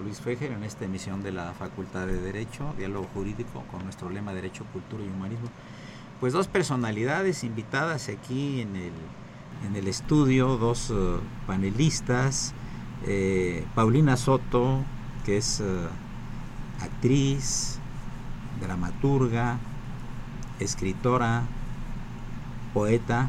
Luis 0.00 0.20
Fejer 0.20 0.52
en 0.52 0.64
esta 0.64 0.84
emisión 0.84 1.22
de 1.22 1.32
la 1.32 1.52
Facultad 1.52 2.06
de 2.06 2.20
Derecho, 2.20 2.74
Diálogo 2.78 3.08
Jurídico, 3.14 3.64
con 3.70 3.84
nuestro 3.84 4.10
lema 4.10 4.32
Derecho, 4.32 4.64
Cultura 4.72 5.04
y 5.04 5.08
Humanismo. 5.08 5.48
Pues 6.20 6.32
dos 6.32 6.48
personalidades 6.48 7.44
invitadas 7.44 8.08
aquí 8.08 8.60
en 8.60 8.76
el, 8.76 8.92
en 9.66 9.76
el 9.76 9.88
estudio, 9.88 10.56
dos 10.56 10.90
uh, 10.90 11.18
panelistas. 11.46 12.54
Eh, 13.06 13.64
Paulina 13.74 14.16
Soto, 14.16 14.78
que 15.24 15.36
es 15.36 15.60
uh, 15.60 16.84
actriz, 16.84 17.78
dramaturga, 18.60 19.58
escritora, 20.60 21.42
poeta, 22.72 23.28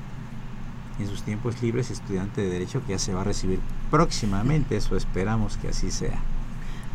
en 1.00 1.08
sus 1.08 1.24
tiempos 1.24 1.62
libres 1.62 1.90
estudiante 1.90 2.42
de 2.42 2.50
Derecho 2.50 2.82
que 2.86 2.92
ya 2.94 3.00
se 3.00 3.14
va 3.14 3.22
a 3.22 3.24
recibir 3.24 3.60
próximamente, 3.90 4.78
eso 4.78 4.96
esperamos 4.96 5.58
que 5.58 5.70
así 5.70 5.92
sea. 5.92 6.20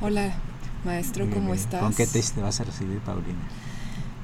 Hola, 0.01 0.33
maestro, 0.85 1.29
¿cómo 1.29 1.47
bien. 1.47 1.55
estás? 1.59 1.81
¿Con 1.81 1.93
qué 1.95 2.07
tesis 2.07 2.33
te 2.33 2.41
vas 2.41 2.61
a 2.61 2.65
recibir, 2.65 2.99
Paulina? 3.01 3.39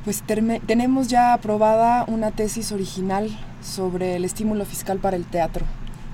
Pues 0.04 0.22
tenemos 0.66 1.08
ya 1.08 1.32
aprobada 1.32 2.04
una 2.06 2.30
tesis 2.30 2.72
original 2.72 3.30
sobre 3.62 4.16
el 4.16 4.24
estímulo 4.24 4.64
fiscal 4.66 4.98
para 4.98 5.16
el 5.16 5.24
teatro. 5.24 5.64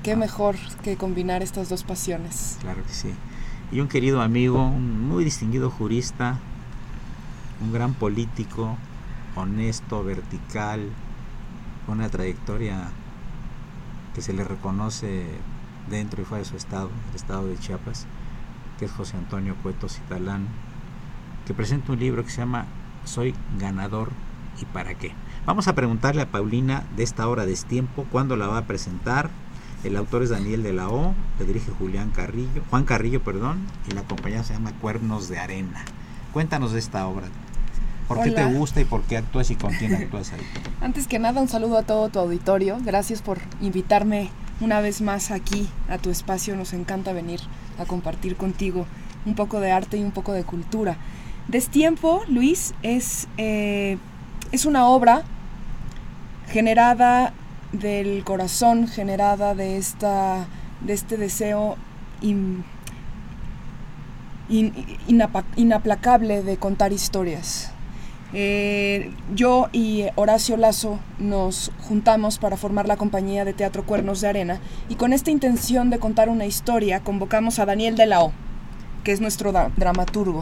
Qué 0.02 0.12
Ah. 0.12 0.16
mejor 0.16 0.56
que 0.82 0.96
combinar 0.96 1.42
estas 1.42 1.68
dos 1.68 1.82
pasiones. 1.82 2.56
Claro 2.60 2.82
que 2.86 2.92
sí. 2.92 3.10
Y 3.72 3.80
un 3.80 3.88
querido 3.88 4.22
amigo, 4.22 4.64
un 4.66 5.08
muy 5.08 5.24
distinguido 5.24 5.70
jurista, 5.70 6.38
un 7.60 7.72
gran 7.72 7.94
político, 7.94 8.76
honesto, 9.36 10.02
vertical, 10.04 10.88
con 11.86 11.98
una 11.98 12.08
trayectoria 12.08 12.88
que 14.14 14.22
se 14.22 14.32
le 14.32 14.44
reconoce 14.44 15.26
dentro 15.90 16.22
y 16.22 16.24
fuera 16.24 16.42
de 16.44 16.48
su 16.48 16.56
estado, 16.56 16.90
el 17.10 17.16
estado 17.16 17.46
de 17.46 17.58
Chiapas, 17.58 18.06
que 18.80 18.86
es 18.86 18.92
José 18.92 19.18
Antonio 19.18 19.54
Cueto 19.62 19.90
Citalán, 19.90 20.48
que 21.46 21.52
presenta 21.52 21.92
un 21.92 22.00
libro 22.00 22.24
que 22.24 22.30
se 22.30 22.38
llama 22.38 22.64
Soy 23.04 23.34
ganador 23.58 24.08
y 24.58 24.64
para 24.64 24.94
qué. 24.94 25.12
Vamos 25.44 25.68
a 25.68 25.74
preguntarle 25.74 26.22
a 26.22 26.30
Paulina 26.30 26.84
de 26.96 27.02
esta 27.02 27.28
hora 27.28 27.44
de 27.44 27.54
tiempo 27.56 28.06
cuándo 28.10 28.36
la 28.36 28.46
va 28.46 28.56
a 28.56 28.66
presentar. 28.66 29.28
El 29.84 29.96
autor 29.96 30.22
es 30.22 30.30
Daniel 30.30 30.62
de 30.62 30.72
la 30.72 30.88
O, 30.88 31.14
le 31.38 31.44
dirige 31.44 31.70
Julián 31.72 32.10
Carrillo, 32.10 32.62
Juan 32.70 32.84
Carrillo, 32.84 33.22
perdón, 33.22 33.58
y 33.86 33.92
la 33.92 34.02
compañía 34.02 34.42
se 34.44 34.54
llama 34.54 34.72
Cuernos 34.80 35.28
de 35.28 35.38
Arena. 35.38 35.84
Cuéntanos 36.32 36.72
de 36.72 36.78
esta 36.78 37.06
obra. 37.06 37.26
¿Por 38.08 38.22
qué 38.22 38.30
te 38.30 38.44
gusta 38.46 38.80
y 38.80 38.86
por 38.86 39.02
qué 39.02 39.18
actúas 39.18 39.50
y 39.50 39.56
con 39.56 39.74
quién 39.74 39.94
actúas 39.94 40.32
ahí? 40.32 40.40
Antes 40.80 41.06
que 41.06 41.18
nada, 41.18 41.40
un 41.40 41.48
saludo 41.48 41.76
a 41.76 41.82
todo 41.82 42.08
tu 42.08 42.18
auditorio. 42.18 42.78
Gracias 42.82 43.20
por 43.20 43.38
invitarme 43.60 44.30
una 44.60 44.80
vez 44.80 45.02
más 45.02 45.30
aquí 45.30 45.68
a 45.88 45.98
tu 45.98 46.10
espacio. 46.10 46.56
Nos 46.56 46.72
encanta 46.72 47.12
venir 47.12 47.40
a 47.80 47.86
compartir 47.86 48.36
contigo 48.36 48.86
un 49.26 49.34
poco 49.34 49.60
de 49.60 49.70
arte 49.72 49.96
y 49.98 50.02
un 50.02 50.10
poco 50.12 50.32
de 50.32 50.44
cultura. 50.44 50.96
Destiempo, 51.48 52.22
Luis, 52.28 52.74
es, 52.82 53.26
eh, 53.36 53.98
es 54.52 54.64
una 54.66 54.86
obra 54.86 55.22
generada 56.48 57.32
del 57.72 58.24
corazón, 58.24 58.88
generada 58.88 59.54
de, 59.54 59.76
esta, 59.78 60.46
de 60.80 60.92
este 60.92 61.16
deseo 61.16 61.76
in- 62.20 62.64
inaplacable 65.56 66.42
de 66.42 66.56
contar 66.56 66.92
historias. 66.92 67.72
Eh, 68.32 69.10
yo 69.34 69.68
y 69.72 70.04
Horacio 70.14 70.56
Lazo 70.56 71.00
nos 71.18 71.72
juntamos 71.88 72.38
para 72.38 72.56
formar 72.56 72.86
la 72.86 72.96
compañía 72.96 73.44
de 73.44 73.52
teatro 73.52 73.84
Cuernos 73.84 74.20
de 74.20 74.28
Arena 74.28 74.60
y 74.88 74.94
con 74.94 75.12
esta 75.12 75.32
intención 75.32 75.90
de 75.90 75.98
contar 75.98 76.28
una 76.28 76.46
historia 76.46 77.00
convocamos 77.00 77.58
a 77.58 77.66
Daniel 77.66 77.96
de 77.96 78.06
la 78.06 78.30
que 79.02 79.12
es 79.12 79.20
nuestro 79.20 79.52
dramaturgo. 79.76 80.40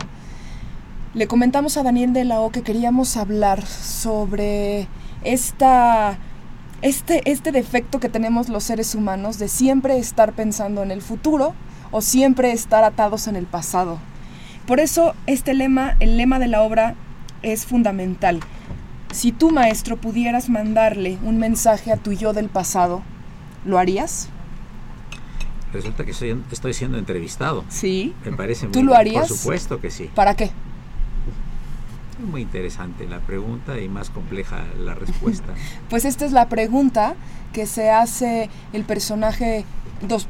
Le 1.15 1.27
comentamos 1.27 1.79
a 1.79 1.83
Daniel 1.83 2.13
de 2.13 2.25
la 2.25 2.47
que 2.53 2.63
queríamos 2.63 3.17
hablar 3.17 3.65
sobre 3.65 4.87
esta, 5.25 6.19
este, 6.83 7.23
este 7.31 7.53
defecto 7.53 8.01
que 8.01 8.11
tenemos 8.11 8.51
los 8.51 8.65
seres 8.65 8.95
humanos 8.95 9.39
de 9.39 9.49
siempre 9.49 9.99
estar 9.99 10.35
pensando 10.35 10.83
en 10.83 10.91
el 10.91 11.01
futuro 11.01 11.55
o 11.91 12.03
siempre 12.03 12.53
estar 12.53 12.85
atados 12.85 13.29
en 13.29 13.37
el 13.37 13.47
pasado. 13.47 13.99
Por 14.67 14.81
eso 14.81 15.15
este 15.27 15.55
lema, 15.55 15.97
el 16.01 16.19
lema 16.19 16.39
de 16.39 16.49
la 16.49 16.61
obra 16.61 16.95
es 17.43 17.67
fundamental. 17.67 18.41
Si 19.13 19.33
tú, 19.33 19.51
maestro, 19.51 19.97
pudieras 19.97 20.49
mandarle 20.49 21.19
un 21.25 21.39
mensaje 21.39 21.93
a 21.93 21.97
tu 21.97 22.13
yo 22.13 22.33
del 22.33 22.49
pasado, 22.49 23.03
¿lo 23.65 23.79
harías? 23.79 24.29
Resulta 25.73 26.05
que 26.05 26.13
soy- 26.15 26.43
estoy 26.51 26.73
siendo 26.75 26.99
entrevistado. 26.99 27.65
Sí. 27.69 28.15
Me 28.25 28.33
parece 28.33 28.67
muy 28.67 28.73
¿Tú 28.73 28.81
lo 28.83 28.91
bien. 28.93 29.01
harías? 29.01 29.29
Por 29.29 29.37
supuesto 29.37 29.81
que 29.81 29.91
sí. 29.91 30.11
¿Para 30.15 30.35
qué? 30.35 30.51
Muy 32.31 32.43
interesante 32.43 33.07
la 33.07 33.21
pregunta 33.21 33.79
y 33.81 33.89
más 33.89 34.11
compleja 34.11 34.65
la 34.79 34.95
respuesta. 34.95 35.55
pues 35.91 36.05
esta 36.05 36.25
es 36.25 36.33
la 36.33 36.49
pregunta 36.49 37.15
que 37.53 37.65
se 37.67 37.91
hace 37.91 38.51
el 38.73 38.85
personaje, 38.85 39.65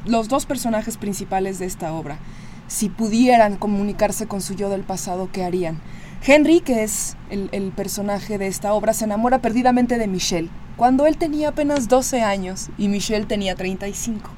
los 0.04 0.28
dos 0.28 0.44
personajes 0.44 0.96
principales 0.98 1.58
de 1.58 1.66
esta 1.66 1.92
obra. 1.92 2.18
Si 2.66 2.90
pudieran 2.90 3.56
comunicarse 3.56 4.26
con 4.26 4.42
su 4.42 4.54
yo 4.54 4.68
del 4.68 4.82
pasado, 4.82 5.30
¿qué 5.32 5.44
harían? 5.44 5.80
Henry, 6.26 6.60
que 6.60 6.82
es 6.82 7.16
el, 7.30 7.72
personaje 7.74 8.38
de 8.38 8.48
esta 8.48 8.72
obra, 8.74 8.92
se 8.92 9.04
enamora 9.04 9.38
perdidamente 9.38 9.98
de 9.98 10.08
Michelle, 10.08 10.50
cuando 10.76 11.06
él 11.06 11.16
tenía 11.16 11.50
apenas 11.50 11.88
12 11.88 12.22
años 12.22 12.70
y 12.76 12.88
Michelle 12.88 13.24
tenía 13.24 13.54
35. 13.54 14.28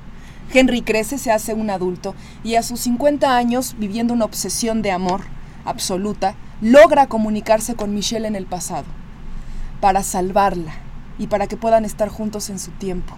Henry 0.53 0.83
crece, 0.83 1.19
se 1.19 1.33
hace 1.33 1.55
un 1.55 1.71
adulto 1.71 2.15
y 2.45 2.57
a 2.57 2.63
sus 2.63 2.81
50 2.81 3.37
años, 3.37 3.77
viviendo 3.79 4.15
una 4.15 4.25
obsesión 4.25 4.83
de 4.83 4.91
amor 4.91 5.23
absoluta, 5.65 6.35
logra 6.61 7.07
comunicarse 7.07 7.75
con 7.75 7.95
Michelle 7.95 8.29
en 8.29 8.37
el 8.37 8.47
pasado, 8.47 8.87
para 9.81 10.03
salvarla 10.03 10.75
y 11.19 11.29
para 11.29 11.47
que 11.47 11.57
puedan 11.57 11.85
estar 11.85 12.09
juntos 12.09 12.51
en 12.51 12.59
su 12.59 12.73
tiempo. 12.73 13.17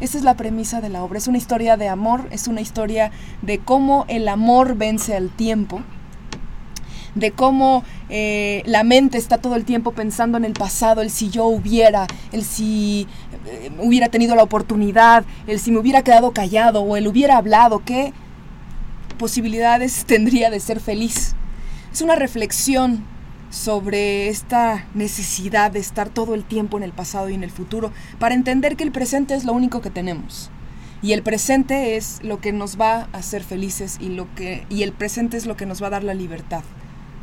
Esa 0.00 0.18
es 0.18 0.24
la 0.24 0.36
premisa 0.36 0.80
de 0.80 0.88
la 0.88 1.02
obra. 1.02 1.18
Es 1.18 1.28
una 1.28 1.38
historia 1.38 1.76
de 1.76 1.88
amor, 1.88 2.26
es 2.30 2.48
una 2.48 2.60
historia 2.60 3.12
de 3.40 3.58
cómo 3.58 4.04
el 4.08 4.28
amor 4.28 4.76
vence 4.76 5.14
al 5.16 5.30
tiempo, 5.30 5.80
de 7.14 7.30
cómo 7.30 7.84
eh, 8.08 8.62
la 8.66 8.84
mente 8.84 9.18
está 9.18 9.38
todo 9.38 9.56
el 9.56 9.64
tiempo 9.64 9.92
pensando 9.92 10.38
en 10.38 10.44
el 10.44 10.54
pasado, 10.54 11.02
el 11.02 11.10
si 11.10 11.30
yo 11.30 11.46
hubiera, 11.46 12.06
el 12.32 12.44
si 12.44 13.06
eh, 13.46 13.70
hubiera 13.80 14.08
tenido 14.08 14.34
la 14.34 14.42
oportunidad, 14.42 15.24
el 15.46 15.60
si 15.60 15.70
me 15.70 15.78
hubiera 15.78 16.02
quedado 16.02 16.32
callado 16.32 16.82
o 16.82 16.96
el 16.96 17.06
hubiera 17.06 17.36
hablado, 17.36 17.82
qué 17.84 18.12
posibilidades 19.18 20.04
tendría 20.06 20.50
de 20.50 20.60
ser 20.60 20.80
feliz. 20.80 21.34
Es 21.92 22.00
una 22.00 22.16
reflexión 22.16 23.04
sobre 23.50 24.28
esta 24.28 24.86
necesidad 24.94 25.70
de 25.70 25.78
estar 25.78 26.08
todo 26.08 26.34
el 26.34 26.42
tiempo 26.42 26.78
en 26.78 26.84
el 26.84 26.92
pasado 26.92 27.28
y 27.28 27.34
en 27.34 27.44
el 27.44 27.50
futuro 27.50 27.92
para 28.18 28.34
entender 28.34 28.76
que 28.76 28.84
el 28.84 28.92
presente 28.92 29.34
es 29.34 29.44
lo 29.44 29.52
único 29.52 29.82
que 29.82 29.90
tenemos. 29.90 30.50
Y 31.02 31.12
el 31.12 31.22
presente 31.22 31.96
es 31.96 32.20
lo 32.22 32.40
que 32.40 32.52
nos 32.52 32.80
va 32.80 33.08
a 33.12 33.18
hacer 33.18 33.42
felices 33.42 33.98
y, 34.00 34.08
lo 34.08 34.32
que, 34.36 34.64
y 34.70 34.84
el 34.84 34.92
presente 34.92 35.36
es 35.36 35.46
lo 35.46 35.56
que 35.56 35.66
nos 35.66 35.82
va 35.82 35.88
a 35.88 35.90
dar 35.90 36.04
la 36.04 36.14
libertad 36.14 36.62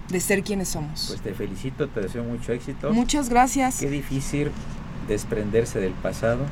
de 0.09 0.19
ser 0.19 0.43
quienes 0.43 0.69
somos. 0.69 1.05
Pues 1.07 1.21
te 1.21 1.33
felicito, 1.33 1.87
te 1.87 2.01
deseo 2.01 2.23
mucho 2.23 2.51
éxito. 2.51 2.91
Muchas 2.93 3.29
gracias. 3.29 3.79
Qué 3.79 3.89
difícil 3.89 4.51
desprenderse 5.07 5.79
del 5.79 5.93
pasado 5.93 6.45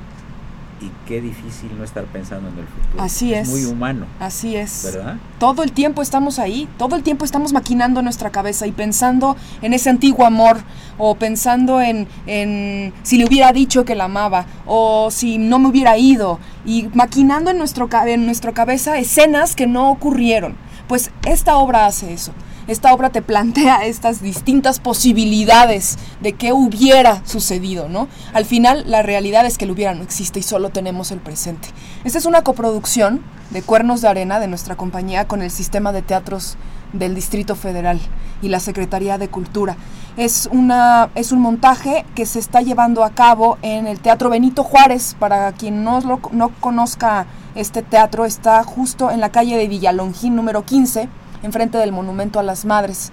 y 0.79 0.91
qué 1.07 1.21
difícil 1.21 1.75
no 1.75 1.83
estar 1.83 2.05
pensando 2.05 2.49
en 2.49 2.59
el 2.59 2.67
futuro. 2.67 3.03
Así 3.03 3.33
es. 3.33 3.47
Es 3.47 3.49
muy 3.49 3.65
humano. 3.65 4.05
Así 4.19 4.55
es. 4.55 4.83
¿Verdad? 4.83 5.17
Todo 5.39 5.63
el 5.63 5.71
tiempo 5.71 6.01
estamos 6.01 6.37
ahí, 6.37 6.67
todo 6.77 6.95
el 6.95 7.03
tiempo 7.03 7.25
estamos 7.25 7.51
maquinando 7.51 8.01
nuestra 8.01 8.29
cabeza 8.29 8.67
y 8.67 8.71
pensando 8.71 9.35
en 9.61 9.73
ese 9.73 9.89
antiguo 9.89 10.25
amor 10.25 10.57
o 10.99 11.15
pensando 11.15 11.81
en, 11.81 12.07
en 12.27 12.93
si 13.03 13.17
le 13.17 13.25
hubiera 13.25 13.51
dicho 13.53 13.85
que 13.85 13.95
la 13.95 14.05
amaba 14.05 14.45
o 14.65 15.09
si 15.09 15.37
no 15.39 15.57
me 15.57 15.69
hubiera 15.69 15.97
ido 15.97 16.39
y 16.65 16.89
maquinando 16.93 17.49
en, 17.49 17.57
nuestro, 17.57 17.89
en 18.05 18.25
nuestra 18.25 18.51
cabeza 18.51 18.99
escenas 18.99 19.55
que 19.55 19.65
no 19.65 19.89
ocurrieron. 19.89 20.55
Pues 20.87 21.11
esta 21.25 21.57
obra 21.57 21.85
hace 21.85 22.13
eso 22.13 22.33
esta 22.67 22.93
obra 22.93 23.09
te 23.09 23.21
plantea 23.21 23.85
estas 23.85 24.21
distintas 24.21 24.79
posibilidades 24.79 25.97
de 26.21 26.33
qué 26.33 26.53
hubiera 26.53 27.25
sucedido, 27.25 27.87
¿no? 27.89 28.07
Al 28.33 28.45
final, 28.45 28.83
la 28.87 29.01
realidad 29.01 29.45
es 29.45 29.57
que 29.57 29.65
el 29.65 29.71
hubiera 29.71 29.93
no 29.93 30.03
existe 30.03 30.39
y 30.39 30.43
solo 30.43 30.69
tenemos 30.69 31.11
el 31.11 31.19
presente. 31.19 31.69
Esta 32.03 32.17
es 32.17 32.25
una 32.25 32.43
coproducción 32.43 33.21
de 33.51 33.61
Cuernos 33.61 34.01
de 34.01 34.09
Arena 34.09 34.39
de 34.39 34.47
nuestra 34.47 34.75
compañía 34.75 35.27
con 35.27 35.41
el 35.41 35.51
Sistema 35.51 35.93
de 35.93 36.01
Teatros 36.01 36.57
del 36.93 37.15
Distrito 37.15 37.55
Federal 37.55 37.99
y 38.41 38.49
la 38.49 38.59
Secretaría 38.59 39.17
de 39.17 39.29
Cultura. 39.29 39.77
Es, 40.17 40.49
una, 40.51 41.09
es 41.15 41.31
un 41.31 41.39
montaje 41.39 42.05
que 42.15 42.25
se 42.25 42.39
está 42.39 42.61
llevando 42.61 43.03
a 43.03 43.11
cabo 43.11 43.57
en 43.61 43.87
el 43.87 43.99
Teatro 43.99 44.29
Benito 44.29 44.63
Juárez. 44.63 45.15
Para 45.19 45.51
quien 45.53 45.83
no, 45.83 46.01
lo, 46.01 46.19
no 46.31 46.49
conozca 46.59 47.27
este 47.55 47.81
teatro, 47.81 48.25
está 48.25 48.63
justo 48.63 49.09
en 49.09 49.19
la 49.19 49.29
calle 49.29 49.57
de 49.57 49.67
Villalongín 49.67 50.35
número 50.35 50.65
15 50.65 51.07
enfrente 51.43 51.77
del 51.77 51.91
Monumento 51.91 52.39
a 52.39 52.43
las 52.43 52.65
Madres. 52.65 53.11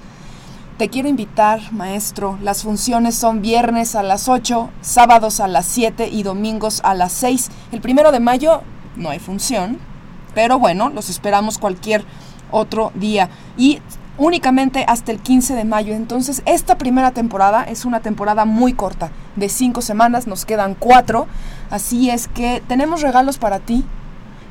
Te 0.78 0.88
quiero 0.88 1.08
invitar, 1.08 1.72
maestro. 1.72 2.36
Las 2.42 2.62
funciones 2.64 3.14
son 3.14 3.42
viernes 3.42 3.94
a 3.94 4.02
las 4.02 4.28
8, 4.28 4.70
sábados 4.80 5.38
a 5.38 5.46
las 5.46 5.66
7 5.66 6.08
y 6.08 6.24
domingos 6.24 6.80
a 6.82 6.94
las 6.94 7.12
6. 7.12 7.50
El 7.70 7.80
primero 7.80 8.10
de 8.10 8.18
mayo 8.18 8.62
no 8.96 9.10
hay 9.10 9.20
función, 9.20 9.78
pero 10.34 10.58
bueno, 10.58 10.90
los 10.90 11.10
esperamos 11.10 11.58
cualquier 11.58 12.04
otro 12.50 12.90
día. 12.96 13.30
Y 13.56 13.80
únicamente 14.18 14.84
hasta 14.88 15.12
el 15.12 15.20
15 15.20 15.54
de 15.54 15.64
mayo. 15.64 15.94
Entonces, 15.94 16.42
esta 16.46 16.76
primera 16.76 17.12
temporada 17.12 17.64
es 17.64 17.84
una 17.84 18.00
temporada 18.00 18.44
muy 18.44 18.72
corta, 18.72 19.10
de 19.36 19.48
cinco 19.48 19.82
semanas, 19.82 20.26
nos 20.26 20.44
quedan 20.44 20.74
cuatro. 20.74 21.26
Así 21.70 22.10
es 22.10 22.28
que 22.28 22.62
tenemos 22.66 23.02
regalos 23.02 23.38
para 23.38 23.60
ti 23.60 23.84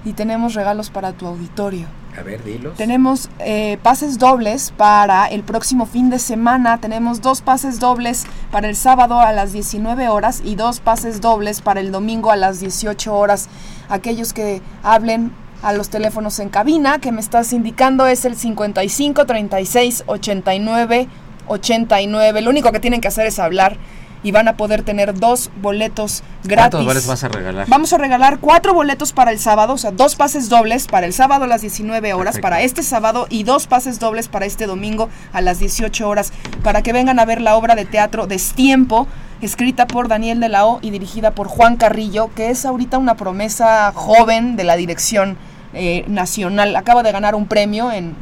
y 0.05 0.13
tenemos 0.13 0.53
regalos 0.53 0.89
para 0.89 1.13
tu 1.13 1.27
auditorio. 1.27 1.87
A 2.17 2.21
ver, 2.21 2.43
dilos. 2.43 2.77
Tenemos 2.77 3.29
eh, 3.39 3.77
pases 3.81 4.19
dobles 4.19 4.71
para 4.75 5.25
el 5.27 5.43
próximo 5.43 5.85
fin 5.85 6.09
de 6.09 6.19
semana. 6.19 6.79
Tenemos 6.79 7.21
dos 7.21 7.41
pases 7.41 7.79
dobles 7.79 8.25
para 8.51 8.69
el 8.69 8.75
sábado 8.75 9.19
a 9.19 9.31
las 9.31 9.51
19 9.51 10.09
horas 10.09 10.41
y 10.43 10.55
dos 10.55 10.79
pases 10.79 11.21
dobles 11.21 11.61
para 11.61 11.79
el 11.79 11.91
domingo 11.91 12.31
a 12.31 12.35
las 12.35 12.59
18 12.59 13.15
horas. 13.15 13.49
Aquellos 13.89 14.33
que 14.33 14.61
hablen 14.83 15.31
a 15.63 15.73
los 15.73 15.89
teléfonos 15.89 16.39
en 16.39 16.49
cabina 16.49 16.99
que 16.99 17.11
me 17.11 17.21
estás 17.21 17.53
indicando 17.53 18.05
es 18.05 18.25
el 18.25 18.35
55 18.35 19.25
36 19.25 20.03
89 20.05 21.07
89. 21.47 22.41
Lo 22.41 22.49
único 22.49 22.71
que 22.71 22.79
tienen 22.79 23.01
que 23.01 23.07
hacer 23.07 23.25
es 23.25 23.39
hablar 23.39 23.77
y 24.23 24.31
van 24.31 24.47
a 24.47 24.57
poder 24.57 24.83
tener 24.83 25.13
dos 25.13 25.51
boletos 25.61 26.23
gratis. 26.43 26.71
¿Cuántos 26.71 26.85
boletos 26.85 27.07
vas 27.07 27.23
a 27.23 27.27
regalar? 27.27 27.67
Vamos 27.67 27.93
a 27.93 27.97
regalar 27.97 28.39
cuatro 28.39 28.73
boletos 28.73 29.13
para 29.13 29.31
el 29.31 29.39
sábado, 29.39 29.73
o 29.73 29.77
sea, 29.77 29.91
dos 29.91 30.15
pases 30.15 30.49
dobles 30.49 30.87
para 30.87 31.05
el 31.05 31.13
sábado 31.13 31.43
a 31.43 31.47
las 31.47 31.61
19 31.61 32.13
horas, 32.13 32.39
para 32.39 32.61
este 32.61 32.83
sábado 32.83 33.27
y 33.29 33.43
dos 33.43 33.67
pases 33.67 33.99
dobles 33.99 34.27
para 34.27 34.45
este 34.45 34.65
domingo 34.65 35.09
a 35.33 35.41
las 35.41 35.59
18 35.59 36.07
horas, 36.07 36.31
para 36.63 36.81
que 36.81 36.93
vengan 36.93 37.19
a 37.19 37.25
ver 37.25 37.41
la 37.41 37.55
obra 37.55 37.75
de 37.75 37.85
teatro 37.85 38.27
Destiempo, 38.27 39.07
escrita 39.41 39.87
por 39.87 40.07
Daniel 40.07 40.39
de 40.39 40.49
la 40.49 40.65
O 40.65 40.79
y 40.81 40.89
dirigida 40.89 41.31
por 41.31 41.47
Juan 41.47 41.75
Carrillo, 41.75 42.29
que 42.33 42.49
es 42.49 42.65
ahorita 42.65 42.97
una 42.97 43.15
promesa 43.15 43.91
joven 43.93 44.55
de 44.55 44.63
la 44.63 44.75
dirección 44.75 45.37
eh, 45.73 46.05
nacional. 46.07 46.75
Acaba 46.75 47.03
de 47.03 47.11
ganar 47.11 47.35
un 47.35 47.47
premio 47.47 47.91
en 47.91 48.15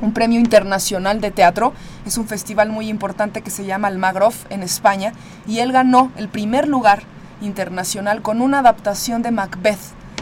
un 0.00 0.12
premio 0.12 0.38
internacional 0.38 1.20
de 1.20 1.30
teatro. 1.30 1.72
Es 2.06 2.18
un 2.18 2.26
festival 2.26 2.70
muy 2.70 2.88
importante 2.88 3.42
que 3.42 3.50
se 3.50 3.64
llama 3.64 3.88
Almagrof 3.88 4.44
en 4.50 4.62
España 4.62 5.12
y 5.46 5.58
él 5.58 5.72
ganó 5.72 6.10
el 6.16 6.28
primer 6.28 6.68
lugar 6.68 7.02
internacional 7.40 8.22
con 8.22 8.40
una 8.40 8.60
adaptación 8.60 9.22
de 9.22 9.30
Macbeth 9.30 9.78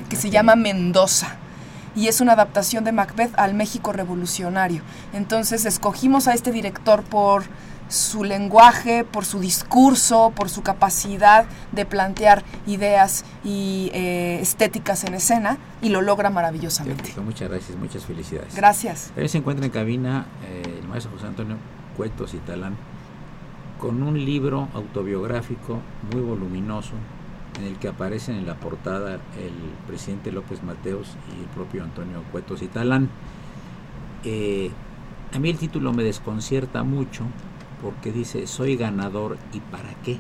que 0.08 0.16
se 0.16 0.30
llama 0.30 0.56
Mendoza 0.56 1.36
y 1.94 2.06
es 2.06 2.20
una 2.20 2.32
adaptación 2.32 2.84
de 2.84 2.92
Macbeth 2.92 3.36
al 3.38 3.54
México 3.54 3.92
revolucionario. 3.92 4.82
Entonces 5.12 5.64
escogimos 5.64 6.28
a 6.28 6.34
este 6.34 6.52
director 6.52 7.02
por 7.02 7.44
su 7.88 8.24
lenguaje, 8.24 9.04
por 9.04 9.24
su 9.24 9.40
discurso, 9.40 10.32
por 10.34 10.48
su 10.48 10.62
capacidad 10.62 11.46
de 11.72 11.86
plantear 11.86 12.44
ideas 12.66 13.24
y 13.44 13.90
eh, 13.94 14.38
estéticas 14.40 15.04
en 15.04 15.14
escena 15.14 15.58
y 15.82 15.88
lo 15.88 16.02
logra 16.02 16.30
maravillosamente. 16.30 17.12
muchas 17.20 17.48
gracias, 17.48 17.78
muchas 17.78 18.04
felicidades. 18.04 18.54
Gracias. 18.54 19.06
También 19.08 19.28
se 19.28 19.38
encuentra 19.38 19.66
en 19.66 19.72
cabina 19.72 20.26
eh, 20.46 20.78
el 20.80 20.88
maestro 20.88 21.12
José 21.12 21.26
Antonio 21.26 21.56
Cuetos 21.96 22.34
y 22.34 22.38
Talán 22.38 22.76
con 23.80 24.02
un 24.02 24.24
libro 24.24 24.68
autobiográfico 24.74 25.80
muy 26.12 26.20
voluminoso 26.20 26.94
en 27.58 27.64
el 27.66 27.76
que 27.76 27.88
aparecen 27.88 28.36
en 28.36 28.46
la 28.46 28.54
portada 28.54 29.14
el 29.14 29.52
presidente 29.86 30.32
López 30.32 30.62
Mateos 30.62 31.16
y 31.36 31.40
el 31.40 31.46
propio 31.46 31.84
Antonio 31.84 32.22
Cuetos 32.30 32.62
y 32.62 32.68
Talán. 32.68 33.08
Eh, 34.24 34.70
a 35.32 35.38
mí 35.38 35.50
el 35.50 35.58
título 35.58 35.92
me 35.92 36.02
desconcierta 36.02 36.82
mucho 36.82 37.24
porque 37.82 38.12
dice, 38.12 38.46
soy 38.46 38.76
ganador 38.76 39.38
y 39.52 39.60
para 39.60 39.94
qué. 40.04 40.18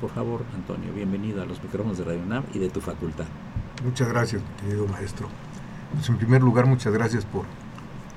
Por 0.00 0.10
favor, 0.10 0.44
Antonio, 0.54 0.92
bienvenido 0.92 1.42
a 1.42 1.46
los 1.46 1.62
micrófonos 1.62 1.98
de 1.98 2.04
Radio 2.04 2.20
UNAM 2.20 2.44
y 2.52 2.58
de 2.58 2.68
tu 2.70 2.80
facultad. 2.80 3.26
Muchas 3.84 4.08
gracias, 4.08 4.42
querido 4.60 4.86
maestro. 4.86 5.28
Pues 5.94 6.08
en 6.08 6.16
primer 6.16 6.42
lugar, 6.42 6.66
muchas 6.66 6.92
gracias 6.92 7.24
por, 7.24 7.44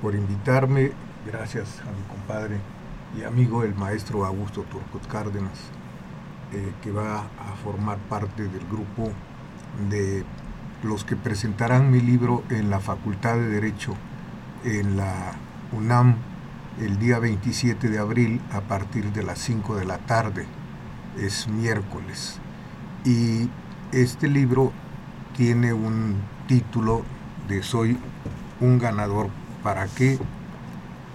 por 0.02 0.16
invitarme. 0.16 0.92
Gracias 1.26 1.82
a 1.82 1.92
mi 1.92 2.04
compadre 2.08 2.60
y 3.18 3.24
amigo, 3.24 3.64
el 3.64 3.76
maestro 3.76 4.26
Augusto 4.26 4.64
Turcot 4.64 5.08
Cárdenas, 5.08 5.60
eh, 6.54 6.74
que 6.82 6.92
va 6.92 7.20
a 7.20 7.56
formar 7.64 7.98
parte 8.10 8.44
del 8.44 8.66
grupo 8.68 9.12
de 9.90 10.24
los 10.84 11.04
que 11.04 11.16
presentarán 11.16 11.92
mi 11.92 12.02
libro 12.02 12.44
en 12.50 12.70
la 12.70 12.80
Facultad 12.80 13.36
de 13.36 13.48
Derecho 13.48 13.96
en 14.64 14.98
la 14.98 15.34
UNAM 15.72 16.16
el 16.80 17.00
día 17.00 17.20
27 17.20 17.90
de 17.90 18.00
abril 18.00 18.42
a 18.52 18.62
partir 18.62 19.12
de 19.14 19.24
las 19.24 19.40
5 19.40 19.76
de 19.76 19.86
la 19.86 19.98
tarde. 20.00 20.46
Es 21.20 21.48
miércoles. 21.48 22.40
Y 23.04 23.50
este 23.92 24.28
libro 24.28 24.72
tiene 25.36 25.74
un 25.74 26.22
título 26.48 27.04
de 27.48 27.64
Soy 27.64 27.98
un 28.60 28.78
ganador. 28.78 29.30
¿Para 29.64 29.88
qué? 29.88 30.20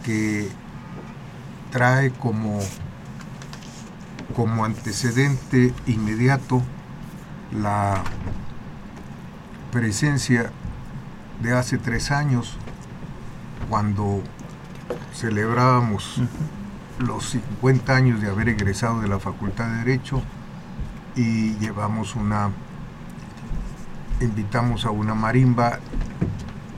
Que 0.04 0.48
trae 1.70 2.10
como 2.10 2.60
como 4.34 4.64
antecedente 4.64 5.74
inmediato 5.86 6.62
la 7.52 8.02
presencia 9.70 10.50
de 11.42 11.52
hace 11.52 11.78
tres 11.78 12.10
años, 12.10 12.56
cuando 13.68 14.22
celebrábamos 15.14 16.20
los 16.98 17.30
50 17.30 17.94
años 17.94 18.20
de 18.20 18.28
haber 18.30 18.48
egresado 18.48 19.00
de 19.00 19.08
la 19.08 19.18
Facultad 19.18 19.66
de 19.68 19.78
Derecho 19.78 20.22
y 21.16 21.54
llevamos 21.58 22.14
una, 22.16 22.50
invitamos 24.20 24.84
a 24.84 24.90
una 24.90 25.14
marimba, 25.14 25.78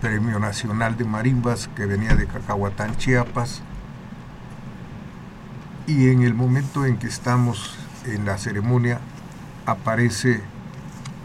Premio 0.01 0.39
Nacional 0.39 0.97
de 0.97 1.05
Marimbas, 1.05 1.69
que 1.75 1.87
venía 1.87 2.15
de 2.15 2.27
Cacahuatán, 2.27 2.97
Chiapas, 2.97 3.63
y 5.87 6.09
en 6.09 6.23
el 6.23 6.35
momento 6.35 6.85
en 6.85 6.99
que 6.99 7.07
estamos 7.07 7.77
en 8.07 8.25
la 8.25 8.39
ceremonia 8.39 9.01
aparece 9.67 10.43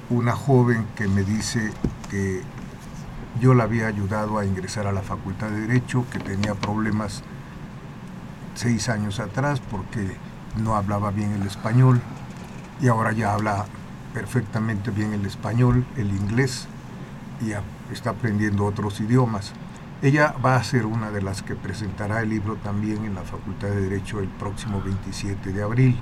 una 0.10 0.34
joven 0.34 0.86
que 0.96 1.08
me 1.08 1.24
dice 1.24 1.72
que 2.10 2.42
yo 3.40 3.54
la 3.54 3.64
había 3.64 3.88
ayudado 3.88 4.38
a 4.38 4.46
ingresar 4.46 4.88
a 4.88 4.92
la 4.92 5.02
Facultad 5.02 5.50
de 5.50 5.62
Derecho, 5.62 6.06
que 6.12 6.20
tenía 6.20 6.56
problemas 6.56 7.24
seis 8.56 8.90
años 8.90 9.20
atrás 9.20 9.62
porque 9.72 10.18
no 10.58 10.76
hablaba 10.76 11.12
bien 11.12 11.32
el 11.34 11.48
español 11.48 12.02
y 12.82 12.88
ahora 12.88 13.12
ya 13.12 13.34
habla 13.34 13.66
perfectamente 14.14 14.92
bien 14.92 15.14
el 15.14 15.26
español, 15.26 15.86
el 15.96 16.10
inglés 16.10 16.68
y 17.42 17.54
está 17.94 18.12
aprendiendo 18.12 18.66
otros 18.66 19.00
idiomas. 19.00 19.54
Ella 20.02 20.34
va 20.44 20.56
a 20.56 20.64
ser 20.64 20.86
una 20.86 21.12
de 21.12 21.22
las 21.22 21.42
que 21.42 21.56
presentará 21.56 22.22
el 22.22 22.30
libro 22.30 22.56
también 22.58 23.06
en 23.06 23.16
la 23.16 23.22
Facultad 23.22 23.70
de 23.70 23.82
Derecho 23.82 24.20
el 24.20 24.28
próximo 24.28 24.82
27 24.82 25.52
de 25.52 25.64
abril. 25.64 26.00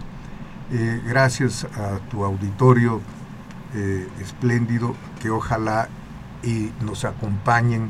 Eh, 0.71 1.01
gracias 1.05 1.63
a 1.63 1.97
tu 2.09 2.23
auditorio 2.23 3.01
eh, 3.73 4.07
espléndido, 4.21 4.95
que 5.19 5.29
ojalá 5.29 5.89
y 6.43 6.71
nos 6.81 7.05
acompañen. 7.05 7.89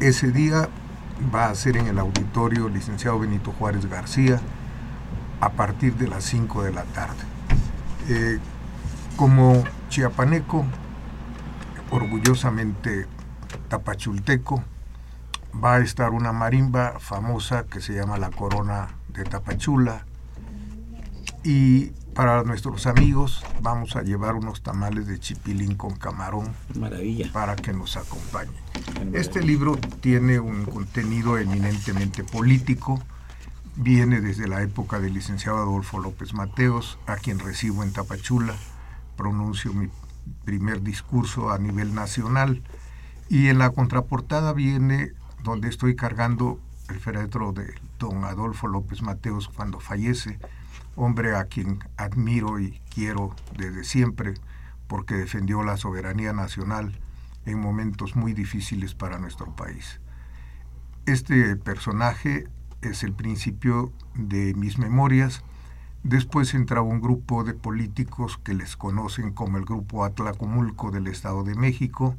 Ese 0.00 0.30
día 0.30 0.68
va 1.34 1.46
a 1.48 1.54
ser 1.54 1.76
en 1.76 1.86
el 1.86 1.98
auditorio 1.98 2.68
licenciado 2.68 3.18
Benito 3.18 3.52
Juárez 3.52 3.86
García 3.86 4.40
a 5.40 5.50
partir 5.50 5.94
de 5.96 6.08
las 6.08 6.24
5 6.24 6.62
de 6.62 6.72
la 6.72 6.84
tarde. 6.84 7.24
Eh, 8.08 8.38
como 9.16 9.64
chiapaneco, 9.88 10.64
orgullosamente 11.90 13.06
tapachulteco, 13.68 14.62
va 15.62 15.76
a 15.76 15.78
estar 15.80 16.10
una 16.10 16.32
marimba 16.32 16.98
famosa 17.00 17.64
que 17.64 17.80
se 17.80 17.94
llama 17.94 18.18
La 18.18 18.30
Corona 18.30 18.88
de 19.08 19.24
Tapachula. 19.24 20.04
Y 21.44 21.92
para 22.18 22.42
nuestros 22.42 22.88
amigos 22.88 23.44
vamos 23.62 23.94
a 23.94 24.02
llevar 24.02 24.34
unos 24.34 24.60
tamales 24.60 25.06
de 25.06 25.20
chipilín 25.20 25.76
con 25.76 25.94
camarón. 25.94 26.52
Maravilla. 26.74 27.30
Para 27.32 27.54
que 27.54 27.72
nos 27.72 27.96
acompañen. 27.96 28.56
Este 29.12 29.40
libro 29.40 29.76
tiene 30.00 30.40
un 30.40 30.64
contenido 30.64 31.38
eminentemente 31.38 32.24
político. 32.24 33.00
Viene 33.76 34.20
desde 34.20 34.48
la 34.48 34.62
época 34.62 34.98
del 34.98 35.14
licenciado 35.14 35.58
Adolfo 35.58 36.00
López 36.00 36.34
Mateos, 36.34 36.98
a 37.06 37.14
quien 37.14 37.38
recibo 37.38 37.84
en 37.84 37.92
Tapachula. 37.92 38.56
Pronuncio 39.16 39.72
mi 39.72 39.88
primer 40.44 40.82
discurso 40.82 41.52
a 41.52 41.58
nivel 41.58 41.94
nacional 41.94 42.64
y 43.28 43.46
en 43.46 43.58
la 43.58 43.70
contraportada 43.70 44.52
viene 44.52 45.12
donde 45.44 45.68
estoy 45.68 45.94
cargando 45.94 46.58
el 46.88 46.98
féretro 46.98 47.52
de 47.52 47.74
don 48.00 48.24
Adolfo 48.24 48.66
López 48.66 49.02
Mateos 49.02 49.46
cuando 49.46 49.78
fallece, 49.78 50.40
hombre 50.98 51.36
a 51.36 51.44
quien 51.44 51.78
admiro 51.96 52.58
y 52.58 52.80
quiero 52.92 53.34
desde 53.56 53.84
siempre 53.84 54.34
porque 54.88 55.14
defendió 55.14 55.62
la 55.62 55.76
soberanía 55.76 56.32
nacional 56.32 56.98
en 57.46 57.60
momentos 57.60 58.16
muy 58.16 58.32
difíciles 58.34 58.94
para 58.94 59.18
nuestro 59.18 59.54
país. 59.54 60.00
Este 61.06 61.56
personaje 61.56 62.48
es 62.82 63.04
el 63.04 63.12
principio 63.12 63.92
de 64.14 64.54
mis 64.54 64.78
memorias. 64.78 65.42
Después 66.02 66.52
entraba 66.54 66.86
un 66.86 67.00
grupo 67.00 67.44
de 67.44 67.54
políticos 67.54 68.38
que 68.42 68.54
les 68.54 68.76
conocen 68.76 69.32
como 69.32 69.56
el 69.56 69.64
Grupo 69.64 70.04
Atlacomulco 70.04 70.90
del 70.90 71.06
Estado 71.06 71.44
de 71.44 71.54
México, 71.54 72.16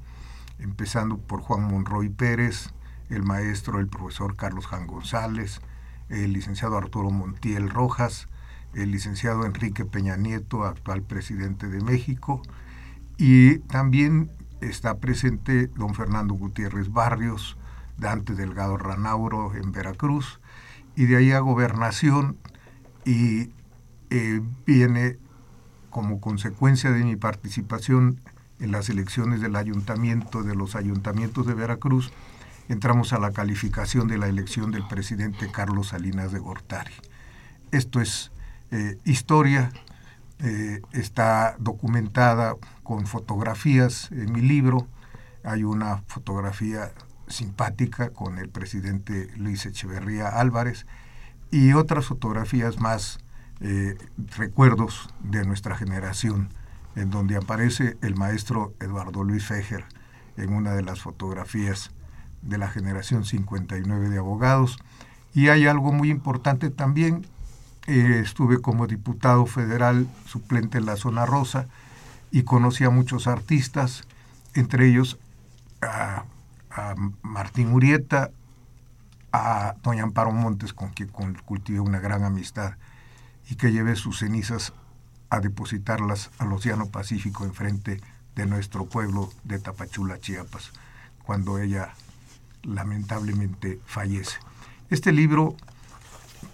empezando 0.57 1.17
por 1.17 1.41
Juan 1.41 1.63
Monroy 1.63 2.09
Pérez, 2.09 2.71
el 3.09 3.23
maestro, 3.23 3.79
el 3.79 3.87
profesor 3.87 4.35
Carlos 4.35 4.67
Jan 4.67 4.87
González, 4.87 5.61
el 6.09 6.33
licenciado 6.33 6.77
Arturo 6.77 7.11
Montiel 7.11 7.69
Rojas, 7.69 8.27
el 8.73 8.91
licenciado 8.91 9.45
Enrique 9.45 9.85
Peña 9.85 10.15
Nieto, 10.17 10.65
actual 10.65 11.01
presidente 11.01 11.67
de 11.67 11.81
México, 11.81 12.41
y 13.17 13.59
también 13.59 14.31
está 14.61 14.97
presente 14.97 15.67
don 15.67 15.95
Fernando 15.95 16.33
Gutiérrez 16.33 16.91
Barrios, 16.91 17.57
Dante 17.97 18.33
Delgado 18.33 18.77
Ranauro 18.77 19.53
en 19.55 19.71
Veracruz, 19.71 20.39
y 20.95 21.05
de 21.05 21.17
ahí 21.17 21.31
a 21.31 21.39
gobernación, 21.39 22.37
y 23.05 23.51
eh, 24.09 24.41
viene 24.65 25.17
como 25.89 26.21
consecuencia 26.21 26.91
de 26.91 27.03
mi 27.03 27.15
participación 27.15 28.19
en 28.59 28.71
las 28.71 28.89
elecciones 28.89 29.41
del 29.41 29.55
ayuntamiento, 29.55 30.43
de 30.43 30.55
los 30.55 30.75
ayuntamientos 30.75 31.47
de 31.47 31.53
Veracruz, 31.53 32.11
entramos 32.67 33.13
a 33.13 33.19
la 33.19 33.31
calificación 33.31 34.07
de 34.07 34.17
la 34.17 34.27
elección 34.27 34.71
del 34.71 34.87
presidente 34.87 35.49
Carlos 35.51 35.87
Salinas 35.87 36.31
de 36.31 36.39
Gortari. 36.39 36.93
Esto 37.71 37.99
es 37.99 38.31
eh, 38.71 38.97
historia, 39.05 39.71
eh, 40.39 40.81
está 40.91 41.55
documentada 41.59 42.55
con 42.83 43.07
fotografías 43.07 44.11
en 44.11 44.31
mi 44.31 44.41
libro. 44.41 44.87
Hay 45.43 45.63
una 45.63 46.03
fotografía 46.07 46.91
simpática 47.27 48.11
con 48.11 48.37
el 48.37 48.49
presidente 48.49 49.29
Luis 49.35 49.65
Echeverría 49.65 50.27
Álvarez 50.27 50.85
y 51.51 51.73
otras 51.73 52.05
fotografías 52.05 52.79
más, 52.79 53.19
eh, 53.61 53.97
recuerdos 54.37 55.09
de 55.21 55.45
nuestra 55.45 55.75
generación 55.75 56.49
en 56.95 57.09
donde 57.09 57.35
aparece 57.35 57.97
el 58.01 58.15
maestro 58.15 58.73
Eduardo 58.79 59.23
Luis 59.23 59.45
Fejer 59.45 59.83
en 60.37 60.53
una 60.53 60.73
de 60.73 60.83
las 60.83 61.01
fotografías 61.01 61.91
de 62.41 62.57
la 62.57 62.69
generación 62.69 63.25
59 63.25 64.09
de 64.09 64.17
abogados. 64.17 64.79
Y 65.33 65.49
hay 65.49 65.67
algo 65.67 65.91
muy 65.91 66.09
importante 66.09 66.69
también, 66.69 67.25
eh, 67.89 68.19
estuve 68.19 68.61
como 68.61 68.85
diputado 68.85 69.47
federal 69.47 70.07
suplente 70.27 70.77
en 70.77 70.85
la 70.85 70.95
zona 70.95 71.25
rosa 71.25 71.65
y 72.29 72.43
conocí 72.43 72.83
a 72.83 72.91
muchos 72.91 73.25
artistas, 73.25 74.03
entre 74.53 74.87
ellos 74.87 75.17
a, 75.81 76.25
Martín 77.23 77.73
Urieta, 77.73 78.29
a 79.33 79.75
doña 79.81 80.03
Amparo 80.03 80.31
Montes, 80.31 80.71
con 80.71 80.91
quien 80.91 81.09
cultivé 81.45 81.79
una 81.79 81.99
gran 81.99 82.23
amistad 82.23 82.75
y 83.49 83.55
que 83.55 83.71
llevé 83.71 83.95
sus 83.95 84.19
cenizas 84.19 84.71
a 85.31 85.39
depositarlas 85.39 86.29
al 86.37 86.53
Océano 86.53 86.89
Pacífico 86.89 87.43
enfrente 87.43 88.01
de 88.35 88.45
nuestro 88.45 88.85
pueblo 88.85 89.31
de 89.43 89.57
Tapachula, 89.57 90.19
Chiapas, 90.19 90.71
cuando 91.25 91.57
ella 91.57 91.95
lamentablemente 92.61 93.79
fallece. 93.85 94.37
Este 94.91 95.11
libro 95.11 95.57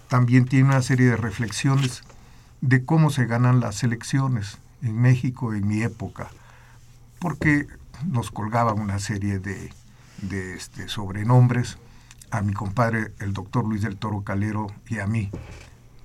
también 0.08 0.46
tiene 0.46 0.68
una 0.68 0.82
serie 0.82 1.06
de 1.06 1.16
reflexiones 1.16 2.02
de 2.60 2.84
cómo 2.84 3.10
se 3.10 3.26
ganan 3.26 3.60
las 3.60 3.82
elecciones 3.82 4.58
en 4.82 5.00
México 5.00 5.54
en 5.54 5.66
mi 5.66 5.82
época, 5.82 6.28
porque 7.18 7.66
nos 8.06 8.30
colgaban 8.30 8.80
una 8.80 8.98
serie 8.98 9.38
de, 9.38 9.72
de 10.22 10.54
este, 10.54 10.88
sobrenombres 10.88 11.78
a 12.30 12.42
mi 12.42 12.52
compadre, 12.52 13.12
el 13.20 13.32
doctor 13.32 13.64
Luis 13.64 13.82
del 13.82 13.96
Toro 13.96 14.22
Calero, 14.22 14.66
y 14.88 14.98
a 14.98 15.06
mí. 15.06 15.30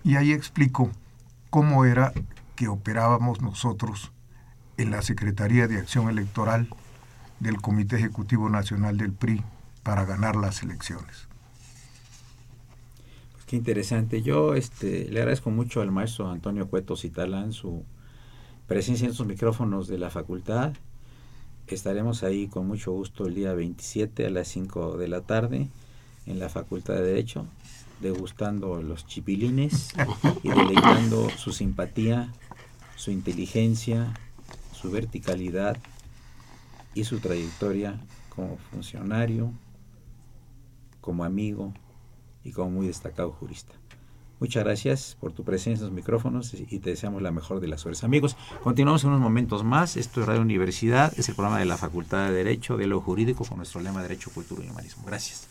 Y 0.03 0.15
ahí 0.15 0.31
explico 0.31 0.91
cómo 1.49 1.85
era 1.85 2.13
que 2.55 2.67
operábamos 2.67 3.41
nosotros 3.41 4.11
en 4.77 4.91
la 4.91 5.01
Secretaría 5.01 5.67
de 5.67 5.77
Acción 5.77 6.09
Electoral 6.09 6.67
del 7.39 7.61
Comité 7.61 7.97
Ejecutivo 7.97 8.49
Nacional 8.49 8.97
del 8.97 9.13
PRI 9.13 9.43
para 9.83 10.05
ganar 10.05 10.35
las 10.35 10.61
elecciones. 10.63 11.27
Qué 13.51 13.57
interesante. 13.57 14.21
Yo 14.21 14.53
este, 14.53 15.09
le 15.09 15.19
agradezco 15.19 15.49
mucho 15.49 15.81
al 15.81 15.91
maestro 15.91 16.31
Antonio 16.31 16.69
Cueto 16.69 16.95
Citalán 16.95 17.51
su 17.51 17.83
presencia 18.65 19.05
en 19.05 19.13
sus 19.13 19.27
micrófonos 19.27 19.89
de 19.89 19.97
la 19.97 20.09
facultad. 20.09 20.71
Estaremos 21.67 22.23
ahí 22.23 22.47
con 22.47 22.65
mucho 22.65 22.93
gusto 22.93 23.27
el 23.27 23.35
día 23.35 23.51
27 23.51 24.25
a 24.25 24.29
las 24.29 24.47
5 24.47 24.95
de 24.95 25.09
la 25.09 25.19
tarde 25.19 25.67
en 26.27 26.39
la 26.39 26.47
Facultad 26.47 26.93
de 26.93 27.01
Derecho, 27.01 27.45
degustando 27.99 28.81
los 28.81 29.05
chipilines 29.05 29.89
y 30.43 30.47
deleitando 30.47 31.29
su 31.31 31.51
simpatía 31.51 32.31
su 32.95 33.11
inteligencia, 33.11 34.13
su 34.71 34.91
verticalidad 34.91 35.75
y 36.93 37.03
su 37.03 37.19
trayectoria 37.19 37.99
como 38.33 38.55
funcionario, 38.71 39.51
como 41.01 41.25
amigo 41.25 41.73
y 42.43 42.51
como 42.51 42.71
muy 42.71 42.87
destacado 42.87 43.31
jurista. 43.31 43.73
Muchas 44.39 44.63
gracias 44.63 45.17
por 45.19 45.33
tu 45.33 45.43
presencia 45.43 45.83
en 45.83 45.89
los 45.89 45.95
micrófonos 45.95 46.55
y 46.55 46.79
te 46.79 46.89
deseamos 46.89 47.21
la 47.21 47.31
mejor 47.31 47.59
de 47.59 47.67
las 47.67 47.81
suertes. 47.81 48.03
Amigos, 48.03 48.35
continuamos 48.63 49.03
en 49.03 49.11
unos 49.11 49.21
momentos 49.21 49.63
más. 49.63 49.97
Esto 49.97 50.21
es 50.21 50.25
Radio 50.25 50.41
Universidad, 50.41 51.13
es 51.15 51.29
el 51.29 51.35
programa 51.35 51.59
de 51.59 51.65
la 51.65 51.77
Facultad 51.77 52.25
de 52.25 52.33
Derecho, 52.33 52.75
de 52.75 52.87
lo 52.87 53.01
Jurídico, 53.01 53.45
con 53.45 53.57
nuestro 53.57 53.81
lema 53.81 54.01
Derecho, 54.01 54.31
Cultura 54.33 54.65
y 54.65 54.69
Humanismo. 54.71 55.03
Gracias. 55.05 55.50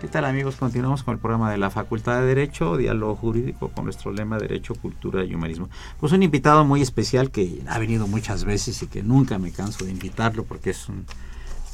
¿Qué 0.00 0.06
tal 0.06 0.26
amigos? 0.26 0.54
Continuamos 0.54 1.02
con 1.02 1.14
el 1.14 1.20
programa 1.20 1.50
de 1.50 1.58
la 1.58 1.70
Facultad 1.70 2.20
de 2.20 2.26
Derecho, 2.26 2.76
Diálogo 2.76 3.16
Jurídico, 3.16 3.70
con 3.70 3.82
nuestro 3.82 4.12
lema 4.12 4.38
Derecho, 4.38 4.76
Cultura 4.76 5.24
y 5.24 5.34
Humanismo. 5.34 5.68
Pues 5.98 6.12
un 6.12 6.22
invitado 6.22 6.64
muy 6.64 6.82
especial 6.82 7.32
que 7.32 7.62
ha 7.66 7.80
venido 7.80 8.06
muchas 8.06 8.44
veces 8.44 8.80
y 8.84 8.86
que 8.86 9.02
nunca 9.02 9.40
me 9.40 9.50
canso 9.50 9.84
de 9.84 9.90
invitarlo 9.90 10.44
porque 10.44 10.70
es 10.70 10.88
un 10.88 11.04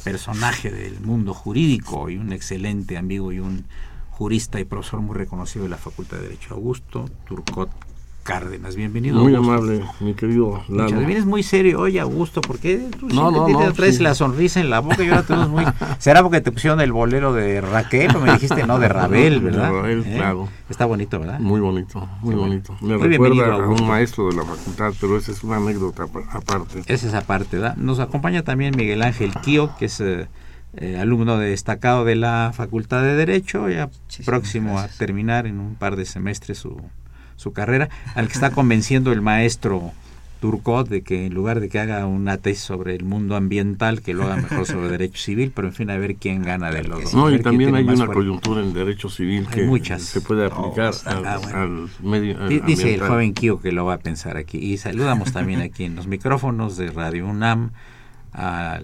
personaje 0.04 0.70
del 0.70 1.00
mundo 1.00 1.34
jurídico 1.34 2.08
y 2.08 2.16
un 2.16 2.32
excelente 2.32 2.96
amigo 2.96 3.30
y 3.30 3.40
un 3.40 3.66
jurista 4.12 4.58
y 4.58 4.64
profesor 4.64 5.00
muy 5.02 5.16
reconocido 5.16 5.64
de 5.64 5.70
la 5.70 5.76
Facultad 5.76 6.16
de 6.16 6.22
Derecho, 6.22 6.54
Augusto 6.54 7.10
Turcot 7.26 7.68
Cárdenas. 8.24 8.74
Bienvenido. 8.74 9.20
Muy 9.20 9.34
amable, 9.34 9.84
mi 10.00 10.14
querido 10.14 10.64
Lalo. 10.68 10.84
Muchas 10.84 11.06
vienes 11.06 11.26
muy 11.26 11.42
serio 11.42 11.80
hoy, 11.80 11.98
Augusto, 11.98 12.40
porque 12.40 12.88
tú 12.98 13.06
no, 13.10 13.30
no, 13.30 13.46
no, 13.46 13.72
traes 13.74 14.00
la 14.00 14.14
sonrisa 14.14 14.60
en 14.60 14.70
la 14.70 14.80
boca 14.80 15.04
y 15.04 15.08
ahora 15.08 15.24
tenemos 15.24 15.50
muy... 15.50 15.64
¿Será 15.98 16.22
porque 16.22 16.40
te 16.40 16.50
pusieron 16.50 16.80
el 16.80 16.90
bolero 16.90 17.34
de 17.34 17.60
Raquel 17.60 18.16
o 18.16 18.20
me 18.20 18.32
dijiste 18.32 18.66
no, 18.66 18.78
de 18.78 18.88
Rabel, 18.88 19.40
verdad? 19.42 19.70
De 19.70 19.72
Rabel, 19.72 20.04
¿Eh? 20.06 20.14
claro. 20.16 20.48
Está 20.70 20.86
bonito, 20.86 21.20
¿verdad? 21.20 21.38
Muy 21.38 21.60
bonito, 21.60 22.08
muy 22.22 22.34
bonito. 22.34 22.74
Me 22.80 22.96
recuerda 22.96 23.56
a 23.56 23.68
un 23.68 23.86
maestro 23.86 24.30
de 24.30 24.36
la 24.36 24.44
facultad, 24.44 24.94
pero 24.98 25.18
esa 25.18 25.30
es 25.30 25.44
una 25.44 25.56
anécdota 25.56 26.06
aparte. 26.32 26.82
Esa 26.86 27.06
es 27.06 27.12
aparte, 27.14 27.58
¿verdad? 27.58 27.76
Nos 27.76 28.00
acompaña 28.00 28.42
también 28.42 28.74
Miguel 28.74 29.02
Ángel 29.02 29.32
Kio, 29.42 29.76
que 29.78 29.84
es... 29.84 30.00
Eh, 30.00 30.26
eh, 30.76 30.98
alumno 30.98 31.38
destacado 31.38 32.04
de 32.04 32.16
la 32.16 32.50
Facultad 32.52 33.00
de 33.00 33.14
Derecho, 33.14 33.68
ya 33.68 33.90
próximo 34.24 34.80
a 34.80 34.88
terminar 34.88 35.46
en 35.46 35.60
un 35.60 35.76
par 35.76 35.94
de 35.94 36.04
semestres 36.04 36.58
su, 36.58 36.76
su 37.36 37.52
carrera, 37.52 37.88
al 38.14 38.26
que 38.26 38.34
está 38.34 38.50
convenciendo 38.52 39.12
el 39.12 39.20
maestro 39.20 39.92
Turcot 40.44 40.88
de 40.90 41.00
que 41.00 41.24
en 41.24 41.32
lugar 41.32 41.60
de 41.60 41.70
que 41.70 41.78
haga 41.78 42.04
una 42.04 42.36
tesis 42.36 42.62
sobre 42.62 42.94
el 42.94 43.02
mundo 43.02 43.34
ambiental, 43.34 44.02
que 44.02 44.12
lo 44.12 44.24
haga 44.24 44.36
mejor 44.36 44.66
sobre 44.66 44.88
derecho 44.90 45.18
civil, 45.18 45.52
pero 45.54 45.68
en 45.68 45.74
fin, 45.74 45.88
a 45.88 45.96
ver 45.96 46.16
quién 46.16 46.42
gana 46.42 46.70
de 46.70 46.84
los 46.84 47.04
dos. 47.04 47.14
No, 47.14 47.30
y 47.30 47.40
también 47.40 47.74
hay 47.74 47.84
una 47.84 48.06
coyuntura 48.06 48.60
en 48.60 48.74
derecho 48.74 49.08
civil 49.08 49.46
que 49.48 49.66
se 49.98 50.20
puede 50.20 50.44
aplicar 50.44 50.92
oh, 51.06 51.56
al, 51.56 51.88
medio 52.02 52.46
Dice 52.46 52.92
el 52.92 53.00
joven 53.00 53.32
Kio 53.32 53.58
que 53.58 53.72
lo 53.72 53.86
va 53.86 53.94
a 53.94 53.98
pensar 53.98 54.36
aquí. 54.36 54.58
Y 54.58 54.76
saludamos 54.76 55.32
también 55.32 55.62
aquí 55.62 55.84
en 55.84 55.96
los 55.96 56.06
micrófonos 56.06 56.76
de 56.76 56.90
Radio 56.90 57.26
UNAM 57.26 57.70
a, 58.34 58.80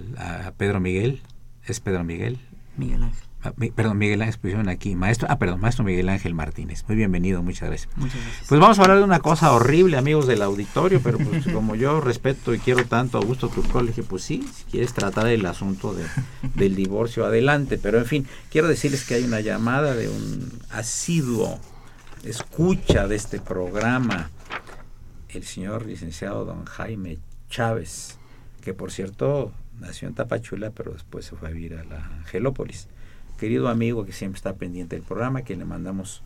a 0.47 0.53
Pedro 0.53 0.81
Miguel. 0.81 1.21
¿Es 1.67 1.81
Pedro 1.81 2.05
Miguel? 2.05 2.39
Miguel 2.79 3.03
Ángel. 3.03 3.30
Ah, 3.42 3.55
perdón, 3.74 3.96
Miguel 3.96 4.20
Ángel, 4.20 4.38
pusieron 4.38 4.68
aquí, 4.68 4.94
maestro, 4.94 5.26
ah, 5.31 5.38
perdón, 5.38 5.61
maestro 5.61 5.83
Miguel 5.83 6.11
Ángel 6.11 6.35
Martínez. 6.35 6.85
Muy 6.87 6.96
bienvenido, 6.96 7.42
muchas 7.42 7.70
gracias. 7.70 7.96
Muchas 7.96 8.20
gracias. 8.20 8.48
Pues 8.48 8.61
vamos 8.61 8.79
a 8.79 8.83
hablar 8.83 8.98
de 8.98 9.05
una 9.05 9.20
cosa 9.20 9.53
horrible, 9.53 9.96
amigos 9.96 10.26
del 10.26 10.42
auditorio, 10.42 11.00
pero 11.03 11.16
pues 11.16 11.46
como 11.53 11.74
yo 11.74 12.03
respeto 12.03 12.53
y 12.53 12.59
quiero 12.59 12.85
tanto 12.85 13.16
a 13.16 13.22
Augusto 13.22 13.48
Turcol, 13.48 13.87
dije, 13.87 14.03
pues 14.03 14.24
sí, 14.24 14.46
si 14.55 14.64
quieres 14.64 14.92
tratar 14.92 15.26
el 15.29 15.46
asunto 15.46 15.94
de, 15.94 16.05
del 16.55 16.74
divorcio, 16.74 17.24
adelante. 17.24 17.79
Pero 17.79 17.96
en 17.96 18.05
fin, 18.05 18.26
quiero 18.50 18.68
decirles 18.68 19.05
que 19.05 19.14
hay 19.14 19.24
una 19.24 19.40
llamada 19.40 19.94
de 19.94 20.11
un 20.11 20.53
asiduo 20.68 21.59
escucha 22.24 23.09
de 23.09 23.16
este 23.16 23.40
programa, 23.40 24.31
el 25.31 25.44
señor 25.44 25.87
licenciado 25.87 26.44
don 26.44 26.66
Jaime 26.66 27.16
Chávez, 27.48 28.18
que 28.61 28.74
por 28.74 28.92
cierto 28.92 29.55
nació 29.79 30.09
en 30.09 30.14
Tapachula, 30.14 30.72
pero 30.72 30.92
después 30.92 31.24
se 31.24 31.37
fue 31.37 31.48
a 31.48 31.53
vivir 31.53 31.72
a 31.76 31.85
la 31.85 32.05
Angelópolis 32.18 32.88
querido 33.40 33.68
amigo 33.68 34.05
que 34.05 34.12
siempre 34.12 34.37
está 34.37 34.55
pendiente 34.55 34.96
del 34.96 35.05
programa, 35.05 35.42
que 35.42 35.57
le 35.57 35.64
mandamos 35.64 36.22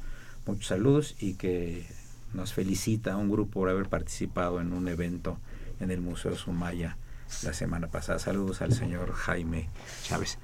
muchos 0.46 0.66
saludos 0.66 1.14
y 1.20 1.34
que 1.34 1.86
nos 2.34 2.52
felicita 2.52 3.12
a 3.12 3.16
un 3.16 3.30
grupo 3.30 3.60
por 3.60 3.70
haber 3.70 3.88
participado 3.88 4.60
en 4.60 4.72
un 4.72 4.88
evento 4.88 5.38
en 5.78 5.92
el 5.92 6.00
Museo 6.00 6.34
Sumaya 6.34 6.96
la 7.44 7.52
semana 7.52 7.86
pasada. 7.86 8.18
Saludos 8.18 8.62
al 8.62 8.72
señor 8.72 9.12
Jaime 9.12 9.68
Chávez. 10.02 10.38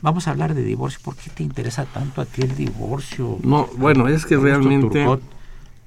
Vamos 0.00 0.26
a 0.26 0.32
hablar 0.32 0.54
de 0.54 0.64
divorcio. 0.64 0.98
¿Por 1.04 1.14
qué 1.14 1.30
te 1.30 1.44
interesa 1.44 1.84
tanto 1.84 2.20
a 2.20 2.24
ti 2.24 2.42
el 2.42 2.56
divorcio? 2.56 3.38
No, 3.44 3.68
bueno, 3.76 4.08
es 4.08 4.26
que 4.26 4.36
realmente 4.36 5.06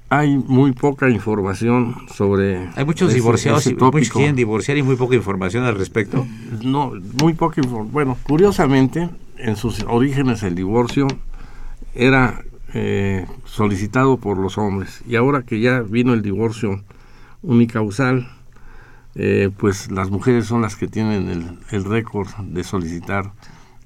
hay 0.08 0.38
muy 0.38 0.72
poca 0.72 1.10
información 1.10 1.94
sobre. 2.14 2.70
Hay 2.74 2.86
muchos 2.86 3.12
divorciados 3.12 3.66
y 3.66 3.74
muchos 3.74 4.08
quieren 4.08 4.34
divorciar 4.34 4.78
y 4.78 4.82
muy 4.82 4.96
poca 4.96 5.14
información 5.14 5.64
al 5.64 5.76
respecto. 5.76 6.26
No, 6.62 6.92
muy 7.20 7.34
poca 7.34 7.60
información. 7.60 7.92
Bueno, 7.92 8.16
curiosamente, 8.22 9.10
en 9.38 9.56
sus 9.56 9.84
orígenes 9.84 10.42
el 10.42 10.54
divorcio 10.54 11.06
era 11.94 12.42
eh, 12.74 13.26
solicitado 13.44 14.18
por 14.18 14.38
los 14.38 14.58
hombres 14.58 15.02
y 15.06 15.16
ahora 15.16 15.42
que 15.42 15.60
ya 15.60 15.80
vino 15.80 16.12
el 16.14 16.22
divorcio 16.22 16.82
unicausal, 17.42 18.28
eh, 19.14 19.50
pues 19.56 19.90
las 19.90 20.10
mujeres 20.10 20.46
son 20.46 20.62
las 20.62 20.76
que 20.76 20.88
tienen 20.88 21.28
el, 21.28 21.58
el 21.70 21.84
récord 21.84 22.28
de 22.38 22.64
solicitar 22.64 23.32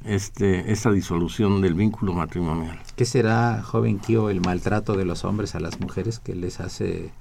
este, 0.05 0.73
esta 0.73 0.91
disolución 0.91 1.61
del 1.61 1.75
vínculo 1.75 2.13
matrimonial. 2.13 2.81
¿Qué 2.97 3.05
será, 3.05 3.63
joven 3.63 3.99
Kio, 3.99 4.31
el 4.31 4.41
maltrato 4.41 4.97
de 4.97 5.05
los 5.05 5.25
hombres 5.25 5.55
a 5.55 5.61
las 5.61 5.79
mujeres 5.81 6.19
que 6.19 6.35
les 6.35 6.61
hace 6.61 7.13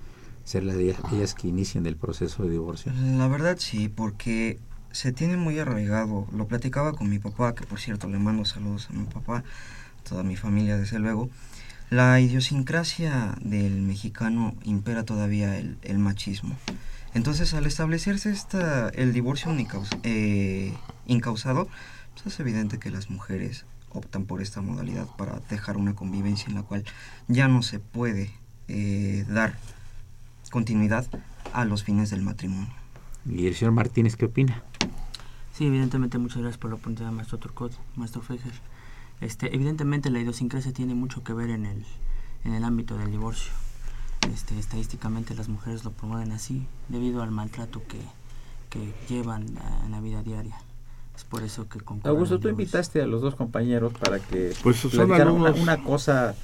ser 0.43 0.63
las 0.63 0.77
ellas 0.77 1.35
que 1.35 1.47
inician 1.47 1.85
el 1.85 1.97
proceso 1.97 2.43
de 2.43 2.51
divorcio? 2.51 2.91
La 3.17 3.27
verdad 3.27 3.57
sí, 3.59 3.89
porque 3.89 4.59
se 4.91 5.11
tiene 5.11 5.37
muy 5.37 5.59
arraigado. 5.59 6.27
Lo 6.31 6.47
platicaba 6.47 6.93
con 6.93 7.09
mi 7.09 7.19
papá, 7.19 7.55
que 7.55 7.65
por 7.65 7.79
cierto 7.79 8.07
le 8.07 8.19
mando 8.19 8.45
saludos 8.45 8.89
a 8.89 8.93
mi 8.93 9.05
papá, 9.05 9.43
toda 10.07 10.23
mi 10.23 10.35
familia 10.35 10.77
desde 10.77 10.99
luego. 10.99 11.29
La 11.89 12.19
idiosincrasia 12.19 13.35
del 13.41 13.81
mexicano 13.81 14.55
impera 14.63 15.03
todavía 15.03 15.57
el, 15.57 15.97
machismo. 15.97 16.55
Entonces, 17.15 17.55
al 17.55 17.65
establecerse 17.65 18.29
esta, 18.29 18.89
el 18.89 19.11
divorcio 19.11 19.51
eh, 20.03 20.73
incausado, 21.07 21.67
pues, 22.13 22.27
es 22.27 22.39
evidente 22.39 22.77
que 22.77 22.91
las 22.91 23.09
mujeres 23.09 23.65
optan 23.89 24.25
por 24.25 24.41
esta 24.41 24.61
modalidad 24.61 25.07
para 25.17 25.39
dejar 25.49 25.77
una 25.77 25.95
convivencia 25.95 26.47
en 26.47 26.55
la 26.55 26.63
cual 26.63 26.85
ya 27.27 27.47
no 27.47 27.63
se 27.63 27.79
puede 27.79 28.29
eh, 28.67 29.25
dar 29.27 29.55
continuidad 30.51 31.07
a 31.53 31.65
los 31.65 31.83
fines 31.83 32.11
del 32.11 32.21
matrimonio. 32.21 32.78
¿Y 33.29 33.47
el 33.47 33.55
señor 33.55 33.73
Martínez 33.73 34.15
qué 34.15 34.25
opina? 34.25 34.63
Sí, 35.53 35.65
evidentemente, 35.65 36.17
muchas 36.17 36.39
gracias 36.39 36.57
por 36.57 36.69
la 36.69 36.77
oportunidad, 36.77 37.11
maestro 37.11 37.37
Turcot, 37.37 37.73
maestro 37.95 38.21
Fejer. 38.21 38.53
Este, 39.21 39.53
evidentemente 39.53 40.09
la 40.09 40.19
idiosincrasia 40.19 40.73
tiene 40.73 40.95
mucho 40.95 41.23
que 41.23 41.33
ver 41.33 41.49
en 41.49 41.65
el, 41.65 41.85
en 42.45 42.53
el 42.53 42.63
ámbito 42.63 42.97
del 42.97 43.11
divorcio. 43.11 43.51
Este, 44.33 44.57
estadísticamente 44.57 45.35
las 45.35 45.49
mujeres 45.49 45.83
lo 45.83 45.91
promueven 45.91 46.31
así 46.31 46.65
debido 46.87 47.21
al 47.21 47.31
maltrato 47.31 47.81
que, 47.87 47.99
que 48.69 48.93
llevan 49.07 49.45
en 49.85 49.91
la 49.91 50.01
vida 50.01 50.23
diaria 50.23 50.57
por 51.25 51.43
eso 51.43 51.67
que 51.67 51.79
Augusto, 52.03 52.39
tú 52.39 52.47
invitaste 52.49 53.01
a 53.01 53.07
los 53.07 53.21
dos 53.21 53.35
compañeros 53.35 53.93
para 53.93 54.19
que 54.19 54.53
pues 54.63 54.77
son 54.77 55.11
una, 55.11 55.83
cosa 55.83 56.35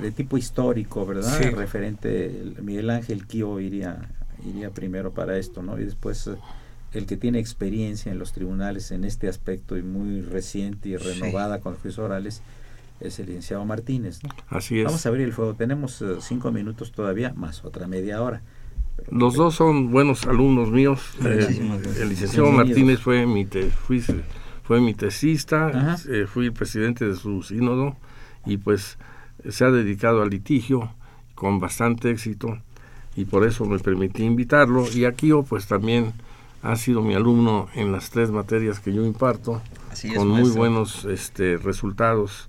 de 0.00 0.10
tipo 0.10 0.36
histórico, 0.36 1.04
¿verdad? 1.04 1.40
Referente, 1.54 2.54
Miguel 2.62 2.90
Ángel 2.90 3.26
Kio 3.26 3.60
iría, 3.60 4.08
iría 4.46 4.70
primero 4.70 5.12
para 5.12 5.38
esto, 5.38 5.62
¿no? 5.62 5.78
Y 5.78 5.84
después 5.84 6.26
eh, 6.26 6.36
el 6.92 7.06
que 7.06 7.16
tiene 7.16 7.38
experiencia 7.38 8.12
en 8.12 8.18
los 8.18 8.32
tribunales 8.32 8.90
en 8.90 9.04
este 9.04 9.28
aspecto 9.28 9.76
y 9.76 9.82
muy 9.82 10.20
reciente 10.20 10.90
y 10.90 10.96
renovada 10.96 11.60
con 11.60 11.72
los 11.72 11.82
juicios 11.82 12.04
orales 12.04 12.42
es 13.00 13.18
el 13.18 13.26
licenciado 13.26 13.64
Martínez, 13.64 14.22
¿no? 14.22 14.30
Así 14.48 14.78
es. 14.78 14.84
Vamos 14.84 15.04
a 15.04 15.08
abrir 15.08 15.26
el 15.26 15.32
fuego. 15.32 15.54
Tenemos 15.54 16.00
eh, 16.02 16.16
cinco 16.20 16.52
minutos 16.52 16.92
todavía, 16.92 17.32
más 17.34 17.64
otra 17.64 17.86
media 17.86 18.22
hora. 18.22 18.42
Los 19.10 19.34
dos 19.34 19.54
son 19.54 19.90
buenos 19.90 20.26
alumnos 20.26 20.70
míos. 20.70 21.00
el 21.20 22.08
licenciado 22.08 22.52
Martínez 22.52 23.00
fue 23.00 23.26
mi, 23.26 23.48
fue 24.62 24.80
mi 24.80 24.94
tesista, 24.94 25.96
eh, 26.08 26.26
fui 26.26 26.50
presidente 26.50 27.06
de 27.06 27.16
su 27.16 27.42
sínodo 27.42 27.96
y 28.46 28.58
pues 28.58 28.98
se 29.48 29.64
ha 29.64 29.70
dedicado 29.70 30.22
al 30.22 30.30
litigio 30.30 30.94
con 31.34 31.58
bastante 31.58 32.10
éxito 32.10 32.58
y 33.16 33.24
por 33.24 33.44
eso 33.44 33.64
me 33.64 33.78
permití 33.78 34.24
invitarlo. 34.24 34.86
Y 34.92 35.04
aquí 35.04 35.30
pues 35.48 35.66
también 35.66 36.12
ha 36.62 36.76
sido 36.76 37.02
mi 37.02 37.14
alumno 37.14 37.68
en 37.74 37.92
las 37.92 38.10
tres 38.10 38.30
materias 38.30 38.80
que 38.80 38.92
yo 38.92 39.04
imparto, 39.04 39.60
con 40.16 40.28
muy 40.28 40.50
buenos 40.50 41.04
este, 41.04 41.56
resultados. 41.58 42.48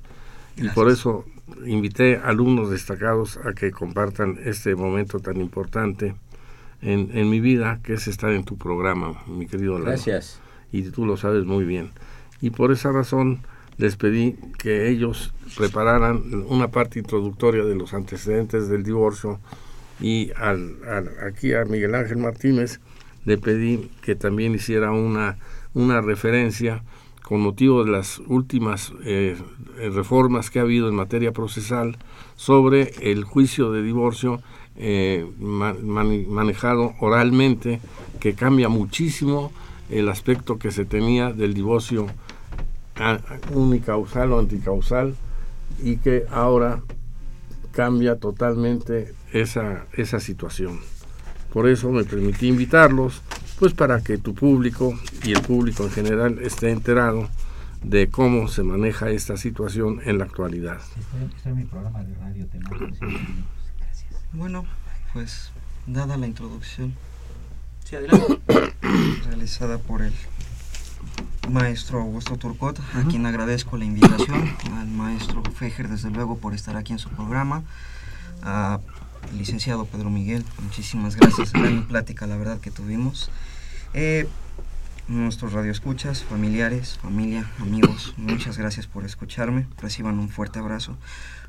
Y 0.55 0.69
por 0.69 0.89
eso 0.89 1.25
invité 1.65 2.17
alumnos 2.17 2.69
destacados 2.69 3.37
a 3.37 3.53
que 3.53 3.71
compartan 3.71 4.39
este 4.43 4.75
momento 4.75 5.19
tan 5.19 5.37
importante 5.37 6.15
en, 6.81 7.09
en 7.13 7.29
mi 7.29 7.39
vida, 7.39 7.79
que 7.83 7.93
es 7.93 8.07
estar 8.07 8.31
en 8.31 8.43
tu 8.43 8.57
programa, 8.57 9.23
mi 9.27 9.47
querido 9.47 9.73
Lalo. 9.73 9.85
Gracias. 9.85 10.39
Y 10.71 10.83
tú 10.83 11.05
lo 11.05 11.17
sabes 11.17 11.45
muy 11.45 11.65
bien. 11.65 11.91
Y 12.41 12.51
por 12.51 12.71
esa 12.71 12.91
razón 12.91 13.41
les 13.77 13.95
pedí 13.95 14.35
que 14.57 14.89
ellos 14.89 15.33
prepararan 15.57 16.45
una 16.47 16.69
parte 16.69 16.99
introductoria 16.99 17.63
de 17.63 17.75
los 17.75 17.93
antecedentes 17.93 18.69
del 18.69 18.83
divorcio 18.83 19.39
y 19.99 20.31
al, 20.35 20.77
aquí 21.25 21.53
a 21.53 21.65
Miguel 21.65 21.95
Ángel 21.95 22.17
Martínez 22.17 22.79
le 23.25 23.37
pedí 23.37 23.89
que 24.01 24.15
también 24.15 24.55
hiciera 24.55 24.91
una, 24.91 25.37
una 25.73 26.01
referencia 26.01 26.83
con 27.21 27.39
motivo 27.41 27.85
de 27.85 27.91
las 27.91 28.19
últimas 28.19 28.91
eh, 29.05 29.37
reformas 29.77 30.49
que 30.49 30.59
ha 30.59 30.63
habido 30.63 30.89
en 30.89 30.95
materia 30.95 31.31
procesal 31.31 31.97
sobre 32.35 32.93
el 33.01 33.23
juicio 33.23 33.71
de 33.71 33.81
divorcio 33.81 34.41
eh, 34.75 35.25
manejado 35.39 36.95
oralmente, 36.99 37.79
que 38.19 38.33
cambia 38.33 38.69
muchísimo 38.69 39.51
el 39.89 40.09
aspecto 40.09 40.57
que 40.57 40.71
se 40.71 40.85
tenía 40.85 41.31
del 41.31 41.53
divorcio 41.53 42.07
unicausal 43.51 44.33
o 44.33 44.39
anticausal 44.39 45.15
y 45.81 45.97
que 45.97 46.25
ahora 46.29 46.81
cambia 47.71 48.17
totalmente 48.17 49.13
esa, 49.33 49.85
esa 49.93 50.19
situación. 50.19 50.79
Por 51.51 51.67
eso 51.67 51.91
me 51.91 52.03
permití 52.03 52.47
invitarlos, 52.47 53.21
pues 53.59 53.73
para 53.73 54.01
que 54.01 54.17
tu 54.17 54.33
público 54.33 54.97
y 55.23 55.33
el 55.33 55.41
público 55.41 55.83
en 55.83 55.91
general 55.91 56.39
esté 56.39 56.71
enterado 56.71 57.29
de 57.83 58.09
cómo 58.09 58.47
se 58.47 58.63
maneja 58.63 59.09
esta 59.09 59.35
situación 59.37 59.99
en 60.05 60.17
la 60.17 60.25
actualidad. 60.25 60.79
Bueno, 64.31 64.65
pues 65.11 65.51
dada 65.85 66.17
la 66.17 66.27
introducción 66.27 66.93
realizada 69.25 69.77
por 69.77 70.01
el 70.01 70.13
maestro 71.49 72.01
Augusto 72.01 72.37
Turcot, 72.37 72.79
a 72.95 73.03
quien 73.09 73.25
agradezco 73.25 73.77
la 73.77 73.85
invitación, 73.85 74.55
al 74.75 74.87
maestro 74.87 75.43
Fejer 75.43 75.89
desde 75.89 76.09
luego 76.09 76.37
por 76.37 76.53
estar 76.53 76.75
aquí 76.77 76.93
en 76.93 76.99
su 76.99 77.09
programa, 77.09 77.63
licenciado 79.37 79.85
Pedro 79.85 80.09
Miguel, 80.09 80.43
muchísimas 80.61 81.15
gracias, 81.15 81.51
gran 81.53 81.87
plática 81.87 82.27
la 82.27 82.37
verdad 82.37 82.59
que 82.59 82.71
tuvimos. 82.71 83.31
Eh, 83.93 84.27
nuestros 85.07 85.53
radioescuchas, 85.53 86.23
familiares, 86.23 86.97
familia, 87.01 87.49
amigos, 87.59 88.13
muchas 88.17 88.57
gracias 88.57 88.87
por 88.87 89.05
escucharme, 89.05 89.67
reciban 89.77 90.19
un 90.19 90.29
fuerte 90.29 90.59
abrazo. 90.59 90.97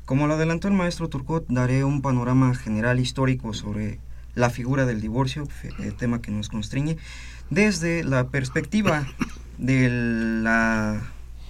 Como 0.05 0.27
lo 0.27 0.35
adelantó 0.35 0.67
el 0.67 0.73
maestro 0.73 1.09
Turcot, 1.09 1.45
daré 1.47 1.83
un 1.83 2.01
panorama 2.01 2.53
general 2.53 2.99
histórico 2.99 3.53
sobre 3.53 3.99
la 4.35 4.49
figura 4.49 4.85
del 4.85 5.01
divorcio, 5.01 5.47
el 5.79 5.95
tema 5.95 6.21
que 6.21 6.31
nos 6.31 6.49
constriñe, 6.49 6.97
desde 7.49 8.03
la 8.03 8.27
perspectiva 8.27 9.07
de 9.57 9.89
la 10.43 11.01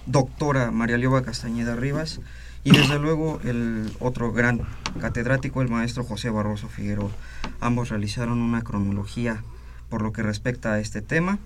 doctora 0.06 0.70
María 0.70 0.96
Lioba 0.96 1.22
Castañeda 1.22 1.74
Rivas 1.74 2.20
y 2.66 2.72
desde 2.72 2.98
luego 2.98 3.38
el 3.44 3.92
otro 4.00 4.32
gran 4.32 4.62
catedrático, 5.00 5.62
el 5.62 5.68
maestro 5.68 6.02
José 6.02 6.30
Barroso 6.30 6.66
Figueroa. 6.66 7.12
Ambos 7.60 7.90
realizaron 7.90 8.40
una 8.40 8.62
cronología 8.62 9.44
por 9.88 10.02
lo 10.02 10.12
que 10.12 10.24
respecta 10.24 10.72
a 10.72 10.80
este 10.80 11.00
tema 11.00 11.38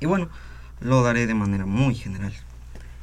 y 0.00 0.06
bueno, 0.06 0.30
lo 0.80 1.02
daré 1.02 1.26
de 1.26 1.34
manera 1.34 1.66
muy 1.66 1.94
general. 1.94 2.32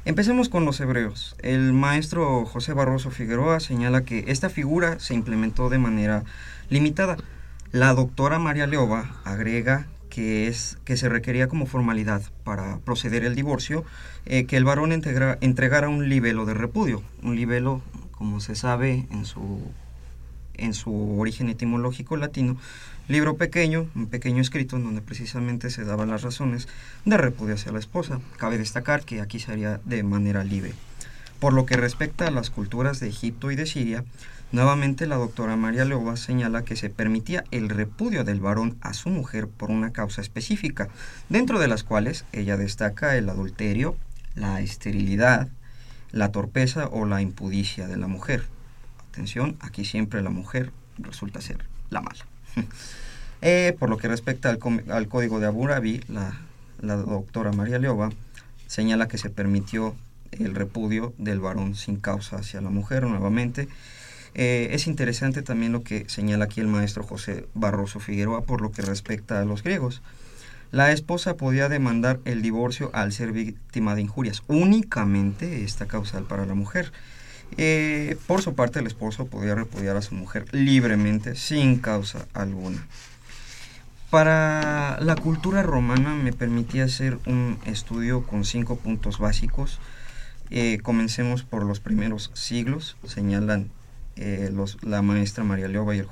Empecemos 0.04 0.48
con 0.48 0.64
los 0.64 0.80
hebreos. 0.80 1.36
El 1.38 1.72
maestro 1.72 2.44
José 2.46 2.72
Barroso 2.72 3.12
Figueroa 3.12 3.60
señala 3.60 4.02
que 4.02 4.24
esta 4.26 4.50
figura 4.50 4.98
se 4.98 5.14
implementó 5.14 5.68
de 5.68 5.78
manera 5.78 6.24
limitada. 6.68 7.16
La 7.70 7.94
doctora 7.94 8.40
María 8.40 8.66
Leoba 8.66 9.20
agrega 9.22 9.86
que, 10.10 10.48
es, 10.48 10.76
que 10.84 10.98
se 10.98 11.08
requería 11.08 11.48
como 11.48 11.64
formalidad 11.64 12.22
para 12.44 12.78
proceder 12.78 13.24
el 13.24 13.34
divorcio 13.34 13.84
eh, 14.26 14.44
que 14.44 14.58
el 14.58 14.64
varón 14.64 14.92
entregara 14.92 15.88
un 15.88 16.08
libelo 16.08 16.44
de 16.44 16.54
repudio. 16.54 17.02
Un 17.22 17.36
libelo, 17.36 17.80
como 18.10 18.40
se 18.40 18.54
sabe 18.54 19.06
en 19.10 19.24
su, 19.24 19.60
en 20.54 20.74
su 20.74 21.18
origen 21.18 21.48
etimológico 21.48 22.18
latino, 22.18 22.58
Libro 23.10 23.36
pequeño, 23.36 23.88
un 23.96 24.06
pequeño 24.06 24.40
escrito 24.40 24.76
en 24.76 24.84
donde 24.84 25.00
precisamente 25.00 25.70
se 25.70 25.84
daban 25.84 26.10
las 26.10 26.22
razones 26.22 26.68
de 27.04 27.16
repudio 27.16 27.56
hacia 27.56 27.72
la 27.72 27.80
esposa. 27.80 28.20
Cabe 28.36 28.56
destacar 28.56 29.02
que 29.04 29.20
aquí 29.20 29.40
sería 29.40 29.80
de 29.84 30.04
manera 30.04 30.44
libre. 30.44 30.74
Por 31.40 31.52
lo 31.52 31.66
que 31.66 31.76
respecta 31.76 32.28
a 32.28 32.30
las 32.30 32.50
culturas 32.50 33.00
de 33.00 33.08
Egipto 33.08 33.50
y 33.50 33.56
de 33.56 33.66
Siria, 33.66 34.04
nuevamente 34.52 35.06
la 35.06 35.16
doctora 35.16 35.56
María 35.56 35.84
Leoba 35.84 36.16
señala 36.16 36.64
que 36.64 36.76
se 36.76 36.90
permitía 36.90 37.44
el 37.50 37.68
repudio 37.68 38.24
del 38.24 38.40
varón 38.40 38.76
a 38.80 38.94
su 38.94 39.08
mujer 39.08 39.48
por 39.48 39.70
una 39.70 39.92
causa 39.92 40.20
específica, 40.20 40.88
dentro 41.28 41.58
de 41.58 41.68
las 41.68 41.84
cuales 41.84 42.24
ella 42.32 42.56
destaca 42.56 43.16
el 43.16 43.28
adulterio, 43.28 43.96
la 44.34 44.60
esterilidad, 44.60 45.48
la 46.12 46.32
torpeza 46.32 46.88
o 46.88 47.06
la 47.06 47.22
impudicia 47.22 47.86
de 47.86 47.96
la 47.96 48.06
mujer. 48.06 48.44
Atención, 49.10 49.56
aquí 49.60 49.84
siempre 49.84 50.22
la 50.22 50.30
mujer 50.30 50.72
resulta 50.98 51.40
ser 51.40 51.64
la 51.90 52.00
mala. 52.00 52.26
Eh, 53.42 53.74
por 53.78 53.88
lo 53.88 53.96
que 53.96 54.06
respecta 54.06 54.50
al, 54.50 55.08
código 55.08 55.40
de 55.40 55.46
Abu 55.46 55.66
Dhabi, 55.66 56.04
la, 56.08 56.96
doctora 56.96 57.52
María 57.52 57.78
Leoba 57.78 58.10
señala 58.66 59.08
que 59.08 59.16
se 59.16 59.30
permitió 59.30 59.94
el 60.32 60.54
repudio 60.54 61.14
del 61.16 61.40
varón 61.40 61.74
sin 61.74 61.96
causa 61.96 62.36
hacia 62.36 62.60
la 62.60 62.68
mujer 62.68 63.04
nuevamente. 63.04 63.66
Eh, 64.34 64.68
es 64.72 64.86
interesante 64.86 65.42
también 65.42 65.72
lo 65.72 65.82
que 65.82 66.08
señala 66.08 66.44
aquí 66.44 66.60
el 66.60 66.68
maestro 66.68 67.02
José 67.02 67.46
Barroso 67.54 68.00
Figueroa 68.00 68.42
por 68.42 68.60
lo 68.60 68.70
que 68.70 68.82
respecta 68.82 69.40
a 69.40 69.44
los 69.44 69.62
griegos. 69.62 70.02
la 70.72 70.92
esposa 70.92 71.36
podía 71.36 71.68
demandar 71.68 72.20
el 72.24 72.42
divorcio 72.42 72.90
al 72.94 73.12
ser 73.12 73.32
víctima 73.32 73.96
de 73.96 74.02
injurias. 74.02 74.42
Únicamente 74.46 75.64
esta 75.64 75.86
causal 75.86 76.24
para 76.24 76.46
la 76.46 76.54
mujer. 76.54 76.92
Eh, 77.56 78.16
por 78.28 78.42
su 78.42 78.54
parte, 78.54 78.78
el 78.78 78.86
esposo 78.86 79.26
podía 79.26 79.56
repudiar 79.56 79.96
a 79.96 80.02
su 80.02 80.14
mujer 80.14 80.46
libremente, 80.52 81.34
sin 81.34 81.78
causa 81.78 82.26
alguna. 82.34 82.86
Para 84.10 84.98
la 85.00 85.14
cultura 85.14 85.62
romana 85.62 86.14
me 86.14 86.32
permitía 86.32 86.84
hacer 86.84 87.18
un 87.26 87.58
estudio 87.64 88.24
con 88.24 88.44
cinco 88.44 88.76
puntos 88.76 89.18
básicos. 89.18 89.78
Eh, 90.50 90.78
comencemos 90.82 91.44
por 91.44 91.64
los 91.64 91.78
primeros 91.78 92.32
siglos, 92.34 92.96
señalan 93.06 93.70
eh, 94.16 94.52
la 94.82 95.02
maestra 95.02 95.44
María 95.44 95.68
Leoba 95.68 95.94
y 95.94 95.98
el, 95.98 96.06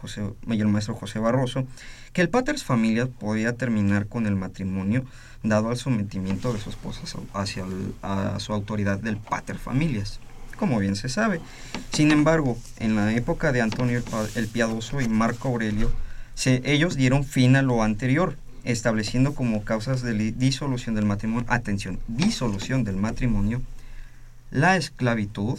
y 0.49 0.61
el 0.61 0.69
maestro 0.69 0.95
José 0.95 1.19
Barroso, 1.19 1.67
que 2.13 2.23
el 2.23 2.29
paters 2.31 2.65
familias 2.65 3.09
podía 3.09 3.55
terminar 3.55 4.07
con 4.07 4.27
el 4.27 4.37
matrimonio 4.37 5.05
dado 5.43 5.69
al 5.69 5.77
sometimiento 5.77 6.53
de 6.53 6.61
su 6.61 6.71
esposa 6.71 7.03
hacia 7.35 7.65
a 8.03 8.41
su 8.41 8.53
autoridad 8.53 8.99
del 8.99 9.17
pater 9.19 9.59
familias, 9.59 10.21
como 10.57 10.79
bien 10.79 10.97
se 10.97 11.09
sabe. 11.09 11.41
Sin 11.93 12.11
embargo, 12.11 12.57
en 12.79 12.97
la 12.97 13.15
época 13.15 13.53
de 13.53 13.61
Antonio 13.61 14.03
el 14.35 14.49
Piadoso 14.49 15.01
y 15.01 15.09
Marco 15.09 15.49
Aurelio, 15.49 15.93
ellos 16.45 16.97
dieron 16.97 17.25
fin 17.25 17.57
a 17.57 17.63
lo 17.63 17.83
anterior, 17.83 18.37
estableciendo 18.65 19.35
como 19.35 19.65
causas 19.65 20.03
de 20.03 20.33
disolución 20.33 20.95
del 20.95 21.05
matrimonio, 21.05 21.47
atención, 21.49 21.99
disolución 22.07 22.85
del 22.85 22.97
matrimonio, 22.97 23.63
la 24.51 24.77
esclavitud, 24.77 25.59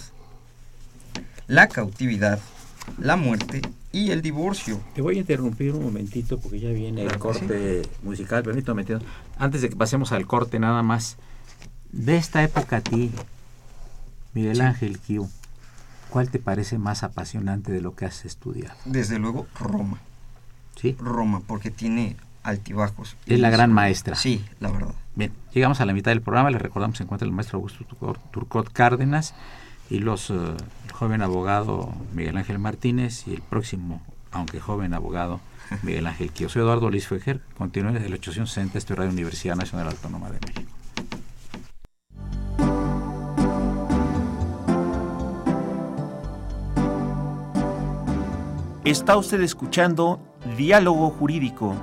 la 1.50 1.68
cautividad, 1.68 2.40
la 3.00 3.18
muerte 3.18 3.62
y 3.92 4.12
el 4.12 4.22
divorcio. 4.22 4.80
Te 4.94 5.02
voy 5.02 5.18
a 5.18 5.20
interrumpir 5.20 5.74
un 5.74 5.84
momentito 5.84 6.40
porque 6.40 6.60
ya 6.60 6.70
viene 6.70 7.04
el 7.04 7.18
corte 7.18 7.82
musical, 8.04 8.44
permítame. 8.44 8.86
Antes 9.38 9.64
de 9.64 9.70
que 9.70 9.76
pasemos 9.76 10.12
al 10.12 10.28
corte 10.28 10.60
nada 10.60 10.84
más, 10.84 11.18
de 11.92 12.18
esta 12.18 12.44
época 12.44 12.78
a 12.78 12.82
ti, 12.82 13.12
Miguel 14.36 14.62
Ángel 14.62 15.00
Q, 15.00 15.28
¿cuál 16.12 16.30
te 16.30 16.38
parece 16.38 16.78
más 16.78 17.02
apasionante 17.02 17.72
de 17.72 17.82
lo 17.82 17.96
que 17.96 18.06
has 18.06 18.26
estudiado? 18.26 18.76
Desde 18.86 19.18
luego 19.18 19.48
Roma. 19.60 19.98
¿Sí? 20.76 20.96
Roma, 21.00 21.42
porque 21.46 21.72
tiene 21.72 22.16
altibajos. 22.44 23.18
Es 23.26 23.40
la 23.40 23.50
gran 23.50 23.74
maestra. 23.74 24.16
Sí, 24.16 24.46
la 24.60 24.70
verdad. 24.70 24.94
Bien, 25.16 25.34
llegamos 25.52 25.82
a 25.82 25.86
la 25.88 25.94
mitad 25.94 26.12
del 26.12 26.22
programa, 26.22 26.52
les 26.52 26.62
recordamos 26.62 26.98
se 26.98 27.04
encuentra 27.04 27.26
el 27.26 27.32
maestro 27.32 27.58
Augusto 27.58 27.86
Turcot 28.32 28.72
Cárdenas 28.72 29.34
y 29.90 30.00
los, 30.00 30.30
eh, 30.30 30.36
el 30.86 30.92
joven 30.92 31.22
abogado 31.22 31.94
Miguel 32.14 32.38
Ángel 32.38 32.60
Martínez 32.60 33.28
y 33.28 33.34
el 33.34 33.42
próximo, 33.42 34.02
aunque 34.32 34.60
joven 34.60 34.94
abogado, 34.94 35.40
Miguel 35.84 36.08
Ángel 36.08 36.32
Quío. 36.32 36.50
Soy 36.50 36.62
Eduardo 36.62 36.90
Luis 36.90 37.08
Fejer, 37.08 37.42
continúe 37.58 37.94
desde 37.94 38.08
el 38.08 38.14
860, 38.14 38.78
estoy 38.78 38.96
Radio 38.96 39.12
Universidad 39.12 39.56
Nacional 39.56 39.88
Autónoma 39.88 40.30
de 40.30 40.40
México. 40.46 40.72
Está 48.86 49.18
usted 49.18 49.42
escuchando 49.42 50.20
Diálogo 50.58 51.12
Jurídico, 51.12 51.76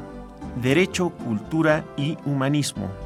Derecho, 0.61 1.11
Cultura 1.11 1.85
y 1.97 2.17
Humanismo. 2.25 3.06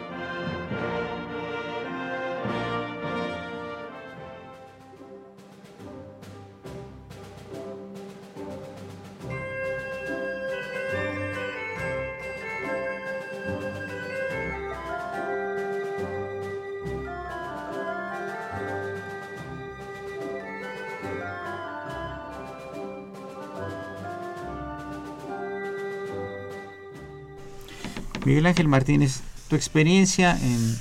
Miguel 28.25 28.45
Ángel 28.45 28.67
Martínez, 28.67 29.21
tu 29.49 29.55
experiencia 29.55 30.37
en, 30.39 30.77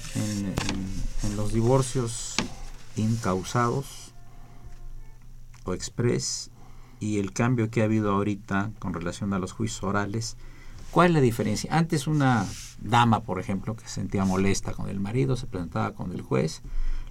los 1.36 1.54
divorcios 1.54 2.34
incausados 2.96 4.12
o 5.64 5.72
express 5.72 6.50
y 6.98 7.18
el 7.18 7.32
cambio 7.32 7.70
que 7.70 7.80
ha 7.80 7.84
habido 7.84 8.12
ahorita 8.12 8.72
con 8.78 8.92
relación 8.92 9.32
a 9.32 9.38
los 9.38 9.52
juicios 9.52 9.82
orales, 9.82 10.36
¿cuál 10.90 11.08
es 11.08 11.14
la 11.14 11.20
diferencia? 11.22 11.74
Antes 11.74 12.06
una 12.06 12.46
dama, 12.82 13.22
por 13.22 13.40
ejemplo, 13.40 13.74
que 13.74 13.84
se 13.84 13.94
sentía 13.94 14.26
molesta 14.26 14.72
con 14.72 14.90
el 14.90 15.00
marido, 15.00 15.36
se 15.36 15.46
presentaba 15.46 15.94
con 15.94 16.12
el 16.12 16.20
juez, 16.20 16.60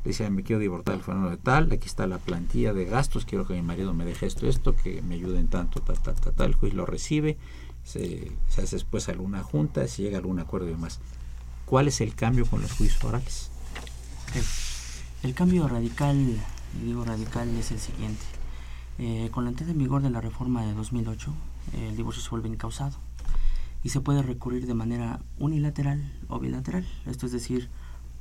le 0.03 0.11
decía, 0.11 0.29
me 0.29 0.43
quiero 0.43 0.59
divorciar 0.59 0.97
el 0.97 1.03
fenómeno 1.03 1.31
de 1.31 1.37
tal, 1.37 1.71
aquí 1.71 1.87
está 1.87 2.05
la 2.05 2.19
plantilla 2.19 2.71
de 2.71 2.85
gastos, 2.85 3.25
quiero 3.25 3.47
que 3.47 3.55
mi 3.55 3.63
marido 3.63 3.95
me 3.95 4.05
deje 4.05 4.27
esto, 4.27 4.47
esto, 4.47 4.75
que 4.75 5.01
me 5.01 5.15
ayuden 5.15 5.47
tanto, 5.47 5.81
tal, 5.81 5.99
tal, 5.99 6.15
tal, 6.15 6.33
tal, 6.33 6.47
el 6.47 6.53
juez 6.53 6.75
lo 6.75 6.85
recibe, 6.85 7.37
se, 7.83 8.31
hace 8.49 8.75
después 8.75 9.09
alguna 9.09 9.43
junta, 9.43 9.87
se 9.87 10.03
llega 10.03 10.17
a 10.17 10.19
algún 10.19 10.39
acuerdo 10.39 10.67
y 10.67 10.71
demás. 10.71 10.99
¿Cuál 11.65 11.87
es 11.87 12.01
el 12.01 12.15
cambio 12.15 12.45
con 12.45 12.61
los 12.61 12.71
juicios 12.71 13.03
orales? 13.03 13.49
El, 15.23 15.33
cambio 15.33 15.67
radical, 15.67 16.17
digo 16.83 17.03
radical, 17.03 17.49
es 17.57 17.71
el 17.71 17.79
siguiente. 17.79 18.23
Eh, 18.97 19.29
con 19.31 19.43
la 19.43 19.51
entrada 19.51 19.71
en 19.71 19.77
vigor 19.77 20.01
de 20.01 20.09
la 20.09 20.21
reforma 20.21 20.65
de 20.65 20.73
2008, 20.73 21.33
el 21.73 21.95
divorcio 21.95 22.21
se 22.21 22.29
vuelve 22.29 22.49
incausado 22.49 22.97
y 23.83 23.89
se 23.89 24.01
puede 24.01 24.21
recurrir 24.21 24.67
de 24.67 24.73
manera 24.73 25.19
unilateral 25.37 26.11
o 26.27 26.39
bilateral, 26.39 26.85
esto 27.05 27.25
es 27.25 27.31
decir, 27.31 27.69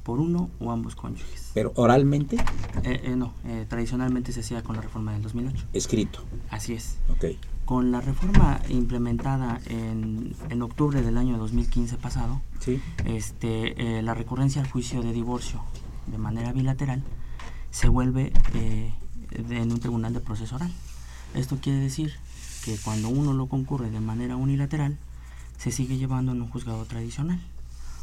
por 0.02 0.20
uno 0.20 0.50
o 0.60 0.70
ambos 0.70 0.94
cónyuges. 0.94 1.50
¿Pero 1.52 1.72
oralmente? 1.74 2.36
Eh, 2.84 3.00
eh, 3.04 3.16
no, 3.16 3.34
tradicionalmente 3.68 4.32
se 4.32 4.40
hacía 4.40 4.62
con 4.62 4.76
la 4.76 4.82
reforma 4.82 5.12
del 5.12 5.22
2008. 5.22 5.66
Escrito. 5.72 6.20
Así 6.50 6.74
es. 6.74 6.98
Ok. 7.10 7.24
Con 7.68 7.92
la 7.92 8.00
reforma 8.00 8.62
implementada 8.70 9.60
en, 9.66 10.34
en 10.48 10.62
octubre 10.62 11.02
del 11.02 11.18
año 11.18 11.36
2015 11.36 11.98
pasado, 11.98 12.40
este, 13.04 13.98
eh, 13.98 14.00
la 14.00 14.14
recurrencia 14.14 14.62
al 14.62 14.70
juicio 14.70 15.02
de 15.02 15.12
divorcio 15.12 15.60
de 16.06 16.16
manera 16.16 16.50
bilateral 16.54 17.02
se 17.70 17.90
vuelve 17.90 18.32
eh, 18.54 18.90
en 19.50 19.70
un 19.70 19.80
tribunal 19.80 20.14
de 20.14 20.20
proceso 20.20 20.56
oral. 20.56 20.72
Esto 21.34 21.58
quiere 21.60 21.78
decir 21.78 22.14
que 22.64 22.78
cuando 22.78 23.10
uno 23.10 23.34
lo 23.34 23.48
concurre 23.48 23.90
de 23.90 24.00
manera 24.00 24.36
unilateral, 24.36 24.96
se 25.58 25.70
sigue 25.70 25.98
llevando 25.98 26.32
en 26.32 26.40
un 26.40 26.48
juzgado 26.48 26.86
tradicional. 26.86 27.38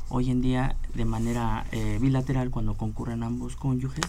Hoy 0.09 0.29
en 0.29 0.41
día, 0.41 0.75
de 0.93 1.05
manera 1.05 1.65
eh, 1.71 1.97
bilateral, 1.99 2.51
cuando 2.51 2.77
concurren 2.77 3.23
ambos 3.23 3.55
cónyuges, 3.55 4.05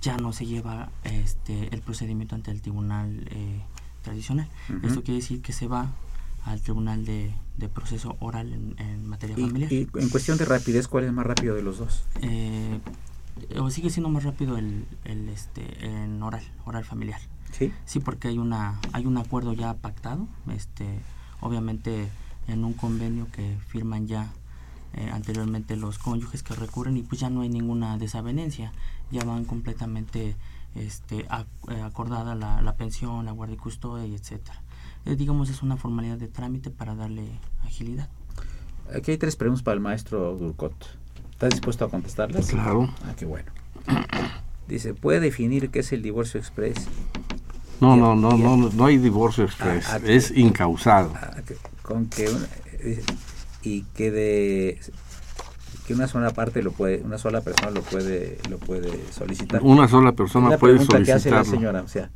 ya 0.00 0.16
no 0.16 0.32
se 0.32 0.46
lleva 0.46 0.90
este, 1.02 1.74
el 1.74 1.80
procedimiento 1.80 2.36
ante 2.36 2.52
el 2.52 2.62
tribunal 2.62 3.28
tradicional. 4.06 4.48
Esto 4.82 5.02
quiere 5.02 5.20
decir 5.20 5.42
que 5.42 5.52
se 5.52 5.66
va 5.66 5.92
al 6.44 6.60
tribunal 6.60 7.04
de, 7.04 7.34
proceso 7.74 8.16
oral 8.20 8.52
en, 8.52 9.06
materia 9.08 9.36
familiar. 9.36 9.72
Y 9.72 9.88
en 9.94 10.08
cuestión 10.08 10.38
de 10.38 10.44
rapidez, 10.44 10.86
¿cuál 10.86 11.04
es 11.04 11.12
más 11.12 11.26
rápido 11.26 11.56
de 11.56 11.62
los 11.62 11.78
dos? 11.78 12.04
Eh, 12.22 12.78
o 13.58 13.68
sigue 13.70 13.90
siendo 13.90 14.08
más 14.08 14.22
rápido 14.22 14.56
el, 14.56 14.86
el, 15.04 15.28
este 15.28 15.84
en 15.84 16.22
oral, 16.22 16.44
oral 16.64 16.84
familiar. 16.84 17.20
Sí. 17.50 17.72
Sí, 17.84 18.00
porque 18.00 18.28
hay 18.28 18.38
una 18.38 18.78
hay 18.92 19.06
un 19.06 19.18
acuerdo 19.18 19.52
ya 19.52 19.74
pactado, 19.74 20.28
este 20.54 21.00
obviamente 21.40 22.08
en 22.46 22.64
un 22.64 22.74
convenio 22.74 23.26
que 23.32 23.56
firman 23.68 24.06
ya 24.06 24.32
eh, 24.94 25.10
anteriormente 25.12 25.76
los 25.76 25.98
cónyuges 25.98 26.42
que 26.42 26.54
recurren 26.54 26.96
y 26.96 27.02
pues 27.02 27.20
ya 27.20 27.28
no 27.28 27.40
hay 27.40 27.48
ninguna 27.48 27.98
desavenencia, 27.98 28.72
ya 29.10 29.24
van 29.24 29.44
completamente 29.44 30.36
este, 30.76 31.20
eh, 31.20 31.82
acordada 31.82 32.34
la, 32.34 32.74
pensión, 32.76 33.24
la 33.24 33.32
guardia 33.32 33.54
y 33.54 33.58
custodia, 33.58 34.06
y 34.06 34.14
etcétera. 34.14 34.62
Eh, 35.04 35.16
digamos, 35.16 35.50
es 35.50 35.62
una 35.62 35.76
formalidad 35.76 36.18
de 36.18 36.28
trámite 36.28 36.70
para 36.70 36.94
darle 36.94 37.28
agilidad. 37.64 38.08
Aquí 38.94 39.12
hay 39.12 39.18
tres 39.18 39.36
preguntas 39.36 39.62
para 39.62 39.74
el 39.74 39.80
maestro 39.80 40.36
Durcot. 40.36 40.74
¿Estás 41.32 41.50
dispuesto 41.50 41.84
a 41.84 41.90
contestarlas? 41.90 42.48
Claro. 42.48 42.88
Ah, 43.04 43.14
qué 43.16 43.26
bueno. 43.26 43.50
Dice, 44.68 44.94
¿puede 44.94 45.20
definir 45.20 45.70
qué 45.70 45.80
es 45.80 45.92
el 45.92 46.02
divorcio 46.02 46.40
express? 46.40 46.88
No, 47.80 47.94
no, 47.94 48.14
no, 48.14 48.36
no, 48.36 48.56
no 48.56 48.86
hay 48.86 48.96
divorcio 48.96 49.44
express, 49.44 49.86
ah, 49.88 49.98
ah, 50.02 50.06
es 50.06 50.30
incausado. 50.30 51.12
con 51.82 52.06
que 52.06 52.24
eh, 52.80 53.04
y 53.62 53.82
que 53.82 54.10
de 54.10 54.80
que 55.86 55.94
una 55.94 56.08
sola 56.08 56.30
parte 56.30 56.62
lo 56.62 56.72
puede, 56.72 57.02
una 57.04 57.18
sola 57.18 57.40
persona 57.40 57.70
lo 57.70 57.82
puede, 57.82 58.38
lo 58.50 58.58
puede 58.58 58.90
solicitar. 59.12 59.60
Una 59.62 59.86
sola 59.88 60.12
persona 60.12 60.58
puede 60.58 60.78
solicitar. 60.78 61.04
que 61.04 61.12
hace 61.12 61.30
la 61.30 61.44
señora, 61.44 61.82
o 61.82 61.88
sea, 61.88 62.10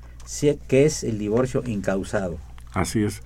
¿qué 0.69 0.85
es 0.85 1.05
el 1.05 1.19
divorcio 1.19 1.63
incausado? 1.67 2.39
Así 2.73 3.03
es. 3.05 3.23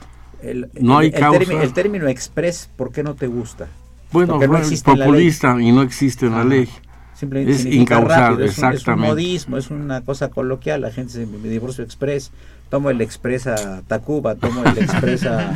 no 0.81 0.99
hay 0.99 1.11
causa. 1.11 1.63
el 1.63 1.73
término 1.73 2.09
express, 2.09 2.69
¿por 2.77 2.93
qué 2.93 3.03
no 3.03 3.15
te 3.15 3.27
gusta? 3.27 3.69
Bueno, 4.13 4.41
es 4.41 4.83
populista 4.83 5.61
y 5.61 5.73
no 5.73 5.83
existe 5.83 6.27
en 6.27 6.33
la 6.33 6.45
ley. 6.45 6.69
Simplemente 7.15 7.53
es 7.53 7.65
incausado, 7.65 8.43
exactamente. 8.45 8.81
Es 8.81 8.89
un, 8.89 9.01
modismo, 9.01 9.57
es 9.57 9.71
una 9.71 10.01
cosa 10.03 10.31
coloquial. 10.31 10.83
La 10.83 10.91
gente 10.91 11.13
se 11.13 11.27
me 11.27 11.49
divorcio 11.49 11.85
express, 11.85 12.33
tomo 12.71 12.91
el 12.91 13.01
express 13.01 13.47
a 13.47 13.83
Tacuba, 13.83 14.35
tomo 14.35 14.63
el 14.65 14.79
express 14.79 15.25
a. 15.27 15.55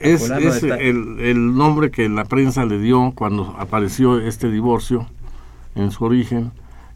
es, 0.00 0.30
es 0.30 0.62
el, 0.62 1.20
el, 1.20 1.54
nombre 1.54 1.90
que 1.90 2.08
la 2.08 2.24
prensa 2.24 2.64
le 2.64 2.78
dio 2.78 3.12
cuando 3.14 3.54
apareció 3.58 4.20
este 4.20 4.50
divorcio 4.50 5.06
en 5.74 5.90
su 5.90 6.04
origen 6.04 6.52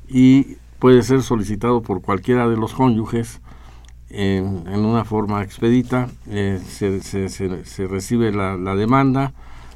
y 0.08 0.56
puede 0.78 1.02
ser 1.02 1.22
solicitado 1.22 1.82
por 1.82 2.02
cualquiera 2.02 2.48
de 2.48 2.56
los 2.56 2.74
cónyuges 2.74 3.40
en, 4.10 4.64
en 4.68 4.84
una 4.84 5.04
forma 5.04 5.42
expedita. 5.42 6.08
Eh, 6.28 6.60
se, 6.66 7.00
se, 7.00 7.28
se, 7.28 7.86
recibe 7.86 8.32
la, 8.32 8.56
la 8.56 8.74
demanda 8.76 9.32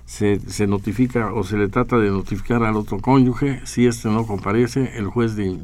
se, 0.09 0.41
se, 0.41 0.67
notifica 0.67 1.35
o 1.35 1.45
se 1.45 1.59
le 1.59 1.69
trata 1.69 1.99
de 1.99 2.11
notificar 2.11 2.63
al 2.63 2.77
otro 2.77 2.99
cónyuge. 2.99 3.61
Si 3.67 3.87
éste 3.87 4.09
no 4.09 4.27
comparece, 4.27 4.97
el 4.97 5.07
juez 5.07 5.37
de, 5.37 5.55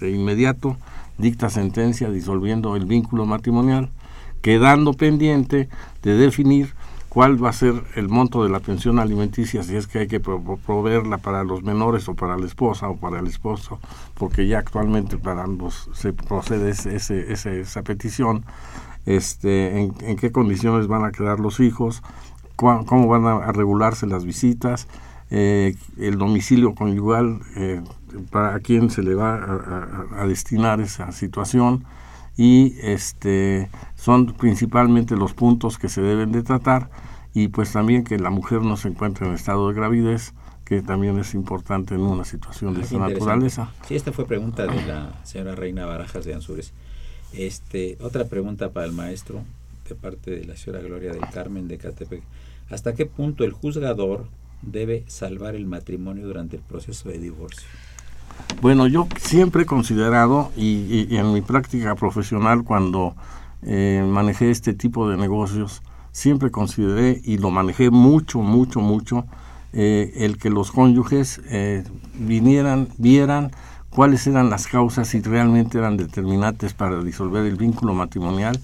de, 0.00 0.10
inmediato 0.10 0.76
dicta 1.18 1.50
sentencia 1.50 2.08
disolviendo 2.08 2.76
el 2.76 2.86
vínculo 2.86 3.26
matrimonial, 3.26 3.90
quedando 4.42 4.92
pendiente 4.92 5.68
de 6.02 6.14
definir 6.14 6.72
cuál 7.10 7.42
va 7.42 7.50
a 7.50 7.52
ser 7.52 7.74
el 7.96 8.08
monto 8.08 8.44
de 8.44 8.50
la 8.50 8.60
pensión 8.60 9.00
alimenticia, 9.00 9.64
si 9.64 9.76
es 9.76 9.88
que 9.88 9.98
hay 9.98 10.06
que 10.06 10.20
proveerla 10.20 11.18
para 11.18 11.42
los 11.42 11.62
menores 11.64 12.08
o 12.08 12.14
para 12.14 12.38
la 12.38 12.46
esposa 12.46 12.88
o 12.88 12.96
para 12.96 13.18
el 13.18 13.26
esposo, 13.26 13.80
porque 14.14 14.46
ya 14.46 14.60
actualmente 14.60 15.18
para 15.18 15.42
ambos 15.42 15.90
se 15.92 16.12
procede 16.12 16.70
ese, 16.70 17.32
esa 17.32 17.82
petición, 17.82 18.44
este, 19.06 19.80
en, 19.80 20.16
qué 20.16 20.30
condiciones 20.30 20.86
van 20.86 21.04
a 21.04 21.10
quedar 21.10 21.40
los 21.40 21.58
hijos, 21.58 22.02
cómo 22.54 23.08
van 23.08 23.26
a, 23.26 23.50
regularse 23.50 24.06
las 24.06 24.24
visitas, 24.24 24.86
eh, 25.30 25.74
el 25.98 26.16
domicilio 26.16 26.76
conyugal, 26.76 27.40
eh, 27.56 27.82
para 28.30 28.54
a 28.54 28.60
quién 28.60 28.88
se 28.88 29.02
le 29.02 29.16
va 29.16 30.06
a, 30.16 30.26
destinar 30.26 30.80
esa 30.80 31.10
situación 31.10 31.84
y 32.40 32.74
este 32.80 33.68
son 33.96 34.32
principalmente 34.32 35.14
los 35.14 35.34
puntos 35.34 35.76
que 35.76 35.90
se 35.90 36.00
deben 36.00 36.32
de 36.32 36.42
tratar 36.42 36.88
y 37.34 37.48
pues 37.48 37.70
también 37.70 38.02
que 38.02 38.18
la 38.18 38.30
mujer 38.30 38.62
no 38.62 38.78
se 38.78 38.88
encuentre 38.88 39.26
en 39.26 39.34
estado 39.34 39.68
de 39.68 39.74
gravidez 39.74 40.32
que 40.64 40.80
también 40.80 41.18
es 41.18 41.34
importante 41.34 41.94
en 41.94 42.00
una 42.00 42.24
situación 42.24 42.72
de 42.72 42.80
esta 42.80 42.96
naturaleza. 42.96 43.70
Sí, 43.86 43.94
esta 43.94 44.10
fue 44.12 44.26
pregunta 44.26 44.66
de 44.66 44.86
la 44.86 45.20
señora 45.22 45.54
Reina 45.54 45.84
Barajas 45.84 46.24
de 46.24 46.32
Anzures. 46.32 46.72
Este, 47.34 47.98
otra 48.00 48.24
pregunta 48.24 48.70
para 48.70 48.86
el 48.86 48.92
maestro 48.92 49.42
de 49.86 49.94
parte 49.94 50.30
de 50.30 50.46
la 50.46 50.56
señora 50.56 50.82
Gloria 50.82 51.12
del 51.12 51.28
Carmen 51.28 51.68
de 51.68 51.76
Catepec. 51.76 52.22
¿Hasta 52.70 52.94
qué 52.94 53.04
punto 53.04 53.44
el 53.44 53.52
juzgador 53.52 54.28
debe 54.62 55.04
salvar 55.08 55.56
el 55.56 55.66
matrimonio 55.66 56.26
durante 56.26 56.56
el 56.56 56.62
proceso 56.62 57.10
de 57.10 57.18
divorcio? 57.18 57.68
Bueno, 58.60 58.86
yo 58.86 59.06
siempre 59.18 59.62
he 59.62 59.66
considerado, 59.66 60.50
y, 60.56 61.14
en 61.16 61.32
mi 61.32 61.40
práctica 61.40 61.94
profesional 61.94 62.64
cuando 62.64 63.14
eh, 63.62 64.04
manejé 64.06 64.50
este 64.50 64.74
tipo 64.74 65.08
de 65.08 65.16
negocios, 65.16 65.82
siempre 66.12 66.50
consideré 66.50 67.20
y 67.24 67.38
lo 67.38 67.50
manejé 67.50 67.90
mucho, 67.90 68.40
mucho, 68.40 68.80
mucho, 68.80 69.24
eh, 69.72 70.12
el 70.16 70.38
que 70.38 70.50
los 70.50 70.72
cónyuges 70.72 71.40
eh, 71.46 71.84
vinieran, 72.14 72.88
vieran 72.98 73.52
cuáles 73.90 74.26
eran 74.26 74.50
las 74.50 74.66
causas 74.66 75.14
y 75.14 75.20
realmente 75.20 75.78
eran 75.78 75.96
determinantes 75.96 76.74
para 76.74 77.02
disolver 77.02 77.44
el 77.44 77.56
vínculo 77.56 77.94
matrimonial. 77.94 78.58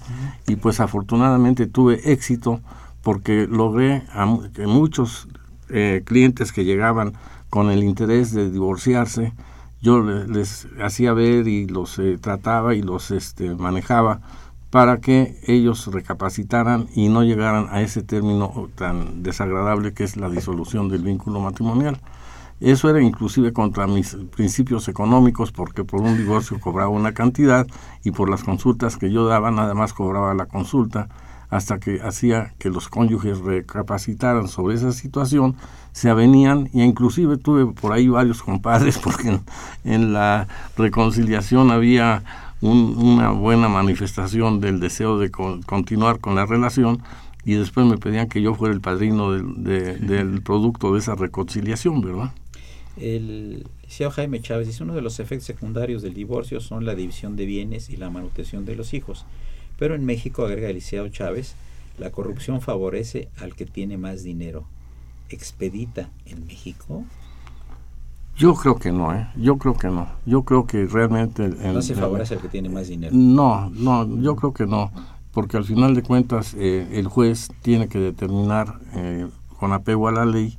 Y 0.47 0.55
pues 0.55 0.79
afortunadamente 0.79 1.67
tuve 1.67 2.11
éxito 2.11 2.61
porque 3.03 3.47
logré 3.49 4.03
a, 4.11 4.37
que 4.53 4.67
muchos 4.67 5.27
eh, 5.69 6.01
clientes 6.05 6.51
que 6.51 6.65
llegaban 6.65 7.13
con 7.49 7.71
el 7.71 7.83
interés 7.83 8.33
de 8.33 8.49
divorciarse, 8.49 9.33
yo 9.81 10.01
les, 10.01 10.67
hacía 10.83 11.13
ver 11.13 11.47
y 11.47 11.67
los 11.67 11.99
eh, 11.99 12.17
trataba 12.19 12.75
y 12.75 12.81
los 12.81 13.11
este, 13.11 13.53
manejaba 13.55 14.21
para 14.69 14.99
que 14.99 15.39
ellos 15.47 15.87
recapacitaran 15.87 16.87
y 16.93 17.09
no 17.09 17.23
llegaran 17.23 17.67
a 17.71 17.81
ese 17.81 18.03
término 18.03 18.69
tan 18.75 19.23
desagradable 19.23 19.93
que 19.93 20.03
es 20.03 20.17
la 20.17 20.29
disolución 20.29 20.89
del 20.89 21.03
vínculo 21.03 21.39
matrimonial. 21.39 21.99
Eso 22.59 22.89
era 22.89 23.01
inclusive 23.01 23.53
contra 23.53 23.85
mis 23.85 24.17
principios 24.35 24.87
económicos 24.87 25.51
porque 25.51 25.83
por 25.83 26.01
un 26.01 26.17
divorcio 26.17 26.59
cobraba 26.59 26.89
una 26.89 27.13
cantidad 27.13 27.67
y 28.03 28.11
por 28.11 28.29
las 28.29 28.43
consultas 28.43 28.97
que 28.97 29.11
yo 29.11 29.27
daba 29.27 29.51
nada 29.51 29.75
más 29.75 29.93
cobraba 29.93 30.33
la 30.33 30.47
consulta 30.47 31.07
hasta 31.49 31.79
que 31.79 32.01
hacía 32.01 32.53
que 32.57 32.69
los 32.69 32.89
cónyuges 32.89 33.39
recapacitaran 33.39 34.47
sobre 34.47 34.75
esa 34.75 34.91
situación, 34.91 35.55
se 35.97 36.11
avenían 36.11 36.69
y 36.73 36.83
inclusive 36.83 37.37
tuve 37.37 37.73
por 37.73 37.91
ahí 37.91 38.07
varios 38.07 38.43
compadres 38.43 38.99
porque 39.03 39.39
en, 39.83 40.13
la 40.13 40.47
reconciliación 40.77 41.71
había 41.71 42.23
una 42.61 43.31
buena 43.31 43.67
manifestación 43.67 44.61
del 44.61 44.79
deseo 44.79 45.17
de 45.17 45.31
continuar 45.31 46.19
con 46.19 46.35
la 46.35 46.45
relación 46.45 47.01
y 47.45 47.53
después 47.53 47.87
me 47.87 47.97
pedían 47.97 48.29
que 48.29 48.43
yo 48.43 48.53
fuera 48.53 48.75
el 48.75 48.81
padrino 48.81 49.31
del 49.31 50.41
producto 50.43 50.93
de 50.93 50.99
esa 50.99 51.15
reconciliación, 51.15 52.01
¿verdad? 52.01 52.31
El 52.95 53.65
liceo 53.83 54.11
Jaime 54.11 54.39
Chávez 54.39 54.67
dice, 54.67 54.83
uno 54.83 54.93
de 54.93 55.01
los 55.01 55.19
efectos 55.19 55.47
secundarios 55.47 56.03
del 56.03 56.13
divorcio 56.13 56.59
son 56.59 56.85
la 56.85 56.93
división 56.93 57.35
de 57.35 57.47
bienes 57.47 57.89
y 57.89 57.97
la 57.97 58.11
manutención 58.11 58.65
de 58.65 58.75
los 58.75 58.93
hijos. 58.93 59.25
Pero 59.79 59.95
en 59.95 60.05
México, 60.05 60.45
agrega 60.45 60.69
Eliseo 60.69 61.07
Chávez, 61.09 61.55
la 61.97 62.11
corrupción 62.11 62.61
favorece 62.61 63.29
al 63.39 63.55
que 63.55 63.65
tiene 63.65 63.97
más 63.97 64.23
dinero. 64.23 64.65
¿Expedita 65.29 66.09
en 66.25 66.45
México? 66.47 67.03
Yo 68.37 68.53
creo 68.53 68.75
que 68.75 68.91
no, 68.91 69.13
¿eh? 69.13 69.27
Yo 69.35 69.57
creo 69.57 69.75
que 69.75 69.87
no. 69.87 70.07
Yo 70.25 70.43
creo 70.43 70.67
que 70.67 70.85
realmente... 70.85 71.49
¿No 71.49 71.81
se 71.81 71.95
favorece 71.95 72.35
al 72.35 72.41
que 72.41 72.49
tiene 72.49 72.69
más 72.69 72.87
dinero? 72.87 73.15
No, 73.15 73.69
no, 73.71 74.05
yo 74.21 74.35
creo 74.35 74.53
que 74.53 74.67
no. 74.67 74.91
Porque 75.31 75.57
al 75.57 75.65
final 75.65 75.95
de 75.95 76.03
cuentas 76.03 76.53
eh, 76.55 76.87
el 76.93 77.07
juez 77.07 77.49
tiene 77.63 77.87
que 77.87 77.99
determinar 77.99 78.79
eh, 78.93 79.27
con 79.59 79.73
apego 79.73 80.07
a 80.07 80.11
la 80.11 80.25
ley 80.25 80.55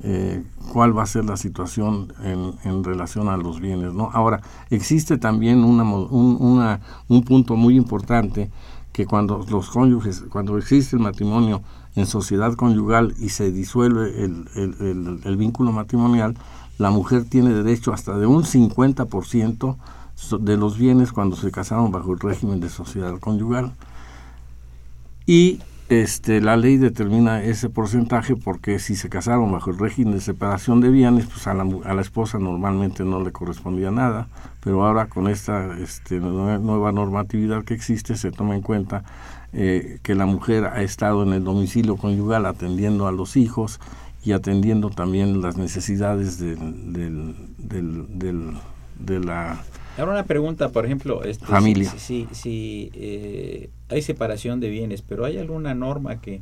eh, 0.00 0.42
cuál 0.72 0.96
va 0.96 1.02
a 1.02 1.06
ser 1.06 1.24
la 1.26 1.36
situación 1.36 2.12
en, 2.22 2.54
en, 2.64 2.84
relación 2.84 3.28
a 3.28 3.36
los 3.36 3.60
bienes. 3.60 3.92
¿no? 3.92 4.10
Ahora, 4.12 4.40
existe 4.70 5.18
también 5.18 5.64
una, 5.64 5.82
un, 5.82 6.36
una, 6.40 6.80
un 7.08 7.22
punto 7.24 7.56
muy 7.56 7.76
importante 7.76 8.50
que 8.92 9.06
cuando 9.06 9.44
los 9.50 9.68
cónyuges, 9.68 10.24
cuando 10.30 10.56
existe 10.56 10.96
el 10.96 11.02
matrimonio 11.02 11.62
en 11.98 12.06
sociedad 12.06 12.54
conyugal 12.54 13.14
y 13.18 13.30
se 13.30 13.50
disuelve 13.52 14.24
el, 14.24 14.48
el, 14.54 15.20
el, 15.24 15.36
vínculo 15.36 15.72
matrimonial, 15.72 16.36
la 16.78 16.90
mujer 16.90 17.24
tiene 17.24 17.52
derecho 17.52 17.92
hasta 17.92 18.16
de 18.18 18.26
un 18.26 18.44
50% 18.44 19.76
de 20.40 20.56
los 20.56 20.78
bienes 20.78 21.12
cuando 21.12 21.36
se 21.36 21.50
casaron 21.50 21.92
bajo 21.92 22.12
el 22.12 22.20
régimen 22.20 22.60
de 22.60 22.68
sociedad 22.68 23.18
conyugal. 23.18 23.72
Y 25.26 25.60
este, 25.88 26.42
la 26.42 26.56
ley 26.56 26.76
determina 26.76 27.42
ese 27.42 27.70
porcentaje 27.70 28.36
porque 28.36 28.78
si 28.78 28.94
se 28.94 29.08
casaron 29.08 29.50
bajo 29.50 29.70
el 29.70 29.78
régimen 29.78 30.14
de 30.14 30.20
separación 30.20 30.80
de 30.80 30.90
bienes, 30.90 31.26
pues 31.26 31.46
a 31.46 31.54
la, 31.54 31.66
a 31.84 31.94
la 31.94 32.02
esposa 32.02 32.38
normalmente 32.38 33.04
no 33.04 33.22
le 33.22 33.32
correspondía 33.32 33.90
nada, 33.90 34.28
pero 34.62 34.84
ahora 34.84 35.06
con 35.06 35.28
esta 35.28 35.78
este, 35.78 36.20
nueva 36.20 36.92
normatividad 36.92 37.64
que 37.64 37.74
existe 37.74 38.16
se 38.16 38.30
toma 38.30 38.54
en 38.54 38.62
cuenta 38.62 39.02
eh, 39.52 39.98
que 40.02 40.14
la 40.14 40.26
mujer 40.26 40.66
ha 40.66 40.82
estado 40.82 41.22
en 41.22 41.32
el 41.32 41.44
domicilio 41.44 41.96
conyugal 41.96 42.46
atendiendo 42.46 43.06
a 43.06 43.12
los 43.12 43.36
hijos 43.36 43.80
y 44.22 44.32
atendiendo 44.32 44.90
también 44.90 45.40
las 45.40 45.56
necesidades 45.56 46.38
del, 46.38 46.58
del, 46.92 48.18
del, 48.18 48.52
de 48.98 49.20
la 49.20 49.64
Ahora 49.98 50.12
una 50.12 50.24
pregunta, 50.24 50.68
por 50.68 50.84
ejemplo, 50.86 51.24
este, 51.24 51.44
familia. 51.44 51.90
Si, 51.96 52.28
si, 52.30 52.90
eh, 52.94 53.68
hay 53.88 54.00
separación 54.02 54.60
de 54.60 54.68
bienes, 54.68 55.02
pero 55.02 55.24
hay 55.24 55.38
alguna 55.38 55.74
norma 55.74 56.20
que 56.20 56.40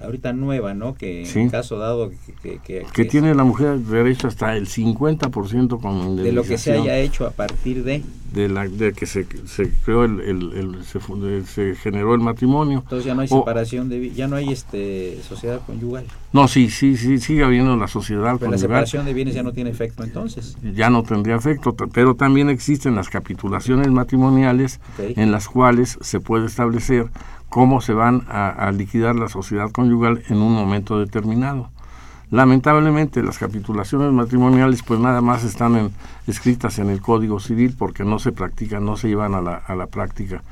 ahorita 0.00 0.32
nueva, 0.32 0.74
¿no? 0.74 0.94
Que 0.94 1.28
en 1.28 1.50
caso 1.50 1.78
dado 1.78 2.10
que... 2.42 2.58
Que, 2.92 3.04
tiene 3.04 3.34
la 3.34 3.44
mujer 3.44 3.78
derecho 3.78 4.28
hasta 4.28 4.56
el 4.56 4.66
50% 4.66 5.80
con 5.80 6.16
De 6.16 6.32
lo 6.32 6.42
que 6.42 6.58
se 6.58 6.72
haya 6.72 6.98
hecho 6.98 7.26
a 7.26 7.30
partir 7.30 7.84
de... 7.84 8.02
De, 8.32 8.48
la, 8.48 8.66
de 8.66 8.92
que 8.92 9.06
se, 9.06 9.26
se 9.46 9.70
creó 9.84 10.04
el, 10.04 10.20
el, 10.20 10.84
se, 10.84 10.98
se, 11.46 11.76
generó 11.76 12.14
el 12.14 12.20
matrimonio. 12.20 12.80
Entonces 12.80 13.06
ya 13.06 13.14
no 13.14 13.20
hay 13.20 13.28
separación 13.28 13.88
de... 13.88 14.10
ya 14.10 14.26
no 14.26 14.34
hay 14.34 14.50
este 14.50 15.22
sociedad 15.22 15.60
conyugal. 15.64 16.04
No, 16.32 16.48
sí, 16.48 16.68
sí, 16.68 16.96
sí, 16.96 17.20
sigue 17.20 17.44
habiendo 17.44 17.76
la 17.76 17.86
sociedad 17.86 18.36
pero 18.40 18.50
la 18.50 18.58
separación 18.58 19.06
de 19.06 19.14
bienes 19.14 19.34
ya 19.34 19.44
no 19.44 19.52
tiene 19.52 19.70
efecto 19.70 20.02
entonces. 20.02 20.56
Ya 20.74 20.90
no 20.90 21.04
tendría 21.04 21.36
efecto, 21.36 21.76
pero 21.76 22.16
también 22.16 22.50
existen 22.50 22.96
las 22.96 23.08
capitulaciones 23.08 23.88
matrimoniales 23.88 24.80
en 24.98 25.30
las 25.30 25.46
cuales 25.46 25.96
se 26.00 26.18
puede 26.18 26.46
establecer 26.46 27.10
cómo 27.54 27.80
se 27.80 27.92
van 27.92 28.24
a, 28.28 28.68
liquidar 28.72 29.14
la 29.14 29.28
sociedad 29.28 29.70
conyugal 29.70 30.24
en 30.28 30.38
un 30.38 30.52
momento 30.52 30.98
determinado. 30.98 31.68
Lamentablemente 32.32 33.22
las 33.22 33.38
capitulaciones 33.38 34.12
matrimoniales 34.12 34.82
pues 34.82 34.98
nada 34.98 35.20
más 35.20 35.44
están 35.44 35.92
escritas 36.26 36.80
en 36.80 36.90
el 36.90 37.00
Código 37.00 37.38
Civil 37.38 37.76
porque 37.78 38.02
no 38.02 38.18
se 38.18 38.32
practican, 38.32 38.84
no 38.84 38.96
se 38.96 39.06
llevan 39.06 39.34
a 39.36 39.40
la, 39.40 39.54
a 39.54 39.76
la 39.76 39.86
práctica. 39.86 40.42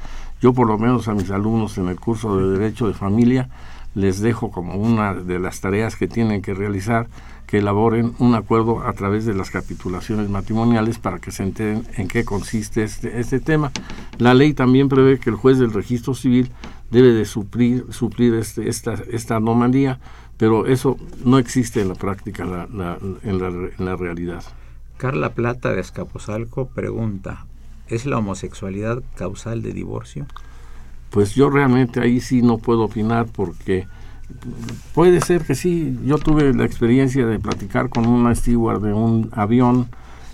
Yo 0.41 0.53
por 0.53 0.69
lo 0.69 0.79
menos 0.79 1.09
a 1.09 1.15
mis 1.15 1.29
alumnos 1.33 1.77
en 1.77 1.89
el 1.89 1.99
curso 1.99 2.37
de 2.37 2.57
Derecho 2.57 2.87
de 2.87 2.95
Familia 2.95 3.49
les 3.97 4.21
dejo 4.21 4.53
como 4.53 4.77
una 4.77 5.13
de 5.13 5.41
las 5.41 5.61
tareas 5.61 5.97
que 5.97 6.07
tienen 6.07 6.41
que 6.41 6.55
realizar 6.55 7.09
que 7.49 7.59
elaboren 7.59 8.15
un 8.19 8.37
acuerdo 8.37 8.87
a 8.87 8.93
través 8.93 9.27
de 9.27 9.35
las 9.35 9.51
capitulaciones 9.51 10.31
matrimoniales 10.31 10.99
para 10.99 11.19
que 11.19 11.33
se 11.33 11.43
enteren 11.43 11.85
en 11.97 12.07
qué 12.07 12.25
consiste 12.25 12.85
este, 12.85 13.19
este 13.19 13.41
tema. 13.41 13.73
La 14.19 14.35
ley 14.35 14.55
también 14.55 14.89
prevé 14.89 15.19
que 15.19 15.31
el 15.31 15.37
juez 15.37 15.59
del 15.59 15.73
registro 15.73 16.15
civil 16.15 16.51
debe 16.93 17.13
de 17.13 17.25
suplir, 17.25 17.87
suplir 17.91 18.35
este, 18.35 18.69
esta, 18.69 18.95
esta 19.11 19.37
anomalía, 19.37 19.99
pero 20.37 20.67
eso 20.67 20.97
no 21.25 21.39
existe 21.39 21.81
en 21.81 21.89
la 21.89 21.95
práctica, 21.95 22.45
en, 22.45 22.79
la, 22.79 22.99
en 23.01 23.85
la 23.85 23.97
realidad. 23.97 24.45
Carla 24.99 25.31
Plata 25.35 25.73
de 25.73 25.81
Escaposalco 25.81 26.69
pregunta, 26.69 27.47
¿es 27.89 28.07
la 28.07 28.19
homosexualidad 28.19 29.03
causal 29.17 29.63
de 29.63 29.73
divorcio? 29.73 30.27
Pues 31.11 31.35
yo 31.35 31.51
realmente 31.51 32.01
ahí 32.01 32.21
sí 32.21 32.41
no 32.41 32.59
puedo 32.59 32.83
opinar 32.83 33.27
porque 33.27 33.87
puede 34.95 35.21
ser 35.21 35.45
que 35.45 35.55
sí. 35.55 35.99
Yo 36.05 36.19
tuve 36.19 36.55
la 36.55 36.65
experiencia 36.65 37.27
de 37.27 37.39
platicar 37.39 37.89
con 37.89 38.07
una 38.07 38.35
steward 38.35 38.83
de 38.83 38.93
un 38.93 39.31
avión 39.33 39.89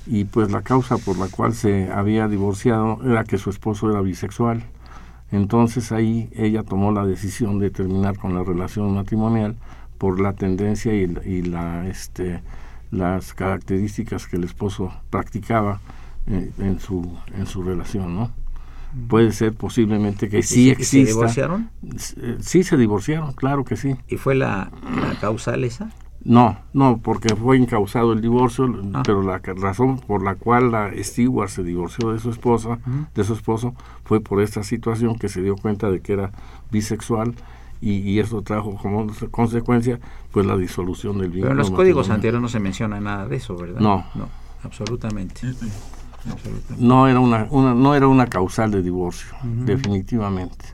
y 0.07 0.25
pues 0.25 0.51
la 0.51 0.63
causa 0.63 0.99
por 0.99 1.19
la 1.19 1.29
cual 1.29 1.55
se 1.55 1.91
había 1.91 2.29
divorciado 2.29 2.99
era 3.05 3.25
que 3.25 3.39
su 3.39 3.51
esposo 3.51 3.91
era 3.91 4.01
bisexual. 4.01 4.65
Entonces 5.31 5.93
ahí 5.93 6.31
ella 6.35 6.63
tomó 6.63 6.93
la 6.93 7.05
decisión 7.05 7.59
de 7.59 7.71
terminar 7.71 8.17
con 8.17 8.35
la 8.35 8.43
relación 8.43 8.95
matrimonial 8.95 9.57
por 9.99 10.21
la 10.21 10.33
tendencia 10.33 10.95
y, 10.95 11.13
y 11.25 11.43
la 11.43 11.87
este 11.89 12.43
las 12.91 13.35
características 13.35 14.27
que 14.27 14.37
el 14.37 14.45
esposo 14.45 14.93
practicaba 15.11 15.81
eh, 16.27 16.51
en 16.59 16.81
su 16.81 17.19
en 17.37 17.47
su 17.47 17.63
relación, 17.63 18.17
¿no? 18.17 18.33
puede 19.09 19.33
ser 19.33 19.55
posiblemente 19.55 20.29
que 20.29 20.43
sí 20.43 20.71
exista. 20.71 21.07
¿Se 21.07 21.13
divorciaron? 21.13 21.71
Eh, 21.83 22.39
sí, 22.41 22.63
se 22.63 22.77
divorciaron, 22.77 23.33
claro 23.33 23.65
que 23.65 23.77
sí. 23.77 23.97
¿Y 24.09 24.17
fue 24.17 24.35
la, 24.35 24.71
la 24.97 25.15
causal 25.21 25.65
esa? 25.65 25.91
No, 26.29 26.59
no, 26.75 26.99
porque 26.99 27.35
fue 27.35 27.57
incausado 27.57 28.13
el 28.13 28.21
divorcio, 28.21 28.71
ah. 28.93 29.03
pero 29.03 29.23
la 29.23 29.39
razón 29.39 29.99
por 29.99 30.23
la 30.23 30.35
cual 30.35 30.71
la 30.71 30.93
Stewart 30.99 31.49
se 31.49 31.65
divorció 31.65 32.13
de 32.13 32.19
su 32.19 32.29
esposa, 32.29 32.79
de 33.15 33.25
su 33.25 33.33
esposo, 33.33 33.75
fue 34.05 34.21
por 34.21 34.43
esta 34.43 34.63
situación 34.63 35.19
que 35.19 35.31
se 35.31 35.41
dio 35.41 35.57
cuenta 35.57 35.91
de 35.91 36.01
que 36.01 36.13
era 36.13 36.31
bisexual 36.71 37.35
y, 37.81 38.19
eso 38.19 38.43
trajo 38.43 38.75
como 38.77 39.07
consecuencia 39.31 40.01
pues 40.31 40.45
la 40.45 40.59
disolución 40.59 41.17
del 41.17 41.31
vínculo. 41.31 41.45
Pero 41.45 41.53
en 41.53 41.59
los 41.59 41.71
códigos 41.71 42.11
anteriores 42.11 42.43
no 42.43 42.49
se 42.51 42.61
menciona 42.61 43.01
nada 43.01 43.27
de 43.27 43.37
eso, 43.37 43.57
¿verdad? 43.57 43.81
No, 43.81 44.05
no, 44.15 44.29
absolutamente. 44.65 45.41
No 46.77 47.09
era 47.09 47.21
una, 47.21 47.47
no 47.47 47.95
era 47.95 48.07
una 48.07 48.27
causal 48.27 48.71
de 48.71 48.83
divorcio, 48.83 49.35
definitivamente. 49.65 50.67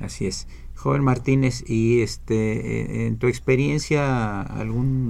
Así 0.00 0.26
es. 0.26 0.48
Joven 0.84 1.02
Martínez, 1.02 1.64
y 1.66 2.02
este, 2.02 3.04
eh, 3.04 3.06
en 3.06 3.16
tu 3.16 3.26
experiencia, 3.26 4.42
algún 4.42 5.08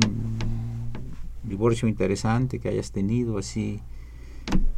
divorcio 1.42 1.88
interesante 1.88 2.60
que 2.60 2.68
hayas 2.68 2.92
tenido 2.92 3.38
así, 3.38 3.80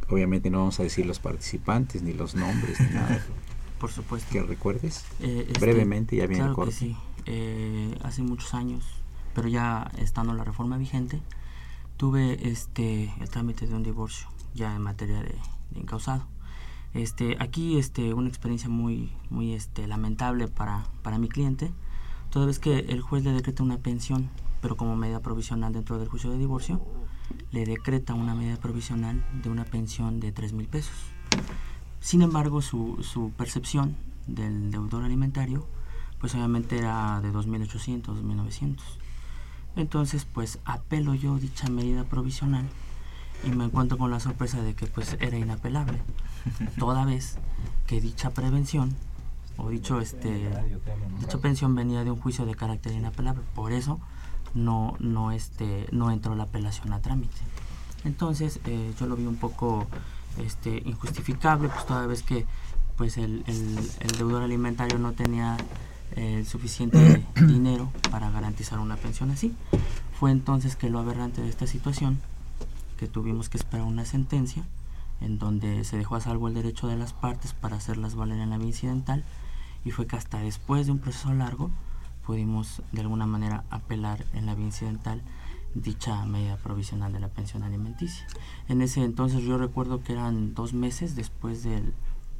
obviamente 0.09 0.49
no 0.49 0.57
vamos 0.57 0.79
a 0.79 0.83
decir 0.83 1.05
los 1.05 1.19
participantes 1.19 2.01
ni 2.01 2.13
los 2.13 2.33
nombres 2.33 2.79
ni 2.79 2.87
nada. 2.95 3.23
Por 3.79 3.91
supuesto. 3.91 4.27
Que 4.31 4.41
recuerdes 4.41 5.05
eh, 5.19 5.45
este, 5.47 5.59
brevemente, 5.59 6.15
ya 6.15 6.25
viene 6.25 6.51
claro 6.51 6.71
sí. 6.71 6.97
Eh, 7.27 7.95
hace 8.01 8.23
muchos 8.23 8.55
años, 8.55 8.83
pero 9.35 9.47
ya 9.47 9.91
estando 9.99 10.33
la 10.33 10.43
reforma 10.43 10.79
vigente, 10.79 11.21
tuve 11.97 12.49
este 12.49 13.13
el 13.21 13.29
trámite 13.29 13.67
de 13.67 13.75
un 13.75 13.83
divorcio 13.83 14.29
ya 14.55 14.75
en 14.75 14.81
materia 14.81 15.21
de, 15.21 15.35
incausado. 15.75 16.25
Este, 16.97 17.37
aquí 17.39 17.77
este, 17.77 18.15
una 18.15 18.27
experiencia 18.27 18.69
muy, 18.69 19.11
muy 19.29 19.53
este, 19.53 19.85
lamentable 19.85 20.47
para, 20.47 21.17
mi 21.19 21.29
cliente, 21.29 21.71
toda 22.31 22.47
vez 22.47 22.57
que 22.57 22.79
el 22.79 23.01
juez 23.01 23.23
le 23.23 23.33
decreta 23.33 23.61
una 23.61 23.77
pensión, 23.77 24.31
pero 24.63 24.75
como 24.77 24.95
medida 24.95 25.19
provisional 25.19 25.73
dentro 25.73 25.99
del 25.99 26.07
juicio 26.07 26.31
de 26.31 26.39
divorcio, 26.39 26.81
le 27.51 27.65
decreta 27.65 28.15
una 28.15 28.33
medida 28.33 28.57
provisional 28.57 29.23
de 29.43 29.49
una 29.49 29.63
pensión 29.63 30.19
de 30.19 30.31
3 30.31 30.53
mil 30.53 30.67
pesos. 30.67 30.95
Sin 31.99 32.23
embargo, 32.23 32.63
su, 32.63 33.03
su 33.03 33.29
percepción 33.29 33.95
del 34.25 34.71
deudor 34.71 35.03
alimentario, 35.03 35.67
pues 36.19 36.33
obviamente 36.33 36.79
era 36.79 37.21
de 37.21 37.31
2.800, 37.31 38.05
2.900. 38.05 38.77
Entonces, 39.75 40.25
pues 40.25 40.57
apelo 40.65 41.13
yo 41.13 41.37
dicha 41.37 41.69
medida 41.69 42.05
provisional 42.05 42.67
y 43.43 43.51
me 43.51 43.65
encuentro 43.65 43.99
con 43.99 44.09
la 44.09 44.19
sorpresa 44.19 44.63
de 44.63 44.73
que 44.73 44.87
pues 44.87 45.15
era 45.19 45.37
inapelable, 45.37 46.01
toda 46.79 47.05
vez 47.05 47.37
que 47.85 48.01
dicha 48.01 48.29
prevención 48.31 48.95
o 49.57 49.69
dicho 49.69 49.99
este 49.99 50.49
dicha 51.19 51.37
pensión 51.39 51.75
venía 51.75 52.03
de 52.03 52.11
un 52.11 52.19
juicio 52.19 52.45
de 52.45 52.55
carácter 52.55 52.93
inapelable, 52.93 53.43
por 53.55 53.71
eso 53.71 53.99
no 54.53 54.95
no 54.99 55.31
este 55.31 55.87
no 55.91 56.11
entró 56.11 56.35
la 56.35 56.43
apelación 56.43 56.93
a 56.93 57.01
trámite. 57.01 57.37
Entonces 58.05 58.59
eh, 58.65 58.93
yo 58.99 59.07
lo 59.07 59.15
vi 59.15 59.25
un 59.25 59.37
poco 59.37 59.87
este 60.37 60.81
injustificable, 60.85 61.69
pues 61.69 61.85
toda 61.85 62.05
vez 62.05 62.23
que 62.23 62.45
pues 62.95 63.17
el, 63.17 63.43
el, 63.47 64.17
deudor 64.17 64.41
alimentario 64.41 64.97
no 64.97 65.13
tenía 65.13 65.57
el 66.15 66.45
suficiente 66.47 67.23
dinero 67.35 67.91
para 68.09 68.31
garantizar 68.31 68.79
una 68.79 68.95
pensión 68.95 69.29
así. 69.31 69.53
Fue 70.19 70.31
entonces 70.31 70.75
que 70.75 70.89
lo 70.89 70.99
aberrante 70.99 71.41
de 71.41 71.49
esta 71.49 71.67
situación 71.67 72.19
que 72.97 73.07
tuvimos 73.07 73.49
que 73.49 73.57
esperar 73.57 73.85
una 73.85 74.05
sentencia 74.05 74.63
en 75.21 75.39
donde 75.39 75.83
se 75.83 75.97
dejó 75.97 76.15
a 76.15 76.21
salvo 76.21 76.47
el 76.47 76.53
derecho 76.53 76.87
de 76.87 76.95
las 76.95 77.13
partes 77.13 77.53
para 77.53 77.77
hacerlas 77.77 78.15
valer 78.15 78.39
en 78.39 78.49
la 78.49 78.57
vía 78.57 78.67
incidental 78.67 79.23
y 79.83 79.91
fue 79.91 80.07
que 80.07 80.15
hasta 80.15 80.39
después 80.39 80.85
de 80.85 80.91
un 80.91 80.99
proceso 80.99 81.33
largo 81.33 81.71
pudimos 82.25 82.81
de 82.91 83.01
alguna 83.01 83.25
manera 83.25 83.63
apelar 83.69 84.25
en 84.33 84.45
la 84.45 84.55
vía 84.55 84.65
incidental 84.65 85.21
dicha 85.73 86.25
medida 86.25 86.57
provisional 86.57 87.13
de 87.13 87.19
la 87.19 87.29
pensión 87.29 87.63
alimenticia. 87.63 88.25
En 88.67 88.81
ese 88.81 89.03
entonces 89.03 89.43
yo 89.43 89.57
recuerdo 89.57 90.03
que 90.03 90.13
eran 90.13 90.53
dos 90.53 90.73
meses 90.73 91.15
después 91.15 91.63
del 91.63 91.93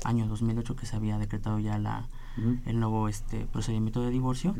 año 0.03 0.27
2008 0.27 0.75
que 0.75 0.85
se 0.85 0.95
había 0.95 1.17
decretado 1.17 1.59
ya 1.59 1.77
la, 1.77 2.07
el 2.65 2.79
nuevo 2.79 3.07
este 3.07 3.45
procedimiento 3.45 4.01
de 4.01 4.11
divorcio. 4.11 4.55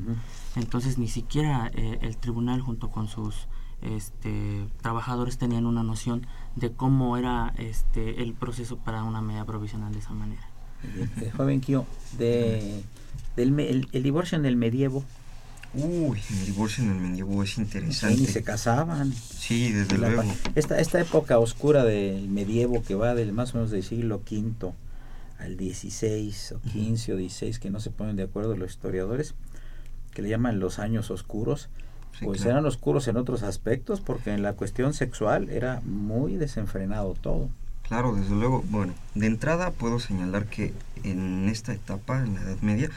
Entonces 0.55 0.97
ni 0.97 1.07
siquiera 1.07 1.69
eh, 1.73 1.99
el 2.01 2.17
tribunal 2.17 2.61
junto 2.61 2.89
con 2.89 3.07
sus 3.07 3.47
este, 3.81 4.67
trabajadores 4.81 5.37
tenían 5.37 5.65
una 5.65 5.83
noción 5.83 6.25
de 6.55 6.71
cómo 6.71 7.17
era 7.17 7.53
este, 7.57 8.21
el 8.23 8.33
proceso 8.33 8.77
para 8.77 9.03
una 9.03 9.21
medida 9.21 9.45
provisional 9.45 9.93
de 9.93 9.99
esa 9.99 10.11
manera. 10.11 10.41
Eh, 10.83 11.31
joven 11.35 11.61
Kio, 11.61 11.85
de, 12.17 12.81
del, 13.35 13.87
el, 13.91 14.03
divorcio 14.03 14.37
en 14.37 14.45
el 14.45 14.55
medievo. 14.55 15.03
Uy, 15.73 16.19
el 16.29 16.45
divorcio 16.45 16.83
en 16.83 16.91
el 16.91 16.97
medievo 16.97 17.43
es 17.43 17.57
interesante. 17.57 18.21
y 18.21 18.25
se 18.25 18.43
casaban. 18.43 19.13
Sí, 19.13 19.71
desde 19.71 19.97
luego. 19.97 20.23
Esta, 20.55 20.79
esta 20.79 20.99
época 20.99 21.39
oscura 21.39 21.83
del 21.83 22.29
medievo 22.29 22.83
que 22.83 22.95
va 22.95 23.13
del 23.15 23.33
más 23.33 23.53
o 23.53 23.57
menos 23.57 23.71
del 23.71 23.83
siglo 23.83 24.21
V 24.29 24.73
al 25.39 25.55
XVI 25.55 26.33
o 26.55 26.59
XV 26.59 27.13
o 27.13 27.17
XVI, 27.17 27.59
que 27.59 27.69
no 27.69 27.79
se 27.79 27.91
ponen 27.91 28.15
de 28.15 28.23
acuerdo 28.23 28.55
los 28.55 28.71
historiadores, 28.71 29.35
que 30.13 30.21
le 30.21 30.29
llaman 30.29 30.59
los 30.59 30.79
años 30.79 31.11
oscuros, 31.11 31.69
pues 32.21 32.45
eran 32.45 32.65
oscuros 32.65 33.07
en 33.07 33.17
otros 33.17 33.43
aspectos, 33.43 34.01
porque 34.01 34.31
en 34.31 34.43
la 34.43 34.53
cuestión 34.53 34.93
sexual 34.93 35.49
era 35.49 35.81
muy 35.85 36.35
desenfrenado 36.35 37.13
todo. 37.13 37.49
Claro, 37.87 38.15
desde 38.15 38.35
luego. 38.35 38.63
Bueno, 38.69 38.93
de 39.15 39.27
entrada 39.27 39.71
puedo 39.71 39.99
señalar 39.99 40.45
que 40.45 40.73
en 41.03 41.47
esta 41.49 41.73
etapa, 41.73 42.19
en 42.23 42.35
la 42.35 42.41
Edad 42.41 42.61
Media, 42.61 42.89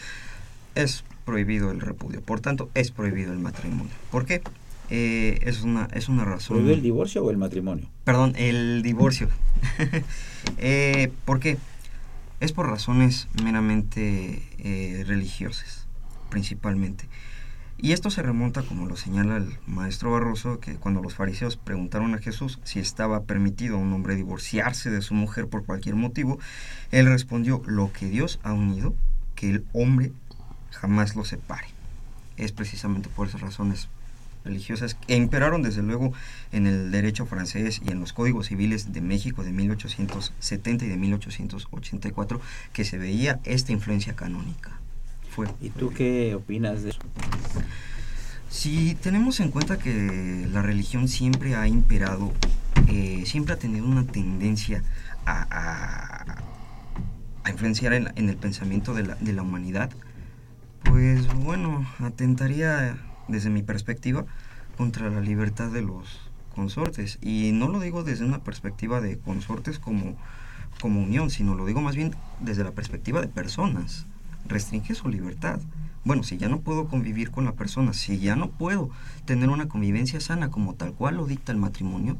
es 0.74 1.04
prohibido 1.24 1.70
el 1.70 1.80
repudio. 1.80 2.20
Por 2.22 2.40
tanto, 2.40 2.70
es 2.74 2.90
prohibido 2.90 3.32
el 3.32 3.38
matrimonio. 3.38 3.92
¿Por 4.10 4.26
qué? 4.26 4.42
Eh, 4.90 5.38
es, 5.42 5.62
una, 5.62 5.88
es 5.92 6.08
una 6.08 6.24
razón. 6.24 6.56
¿Prohibido 6.56 6.74
el 6.74 6.82
divorcio 6.82 7.24
o 7.24 7.30
el 7.30 7.36
matrimonio? 7.36 7.86
Perdón, 8.04 8.34
el 8.36 8.82
divorcio. 8.82 9.28
eh, 10.58 11.12
¿Por 11.24 11.38
qué? 11.38 11.58
Es 12.40 12.52
por 12.52 12.68
razones 12.68 13.28
meramente 13.44 14.42
eh, 14.58 15.04
religiosas, 15.06 15.86
principalmente. 16.30 17.04
Y 17.82 17.92
esto 17.92 18.10
se 18.10 18.20
remonta, 18.20 18.62
como 18.62 18.86
lo 18.86 18.98
señala 18.98 19.38
el 19.38 19.56
maestro 19.66 20.10
Barroso, 20.10 20.60
que 20.60 20.74
cuando 20.74 21.00
los 21.00 21.14
fariseos 21.14 21.56
preguntaron 21.56 22.14
a 22.14 22.18
Jesús 22.18 22.58
si 22.62 22.78
estaba 22.78 23.22
permitido 23.22 23.76
a 23.76 23.78
un 23.78 23.90
hombre 23.94 24.16
divorciarse 24.16 24.90
de 24.90 25.00
su 25.00 25.14
mujer 25.14 25.48
por 25.48 25.64
cualquier 25.64 25.94
motivo, 25.94 26.38
él 26.90 27.06
respondió, 27.06 27.62
lo 27.64 27.90
que 27.90 28.10
Dios 28.10 28.38
ha 28.42 28.52
unido, 28.52 28.94
que 29.34 29.48
el 29.48 29.64
hombre 29.72 30.12
jamás 30.70 31.16
lo 31.16 31.24
separe. 31.24 31.68
Es 32.36 32.52
precisamente 32.52 33.08
por 33.08 33.28
esas 33.28 33.40
razones 33.40 33.88
religiosas 34.44 34.94
que 34.94 35.16
imperaron 35.16 35.62
desde 35.62 35.82
luego 35.82 36.12
en 36.52 36.66
el 36.66 36.90
derecho 36.90 37.24
francés 37.24 37.80
y 37.82 37.90
en 37.90 38.00
los 38.00 38.12
códigos 38.12 38.48
civiles 38.48 38.92
de 38.92 39.00
México 39.00 39.42
de 39.42 39.52
1870 39.52 40.84
y 40.84 40.88
de 40.88 40.96
1884 40.98 42.40
que 42.74 42.84
se 42.84 42.98
veía 42.98 43.40
esta 43.44 43.72
influencia 43.72 44.14
canónica. 44.14 44.80
¿Y 45.60 45.70
tú 45.70 45.92
qué 45.92 46.34
opinas 46.34 46.82
de 46.82 46.90
eso? 46.90 47.00
Si 48.48 48.94
tenemos 48.96 49.40
en 49.40 49.50
cuenta 49.50 49.78
que 49.78 50.46
la 50.52 50.60
religión 50.62 51.08
siempre 51.08 51.54
ha 51.54 51.68
imperado, 51.68 52.32
eh, 52.88 53.22
siempre 53.24 53.54
ha 53.54 53.58
tenido 53.58 53.86
una 53.86 54.04
tendencia 54.06 54.82
a, 55.24 56.36
influenciar 57.48 57.92
en, 57.92 58.28
el 58.28 58.36
pensamiento 58.36 58.94
de 58.94 59.32
la, 59.32 59.42
humanidad, 59.42 59.90
Pues 60.84 61.32
bueno, 61.34 61.86
atentaría 61.98 62.96
desde 63.28 63.50
mi 63.50 63.62
perspectiva 63.62 64.24
contra 64.76 65.10
la 65.10 65.20
libertad 65.20 65.70
de 65.70 65.82
los 65.82 66.20
consortes. 66.54 67.18
Y 67.22 67.52
no 67.52 67.68
lo 67.68 67.80
digo 67.80 68.02
desde 68.02 68.24
una 68.24 68.42
perspectiva 68.42 69.00
de 69.00 69.18
consortes 69.18 69.78
como, 69.78 70.16
como 70.80 71.02
unión, 71.02 71.30
sino 71.30 71.54
lo 71.54 71.66
digo 71.66 71.80
más 71.80 71.96
bien 71.96 72.14
desde 72.40 72.64
la 72.64 72.72
perspectiva 72.72 73.20
de 73.20 73.28
personas. 73.28 74.06
Restringe 74.46 74.94
su 74.94 75.08
libertad. 75.08 75.60
Bueno, 76.04 76.22
si 76.22 76.38
ya 76.38 76.48
no 76.48 76.60
puedo 76.60 76.88
convivir 76.88 77.30
con 77.30 77.44
la 77.44 77.52
persona, 77.52 77.92
si 77.92 78.18
ya 78.18 78.36
no 78.36 78.50
puedo 78.50 78.90
tener 79.26 79.50
una 79.50 79.68
convivencia 79.68 80.20
sana 80.20 80.50
como 80.50 80.74
tal 80.74 80.94
cual 80.94 81.16
lo 81.16 81.26
dicta 81.26 81.52
el 81.52 81.58
matrimonio, 81.58 82.16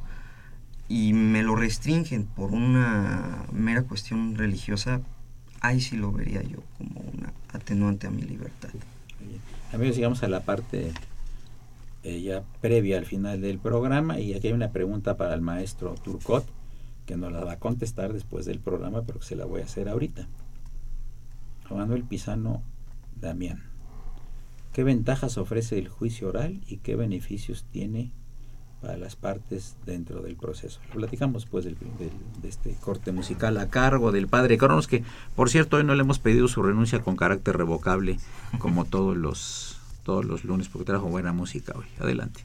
y 0.89 1.13
me 1.13 1.43
lo 1.43 1.55
restringen 1.55 2.25
por 2.25 2.51
una 2.51 3.45
mera 3.53 3.85
cuestión 3.85 4.35
religiosa, 4.37 5.01
ahí 5.61 5.81
sí 5.81 5.97
lo 5.97 6.11
vería 6.11 6.43
yo 6.43 6.59
como 6.77 7.01
una 7.01 7.33
atenuante 7.53 8.09
a 8.09 8.11
mi 8.11 8.23
libertad. 8.23 8.71
Amigos, 9.73 9.97
llegamos 9.97 10.23
a 10.25 10.29
la 10.29 10.41
parte 10.41 10.93
eh, 12.03 12.23
ya 12.23 12.43
previa 12.61 12.99
al 12.99 13.07
final 13.07 13.41
del 13.41 13.59
programa 13.59 14.19
y 14.19 14.35
aquí 14.35 14.49
hay 14.49 14.53
una 14.53 14.73
pregunta 14.73 15.17
para 15.17 15.35
el 15.35 15.43
maestro 15.43 15.95
Turcot 15.95 16.45
que 17.07 17.17
nos 17.17 17.31
la 17.31 17.45
va 17.45 17.53
a 17.53 17.59
contestar 17.59 18.13
después 18.13 18.45
del 18.47 18.59
programa, 18.59 19.03
pero 19.03 19.21
que 19.21 19.27
se 19.27 19.37
la 19.37 19.45
voy 19.45 19.61
a 19.61 19.65
hacer 19.65 19.89
ahorita. 19.89 20.27
Manuel 21.77 22.05
Pisano 22.05 22.63
Damián. 23.21 23.63
¿Qué 24.73 24.85
ventajas 24.85 25.39
ofrece 25.39 25.79
el 25.79 25.89
juicio 25.89 26.29
oral 26.29 26.61
y 26.67 26.79
qué 26.79 26.97
beneficios 26.97 27.65
tiene 27.71 28.13
para 28.81 28.97
las 28.97 29.15
partes 29.15 29.77
dentro 29.85 30.23
del 30.23 30.37
proceso. 30.37 30.81
Lo 30.89 31.01
platicamos 31.01 31.47
pues 31.47 31.65
del, 31.65 31.77
de 32.41 32.49
este 32.49 32.75
corte 32.81 33.13
musical 33.13 33.59
a 33.59 33.69
cargo 33.69 34.11
del 34.11 34.27
padre 34.27 34.59
Cronos, 34.59 34.87
que 34.87 35.05
por 35.37 35.51
cierto 35.51 35.77
hoy 35.77 35.85
no 35.85 35.95
le 35.95 36.03
hemos 36.03 36.19
pedido 36.19 36.49
su 36.49 36.63
renuncia 36.63 37.01
con 37.01 37.17
carácter 37.17 37.57
revocable 37.57 38.19
como 38.59 38.85
todos 38.87 39.17
los, 39.17 39.79
todos 40.03 40.25
los 40.25 40.45
lunes, 40.45 40.69
porque 40.69 40.87
trajo 40.87 41.07
buena 41.07 41.33
música 41.33 41.75
hoy. 41.77 41.87
Adelante. 41.99 42.45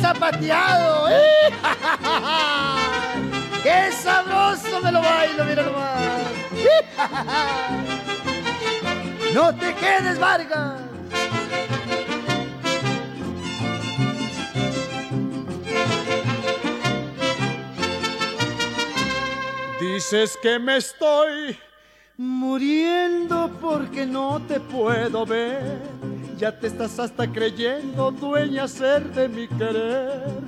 Zapateado! 0.00 1.08
¿eh? 1.10 1.52
¡Qué 3.62 3.92
sabroso 3.92 4.80
me 4.82 4.92
lo 4.92 5.00
bailo, 5.00 5.44
mira 5.44 5.62
nomás! 5.62 6.20
¡No 9.34 9.54
te 9.54 9.74
quedes, 9.74 10.18
Vargas! 10.18 10.80
Dices 19.80 20.38
que 20.42 20.58
me 20.58 20.76
estoy 20.76 21.58
muriendo 22.16 23.50
porque 23.60 24.04
no 24.04 24.40
te 24.46 24.60
puedo 24.60 25.24
ver. 25.24 25.99
Ya 26.40 26.58
te 26.58 26.68
estás 26.68 26.98
hasta 26.98 27.30
creyendo 27.30 28.10
dueña 28.10 28.66
ser 28.66 29.12
de 29.12 29.28
mi 29.28 29.46
querer. 29.46 30.40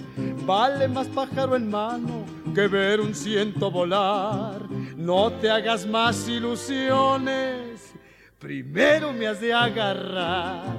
Vale 0.47 0.89
más 0.89 1.07
pájaro 1.09 1.55
en 1.55 1.69
mano 1.69 2.25
que 2.55 2.67
ver 2.67 2.99
un 2.99 3.15
ciento 3.15 3.71
volar. 3.71 4.63
No 4.97 5.31
te 5.33 5.51
hagas 5.51 5.85
más 5.85 6.27
ilusiones, 6.27 7.93
primero 8.39 9.13
me 9.13 9.27
has 9.27 9.43
de 9.43 9.53
agarrar. 9.53 10.79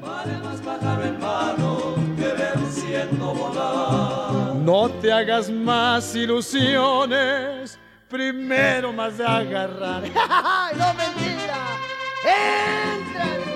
Vale 0.00 0.38
más 0.38 0.58
pájaro 0.62 1.04
en 1.04 1.20
mano 1.20 1.94
que 2.16 2.28
ver 2.28 2.56
un 2.56 2.72
ciento 2.72 3.34
volar. 3.34 4.54
No 4.54 4.88
te 5.02 5.12
hagas 5.12 5.50
más 5.50 6.16
ilusiones, 6.16 7.78
primero 8.08 8.90
me 8.90 9.02
has 9.02 9.18
de 9.18 9.26
agarrar. 9.26 10.02
¡No 10.78 10.94
mentira! 10.94 11.58
¡Entra! 12.24 13.55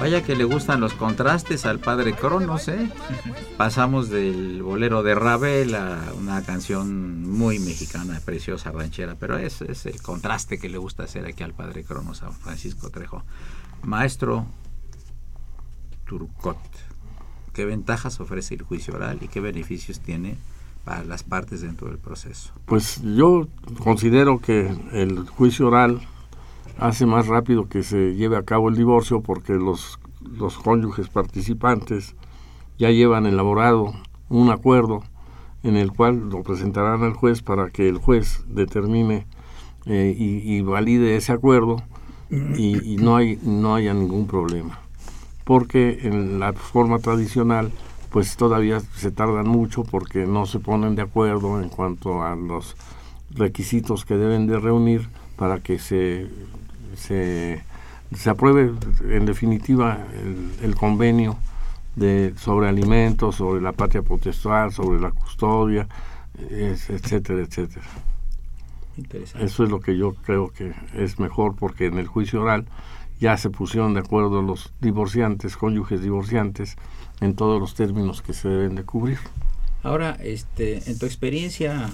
Vaya 0.00 0.24
que 0.24 0.34
le 0.34 0.44
gustan 0.44 0.80
los 0.80 0.94
contrastes 0.94 1.66
al 1.66 1.78
padre 1.78 2.14
Cronos, 2.14 2.68
¿eh? 2.68 2.88
Pasamos 3.58 4.08
del 4.08 4.62
bolero 4.62 5.02
de 5.02 5.14
Ravel 5.14 5.74
a 5.74 6.14
una 6.18 6.42
canción 6.42 7.30
muy 7.30 7.58
mexicana, 7.58 8.18
preciosa, 8.24 8.72
ranchera, 8.72 9.16
pero 9.20 9.36
es, 9.36 9.60
es 9.60 9.84
el 9.84 10.00
contraste 10.00 10.58
que 10.58 10.70
le 10.70 10.78
gusta 10.78 11.02
hacer 11.02 11.26
aquí 11.26 11.42
al 11.42 11.52
padre 11.52 11.84
Cronos, 11.84 12.22
a 12.22 12.30
Francisco 12.30 12.88
Trejo. 12.88 13.24
Maestro 13.82 14.46
Turcot, 16.06 16.56
¿qué 17.52 17.66
ventajas 17.66 18.20
ofrece 18.20 18.54
el 18.54 18.62
juicio 18.62 18.94
oral 18.94 19.18
y 19.20 19.28
qué 19.28 19.40
beneficios 19.40 20.00
tiene 20.00 20.38
para 20.82 21.04
las 21.04 21.24
partes 21.24 21.60
dentro 21.60 21.88
del 21.88 21.98
proceso? 21.98 22.52
Pues 22.64 23.02
yo 23.02 23.48
considero 23.84 24.40
que 24.40 24.74
el 24.92 25.28
juicio 25.28 25.66
oral 25.66 26.00
hace 26.80 27.06
más 27.06 27.26
rápido 27.26 27.68
que 27.68 27.82
se 27.82 28.14
lleve 28.14 28.36
a 28.36 28.42
cabo 28.42 28.68
el 28.70 28.76
divorcio 28.76 29.20
porque 29.20 29.52
los, 29.52 30.00
los 30.22 30.58
cónyuges 30.58 31.08
participantes 31.08 32.16
ya 32.78 32.90
llevan 32.90 33.26
elaborado 33.26 33.92
un 34.30 34.50
acuerdo 34.50 35.02
en 35.62 35.76
el 35.76 35.92
cual 35.92 36.30
lo 36.30 36.42
presentarán 36.42 37.02
al 37.02 37.12
juez 37.12 37.42
para 37.42 37.68
que 37.68 37.88
el 37.88 37.98
juez 37.98 38.42
determine 38.48 39.26
eh, 39.86 40.14
y, 40.16 40.60
valide 40.62 41.16
ese 41.16 41.32
acuerdo 41.32 41.82
y, 42.30 42.94
y, 42.94 42.96
no 42.96 43.16
hay 43.16 43.38
no 43.42 43.74
haya 43.74 43.92
ningún 43.92 44.26
problema. 44.26 44.78
Porque 45.44 46.00
en 46.02 46.38
la 46.38 46.52
forma 46.52 46.98
tradicional 46.98 47.72
pues 48.10 48.36
todavía 48.36 48.80
se 48.80 49.10
tardan 49.10 49.48
mucho 49.48 49.84
porque 49.84 50.26
no 50.26 50.46
se 50.46 50.58
ponen 50.58 50.96
de 50.96 51.02
acuerdo 51.02 51.60
en 51.60 51.68
cuanto 51.68 52.22
a 52.22 52.34
los 52.36 52.76
requisitos 53.30 54.04
que 54.04 54.16
deben 54.16 54.46
de 54.46 54.58
reunir 54.58 55.08
para 55.36 55.60
que 55.60 55.78
se 55.78 56.28
se, 57.00 57.62
se 58.14 58.30
apruebe 58.30 58.72
en 59.08 59.26
definitiva 59.26 59.98
el, 60.62 60.74
convenio 60.74 61.36
de, 61.96 62.34
sobre 62.36 62.68
alimentos, 62.68 63.36
sobre 63.36 63.60
la 63.60 63.72
patria 63.72 64.02
potestad, 64.02 64.70
sobre 64.70 65.00
la 65.00 65.10
custodia, 65.10 65.88
etcétera, 66.38 67.40
etcétera. 67.40 67.86
Eso 69.38 69.64
es 69.64 69.70
lo 69.70 69.80
que 69.80 69.96
yo 69.96 70.14
creo 70.14 70.48
que 70.48 70.74
es 70.94 71.18
mejor 71.18 71.56
porque 71.56 71.86
en 71.86 71.98
el 71.98 72.06
juicio 72.06 72.42
oral 72.42 72.66
ya 73.18 73.36
se 73.36 73.50
pusieron 73.50 73.94
de 73.94 74.00
acuerdo 74.00 74.42
los 74.42 74.72
divorciantes, 74.80 75.56
cónyuges 75.56 76.02
divorciantes, 76.02 76.76
en 77.20 77.34
todos 77.34 77.60
los 77.60 77.74
términos 77.74 78.22
que 78.22 78.32
se 78.32 78.48
deben 78.48 78.74
de 78.74 78.84
cubrir. 78.84 79.18
Ahora, 79.82 80.16
este, 80.20 80.90
en 80.90 80.98
tu 80.98 81.06
experiencia, 81.06 81.90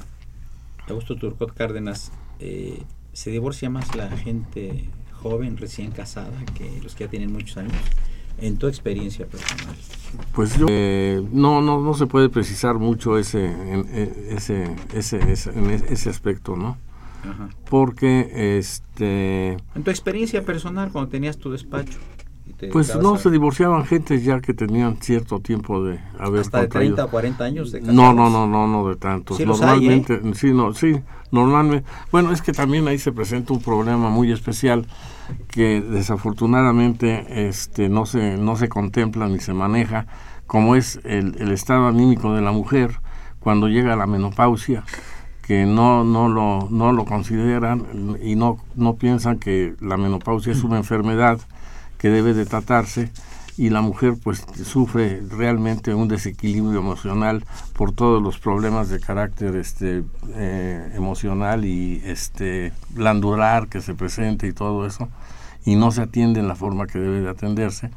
Augusto 0.88 1.16
Turcot 1.16 1.52
Cárdenas, 1.54 2.12
eh, 2.38 2.82
se 3.16 3.30
divorcia 3.30 3.70
más 3.70 3.96
la 3.96 4.10
gente 4.14 4.90
joven, 5.10 5.56
recién 5.56 5.90
casada, 5.90 6.38
que 6.54 6.80
los 6.82 6.94
que 6.94 7.04
ya 7.04 7.10
tienen 7.10 7.32
muchos 7.32 7.56
años, 7.56 7.72
en 8.38 8.58
tu 8.58 8.66
experiencia 8.66 9.24
personal. 9.24 9.74
Pues 10.34 10.58
yo, 10.58 10.66
eh, 10.68 11.26
no, 11.32 11.62
no, 11.62 11.80
no 11.80 11.94
se 11.94 12.04
puede 12.04 12.28
precisar 12.28 12.74
mucho 12.74 13.16
ese, 13.16 13.46
e, 13.46 14.34
ese, 14.36 14.76
ese, 14.92 15.32
ese, 15.32 15.50
en 15.50 15.70
ese 15.70 16.10
aspecto, 16.10 16.56
¿no? 16.56 16.76
Porque, 17.70 18.58
este... 18.58 19.52
En 19.74 19.82
tu 19.82 19.90
experiencia 19.90 20.44
personal, 20.44 20.92
cuando 20.92 21.08
tenías 21.08 21.38
tu 21.38 21.50
despacho, 21.50 21.98
pues 22.72 22.96
no, 22.96 23.18
se 23.18 23.30
divorciaban 23.30 23.84
gente 23.84 24.20
ya 24.20 24.40
que 24.40 24.54
tenían 24.54 24.96
cierto 25.00 25.40
tiempo 25.40 25.84
de 25.84 26.00
haber 26.18 26.40
Hasta 26.40 26.62
de 26.62 26.68
30 26.68 27.04
o 27.04 27.10
40 27.10 27.44
años 27.44 27.72
de 27.72 27.80
No, 27.80 28.12
no, 28.12 28.30
no, 28.30 28.46
no, 28.46 28.66
no 28.66 28.88
de 28.88 28.96
tantos. 28.96 29.38
normalmente, 29.40 30.14
¿eh? 30.14 30.32
sí, 30.34 30.52
no, 30.52 30.72
sí, 30.72 31.00
normalmente. 31.30 31.86
Bueno, 32.10 32.32
es 32.32 32.42
que 32.42 32.52
también 32.52 32.88
ahí 32.88 32.98
se 32.98 33.12
presenta 33.12 33.52
un 33.52 33.60
problema 33.60 34.08
muy 34.10 34.32
especial 34.32 34.86
que 35.48 35.80
desafortunadamente 35.80 37.48
este 37.48 37.88
no 37.88 38.06
se 38.06 38.36
no 38.36 38.56
se 38.56 38.68
contempla 38.68 39.28
ni 39.28 39.40
se 39.40 39.52
maneja 39.52 40.06
como 40.46 40.76
es 40.76 41.00
el, 41.02 41.36
el 41.40 41.50
estado 41.50 41.88
anímico 41.88 42.32
de 42.32 42.42
la 42.42 42.52
mujer 42.52 43.00
cuando 43.40 43.68
llega 43.68 43.94
a 43.94 43.96
la 43.96 44.06
menopausia 44.06 44.84
que 45.46 45.64
no, 45.64 46.02
no, 46.02 46.28
lo, 46.28 46.68
no 46.70 46.92
lo 46.92 47.04
consideran 47.04 48.18
y 48.20 48.34
no, 48.34 48.58
no 48.74 48.96
piensan 48.96 49.38
que 49.38 49.76
la 49.80 49.96
menopausia 49.96 50.52
es 50.52 50.64
una 50.64 50.76
enfermedad 50.76 51.38
que 51.98 52.08
debe 52.08 52.34
de 52.34 52.46
tratarse 52.46 53.10
y 53.58 53.70
la 53.70 53.80
mujer 53.80 54.14
pues 54.22 54.44
sufre 54.64 55.22
realmente 55.30 55.94
un 55.94 56.08
desequilibrio 56.08 56.78
emocional 56.78 57.44
por 57.72 57.92
todos 57.92 58.22
los 58.22 58.38
problemas 58.38 58.90
de 58.90 59.00
carácter 59.00 59.56
este 59.56 60.04
eh, 60.34 60.92
emocional 60.94 61.64
y 61.64 62.02
este 62.04 62.72
glandular 62.90 63.68
que 63.68 63.80
se 63.80 63.94
presenta 63.94 64.46
y 64.46 64.52
todo 64.52 64.86
eso 64.86 65.08
y 65.64 65.76
no 65.76 65.90
se 65.90 66.02
atiende 66.02 66.40
en 66.40 66.48
la 66.48 66.54
forma 66.54 66.86
que 66.86 66.98
debe 66.98 67.20
de 67.20 67.30
atenderse 67.30 67.90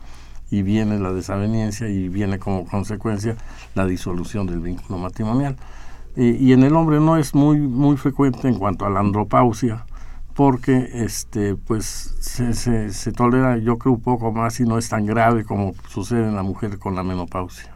y 0.50 0.64
viene 0.64 0.98
la 0.98 1.12
desaveniencia 1.12 1.88
y 1.90 2.10
viene 2.10 2.40
como 2.40 2.66
consecuencia 2.66 3.36
la 3.76 3.86
disolución 3.86 4.48
del 4.48 4.62
vínculo 4.62 4.98
matrimonial. 4.98 5.56
Y, 6.16 6.52
en 6.54 6.64
el 6.64 6.76
hombre 6.76 7.00
no 7.00 7.18
es 7.18 7.36
muy 7.36 7.60
muy 7.60 7.96
frecuente 7.96 8.48
en 8.48 8.56
cuanto 8.56 8.86
a 8.86 8.90
la 8.90 9.00
andropausia 9.00 9.86
porque 10.40 10.90
este 10.94 11.58
pues 11.58 12.16
se, 12.22 12.54
se, 12.54 12.94
se, 12.94 13.12
tolera 13.12 13.58
yo 13.58 13.78
creo 13.78 13.96
un 13.96 14.02
poco 14.02 14.32
más 14.32 14.58
y 14.62 14.64
no 14.64 14.78
es 14.78 14.88
tan 14.88 15.06
grave 15.06 15.44
como 15.44 15.76
sucede 15.90 16.30
en 16.30 16.34
la 16.34 16.44
mujer 16.44 16.80
con 16.80 16.96
la 16.96 17.04
menopausia. 17.04 17.76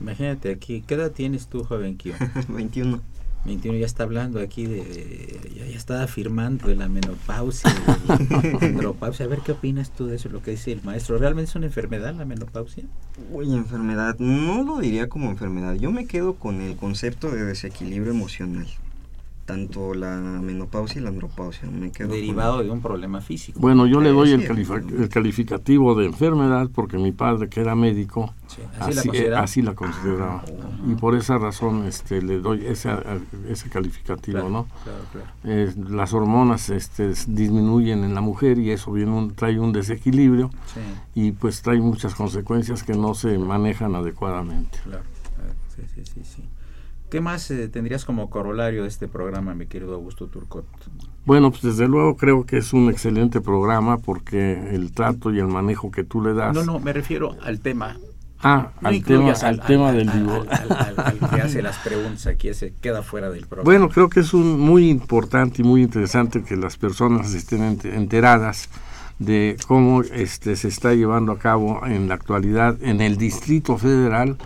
Imagínate 0.00 0.52
aquí, 0.52 0.84
¿qué 0.86 0.94
edad 0.94 1.10
tienes 1.10 1.48
tú, 1.48 1.64
joven 1.64 1.96
Kio? 1.96 2.14
21. 2.48 3.00
21 3.44 3.78
ya 3.78 3.86
está 3.86 4.04
hablando 4.04 4.38
aquí 4.38 4.66
de, 4.66 5.52
ya, 5.56 5.64
está 5.64 6.04
afirmando 6.04 6.68
de 6.68 6.76
la 6.76 6.88
menopausia, 6.88 7.74
de 7.74 8.24
la 8.30 8.58
andropausia. 8.68 9.26
A 9.26 9.28
ver 9.28 9.40
qué 9.40 9.50
opinas 9.50 9.90
tú 9.90 10.06
de 10.06 10.14
eso, 10.14 10.28
lo 10.28 10.40
que 10.44 10.52
dice 10.52 10.70
el 10.70 10.84
maestro. 10.84 11.18
¿Realmente 11.18 11.50
es 11.50 11.56
una 11.56 11.66
enfermedad 11.66 12.14
la 12.14 12.24
menopausia? 12.24 12.84
Uy, 13.32 13.52
enfermedad, 13.52 14.16
no 14.20 14.62
lo 14.62 14.78
diría 14.78 15.08
como 15.08 15.28
enfermedad. 15.28 15.74
Yo 15.74 15.90
me 15.90 16.06
quedo 16.06 16.36
con 16.36 16.60
el 16.60 16.76
concepto 16.76 17.32
de 17.32 17.44
desequilibrio 17.44 18.12
emocional 18.12 18.68
tanto 19.46 19.94
la 19.94 20.16
menopausia 20.16 21.00
y 21.00 21.04
la 21.04 21.10
andropausia. 21.10 21.70
Me 21.70 21.92
quedo 21.92 22.08
Derivado 22.08 22.62
de 22.62 22.68
un 22.68 22.82
problema 22.82 23.20
físico. 23.20 23.60
Bueno, 23.60 23.86
yo 23.86 24.00
le 24.00 24.10
doy 24.10 24.32
el, 24.32 24.42
el, 24.42 25.08
calificativo 25.08 25.94
de 25.94 26.06
enfermedad 26.06 26.68
porque 26.74 26.98
mi 26.98 27.12
padre, 27.12 27.48
que 27.48 27.60
era 27.60 27.74
médico, 27.74 28.34
así, 28.80 29.62
la 29.62 29.74
consideraba. 29.74 30.42
y 30.86 30.94
por 30.96 31.14
esa 31.14 31.38
razón 31.38 31.86
este, 31.86 32.20
le 32.20 32.40
doy 32.40 32.66
ese, 32.66 32.90
ese 33.48 33.70
calificativo. 33.70 34.48
¿no? 34.48 34.66
Eh, 35.44 35.72
las 35.88 36.12
hormonas 36.12 36.68
este, 36.68 37.12
disminuyen 37.28 38.04
en 38.04 38.14
la 38.14 38.20
mujer 38.20 38.58
y 38.58 38.72
eso 38.72 38.92
viene 38.92 39.30
trae 39.36 39.58
un 39.60 39.72
desequilibrio 39.72 40.50
y 41.14 41.30
pues 41.30 41.62
trae 41.62 41.78
muchas 41.78 42.14
consecuencias 42.14 42.82
que 42.82 42.94
no 42.94 43.14
se 43.14 43.38
manejan 43.38 43.94
adecuadamente. 43.94 44.78
Claro, 44.82 45.04
sí, 45.74 45.82
sí, 45.94 46.02
sí. 46.04 46.20
sí. 46.24 46.42
¿Qué 47.10 47.20
más 47.20 47.50
eh, 47.50 47.68
tendrías 47.68 48.04
como 48.04 48.30
corolario 48.30 48.82
de 48.82 48.88
este 48.88 49.06
programa, 49.06 49.54
mi 49.54 49.66
querido 49.66 49.94
Augusto 49.94 50.26
Turcot? 50.26 50.66
Bueno, 51.24 51.50
pues 51.50 51.62
desde 51.62 51.86
luego 51.86 52.16
creo 52.16 52.44
que 52.44 52.58
es 52.58 52.72
un 52.72 52.90
excelente 52.90 53.40
programa 53.40 53.98
porque 53.98 54.74
el 54.74 54.92
trato 54.92 55.32
y 55.32 55.38
el 55.38 55.46
manejo 55.46 55.90
que 55.90 56.02
tú 56.02 56.20
le 56.20 56.34
das. 56.34 56.54
No, 56.54 56.64
no, 56.64 56.80
me 56.80 56.92
refiero 56.92 57.36
al 57.42 57.60
tema. 57.60 57.96
Ah, 58.42 58.72
al, 58.82 59.02
tema, 59.02 59.32
al, 59.32 59.60
tema 59.60 59.92
del 59.92 60.12
divorcio. 60.12 60.52
Al, 60.76 61.30
que 61.30 61.40
hace 61.40 61.62
las 61.62 61.78
preguntas 61.78 62.26
aquí, 62.26 62.52
se 62.54 62.74
queda 62.74 63.02
fuera 63.02 63.30
del 63.30 63.46
programa. 63.46 63.64
Bueno, 63.64 63.88
creo 63.88 64.10
que 64.10 64.20
es 64.20 64.34
un, 64.34 64.60
muy 64.60 64.90
importante 64.90 65.62
y 65.62 65.64
muy 65.64 65.82
interesante 65.82 66.42
que 66.42 66.56
las 66.56 66.76
personas 66.76 67.32
estén 67.34 67.78
enteradas 67.84 68.68
de 69.18 69.56
cómo 69.66 70.02
este, 70.02 70.56
se 70.56 70.68
está 70.68 70.92
llevando 70.92 71.32
a 71.32 71.38
cabo 71.38 71.86
en 71.86 72.08
la 72.08 72.14
actualidad 72.14 72.76
en 72.82 73.00
el 73.00 73.16
Distrito 73.16 73.78
Federal 73.78 74.36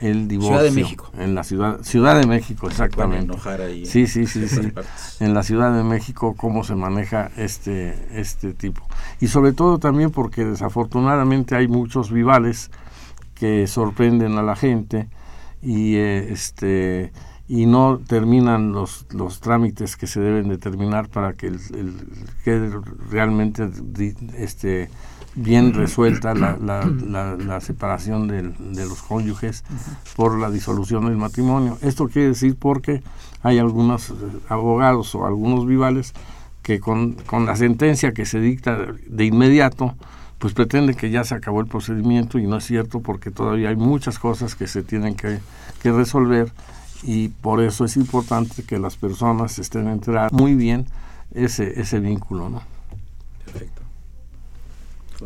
el 0.00 0.28
divorcio. 0.28 0.58
Ciudad 0.58 0.74
de 0.74 0.82
México. 0.82 1.10
En 1.18 1.34
la 1.34 1.44
ciudad, 1.44 1.82
ciudad 1.82 2.20
de 2.20 2.26
México, 2.26 2.68
exactamente. 2.68 3.36
sí, 3.84 4.06
sí, 4.06 4.26
sí, 4.26 4.48
sí. 4.48 4.72
En 5.20 5.34
la 5.34 5.42
Ciudad 5.42 5.74
de 5.74 5.84
México, 5.84 6.34
cómo 6.36 6.64
se 6.64 6.74
maneja 6.74 7.30
este, 7.36 7.94
este 8.18 8.52
tipo. 8.52 8.86
Y 9.20 9.28
sobre 9.28 9.52
todo 9.52 9.78
también 9.78 10.10
porque 10.10 10.44
desafortunadamente 10.44 11.56
hay 11.56 11.68
muchos 11.68 12.10
vivales 12.10 12.70
que 13.34 13.66
sorprenden 13.66 14.38
a 14.38 14.42
la 14.42 14.56
gente 14.56 15.08
y 15.62 15.96
eh, 15.96 16.32
este 16.32 17.12
y 17.46 17.66
no 17.66 17.98
terminan 17.98 18.72
los, 18.72 19.06
los 19.10 19.40
trámites 19.40 19.96
que 19.96 20.06
se 20.06 20.18
deben 20.18 20.48
de 20.48 20.56
terminar 20.56 21.08
para 21.08 21.34
que 21.34 21.48
el, 21.48 21.60
el 21.74 22.08
quede 22.42 22.70
realmente 23.10 23.68
este 24.38 24.88
bien 25.34 25.74
resuelta 25.74 26.34
la, 26.34 26.56
la, 26.56 27.36
la, 27.36 27.60
separación 27.60 28.28
de 28.28 28.86
los 28.86 29.02
cónyuges 29.02 29.64
por 30.16 30.38
la 30.38 30.50
disolución 30.50 31.06
del 31.06 31.16
matrimonio. 31.16 31.78
Esto 31.82 32.08
quiere 32.08 32.28
decir 32.28 32.56
porque 32.56 33.02
hay 33.42 33.58
algunos 33.58 34.10
eh, 34.10 34.14
abogados 34.48 35.14
o 35.14 35.26
algunos 35.26 35.66
vivales 35.66 36.14
que 36.62 36.80
con, 36.80 37.12
con 37.12 37.46
la 37.46 37.56
sentencia 37.56 38.12
que 38.12 38.24
se 38.24 38.40
dicta 38.40 38.78
de 39.06 39.24
inmediato, 39.24 39.94
pues 40.38 40.54
pretende 40.54 40.94
que 40.94 41.10
ya 41.10 41.24
se 41.24 41.34
acabó 41.34 41.60
el 41.60 41.66
procedimiento 41.66 42.38
y 42.38 42.46
no 42.46 42.56
es 42.56 42.64
cierto 42.64 43.00
porque 43.00 43.30
todavía 43.30 43.68
hay 43.68 43.76
muchas 43.76 44.18
cosas 44.18 44.54
que 44.54 44.66
se 44.66 44.82
tienen 44.82 45.14
que, 45.14 45.40
que 45.82 45.92
resolver 45.92 46.52
y 47.02 47.28
por 47.28 47.60
eso 47.62 47.84
es 47.84 47.96
importante 47.96 48.62
que 48.62 48.78
las 48.78 48.96
personas 48.96 49.58
estén 49.58 49.88
enteradas 49.88 50.32
muy 50.32 50.54
bien 50.54 50.86
ese, 51.34 51.80
ese 51.80 52.00
vínculo, 52.00 52.48
¿no? 52.48 52.73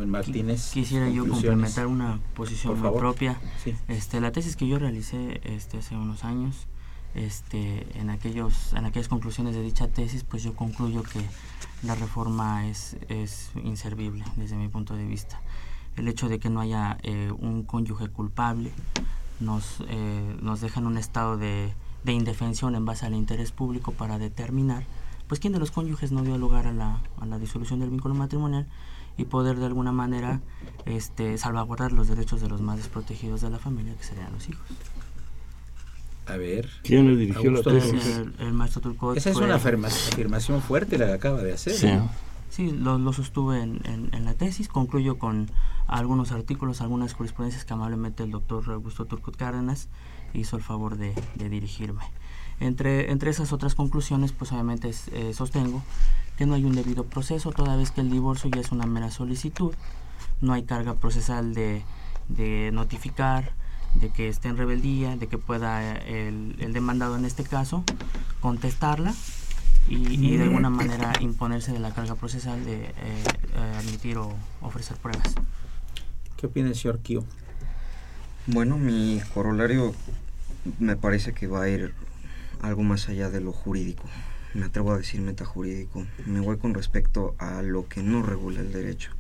Martínez. 0.07 0.71
Quisiera 0.73 1.09
yo 1.09 1.27
complementar 1.27 1.87
una 1.87 2.19
posición 2.35 2.81
propia. 2.81 3.39
Este, 3.89 4.21
la 4.21 4.33
tesis 4.33 4.57
que 4.57 4.67
yo 4.67 4.79
realicé 4.79 5.41
este, 5.45 5.79
hace 5.79 5.97
unos 5.97 6.25
años, 6.25 6.67
este, 7.15 7.87
en, 7.99 8.11
aquellos, 8.11 8.73
en 8.75 8.85
aquellas 8.85 9.09
conclusiones 9.09 9.55
de 9.55 9.63
dicha 9.63 9.89
tesis, 9.89 10.25
pues 10.25 10.43
yo 10.43 10.55
concluyo 10.55 11.03
que 11.03 11.21
la 11.83 11.95
reforma 11.95 12.67
es, 12.67 12.97
es 13.09 13.51
inservible 13.65 14.25
desde 14.37 14.57
mi 14.57 14.69
punto 14.69 14.95
de 14.95 15.07
vista. 15.07 15.41
El 15.97 16.09
hecho 16.09 16.29
de 16.29 16.39
que 16.39 16.49
no 16.49 16.61
haya 16.61 16.99
eh, 17.03 17.33
un 17.37 17.65
cónyuge 17.65 18.09
culpable 18.09 18.73
nos, 19.41 19.83
eh, 19.89 20.37
nos 20.41 20.61
deja 20.61 20.81
en 20.81 20.87
un 20.87 20.99
estado 20.99 21.37
de, 21.37 21.73
de 22.05 22.13
indefensión 22.13 22.75
en 22.75 22.85
base 22.85 23.07
al 23.07 23.15
interés 23.15 23.53
público 23.53 23.93
para 23.93 24.19
determinar 24.19 24.85
pues 25.29 25.41
quién 25.41 25.53
de 25.53 25.59
los 25.59 25.71
cónyuges 25.71 26.11
no 26.11 26.23
dio 26.23 26.39
lugar 26.39 26.67
a 26.67 26.73
la, 26.73 27.01
a 27.21 27.27
la 27.27 27.39
disolución 27.39 27.81
del 27.81 27.91
vínculo 27.91 28.15
matrimonial 28.15 28.67
y 29.19 29.25
poder 29.25 29.59
de 29.59 29.67
alguna 29.67 29.93
manera 29.93 30.41
este, 30.87 31.37
salvaguardar 31.37 31.93
los 31.93 32.09
derechos 32.09 32.41
de 32.41 32.49
los 32.49 32.63
más 32.63 32.79
desprotegidos 32.79 33.43
de 33.43 33.51
la 33.51 33.59
familia, 33.59 33.95
que 33.95 34.05
serían 34.05 34.33
los 34.33 34.49
hijos. 34.49 34.65
A 36.27 36.37
ver. 36.37 36.69
¿Quién 36.83 37.09
le 37.09 37.17
dirigió 37.17 37.51
la 37.51 37.63
tesis? 37.63 38.23
El, 38.39 38.53
maestro 38.53 38.81
Turcot. 38.81 39.17
Esa 39.17 39.31
es 39.31 39.37
una 39.37 39.57
afirmación 39.57 40.63
fuerte 40.63 40.99
la 40.99 41.07
que 41.07 41.13
acaba 41.13 41.43
de 41.43 41.53
hacer. 41.55 41.73
Sí, 41.73 41.89
sí 42.51 42.71
lo, 42.71 42.99
lo, 42.99 43.13
sostuve 43.13 43.63
en, 43.63 43.81
en, 43.85 44.25
la 44.25 44.35
tesis. 44.35 44.69
Concluyo 44.69 45.19
con 45.19 45.51
algunos 45.87 46.33
artículos, 46.33 46.81
algunas 46.81 47.15
jurisprudencias 47.15 47.65
que 47.65 47.73
amablemente 47.73 48.23
el 48.23 48.31
doctor 48.31 48.71
Augusto 48.71 49.07
Turcot 49.07 49.37
Cárdenas 49.37 49.89
hizo 50.35 50.57
el 50.57 50.63
favor 50.63 50.97
de, 50.97 51.15
de 51.35 51.49
dirigirme. 51.49 52.05
Entre, 52.61 53.11
entre 53.13 53.31
esas 53.31 53.53
otras 53.53 53.75
conclusiones, 53.75 54.33
pues 54.33 54.53
obviamente 54.53 54.91
eh, 55.13 55.33
sostengo 55.35 55.83
que 56.37 56.47
no 56.47 56.55
hay 56.55 56.65
un 56.65 56.75
debido 56.75 57.05
proceso, 57.05 57.53
toda 57.53 57.77
vez 57.77 57.91
que 57.91 58.01
el 58.01 58.11
divorcio 58.11 58.51
ya 58.51 58.61
es 58.61 58.73
una 58.73 58.87
mera 58.87 59.11
solicitud, 59.11 59.75
no 60.41 60.53
hay 60.53 60.63
carga 60.63 60.95
procesal 60.95 61.55
de, 61.55 61.83
de 62.29 62.71
notificar, 62.73 63.53
de 63.95 64.11
que 64.11 64.29
esté 64.29 64.49
en 64.49 64.57
rebeldía, 64.57 65.17
de 65.17 65.27
que 65.27 65.39
pueda 65.39 65.97
el, 65.97 66.57
el 66.59 66.73
demandado 66.73 67.17
en 67.17 67.25
este 67.25 67.43
caso 67.43 67.85
contestarla 68.41 69.15
y, 69.89 70.37
de 70.37 70.43
alguna 70.45 70.71
manera 70.71 71.13
imponerse 71.21 71.73
de 71.73 71.79
la 71.79 71.93
carga 71.93 72.15
procesal 72.15 72.65
de 72.65 72.85
eh, 72.85 72.93
eh, 72.95 73.77
admitir 73.79 74.19
o 74.19 74.35
ofrecer 74.61 74.97
pruebas. 74.99 75.35
¿Qué 76.37 76.47
opina 76.47 76.69
el 76.69 76.77
señor 76.77 77.01
Kio? 77.01 77.25
Bueno, 78.47 78.79
mi 78.79 79.21
corolario 79.35 79.95
me 80.79 80.97
parece 80.97 81.33
que 81.33 81.47
va 81.47 81.63
a 81.63 81.69
ir 81.69 81.95
algo 82.61 82.83
más 82.83 83.09
allá 83.09 83.31
de 83.31 83.41
lo 83.41 83.53
jurídico 83.53 84.05
me 84.55 84.67
atrevo 84.67 84.93
a 84.93 84.99
decir 84.99 85.21
metajurídico, 85.21 86.07
me 86.27 86.41
voy 86.41 86.59
con 86.59 86.75
respecto 86.75 87.35
a 87.39 87.63
lo 87.63 87.89
que 87.89 88.03
no 88.03 88.23
regula 88.23 88.61
el 88.61 88.73
derecho. 88.73 89.11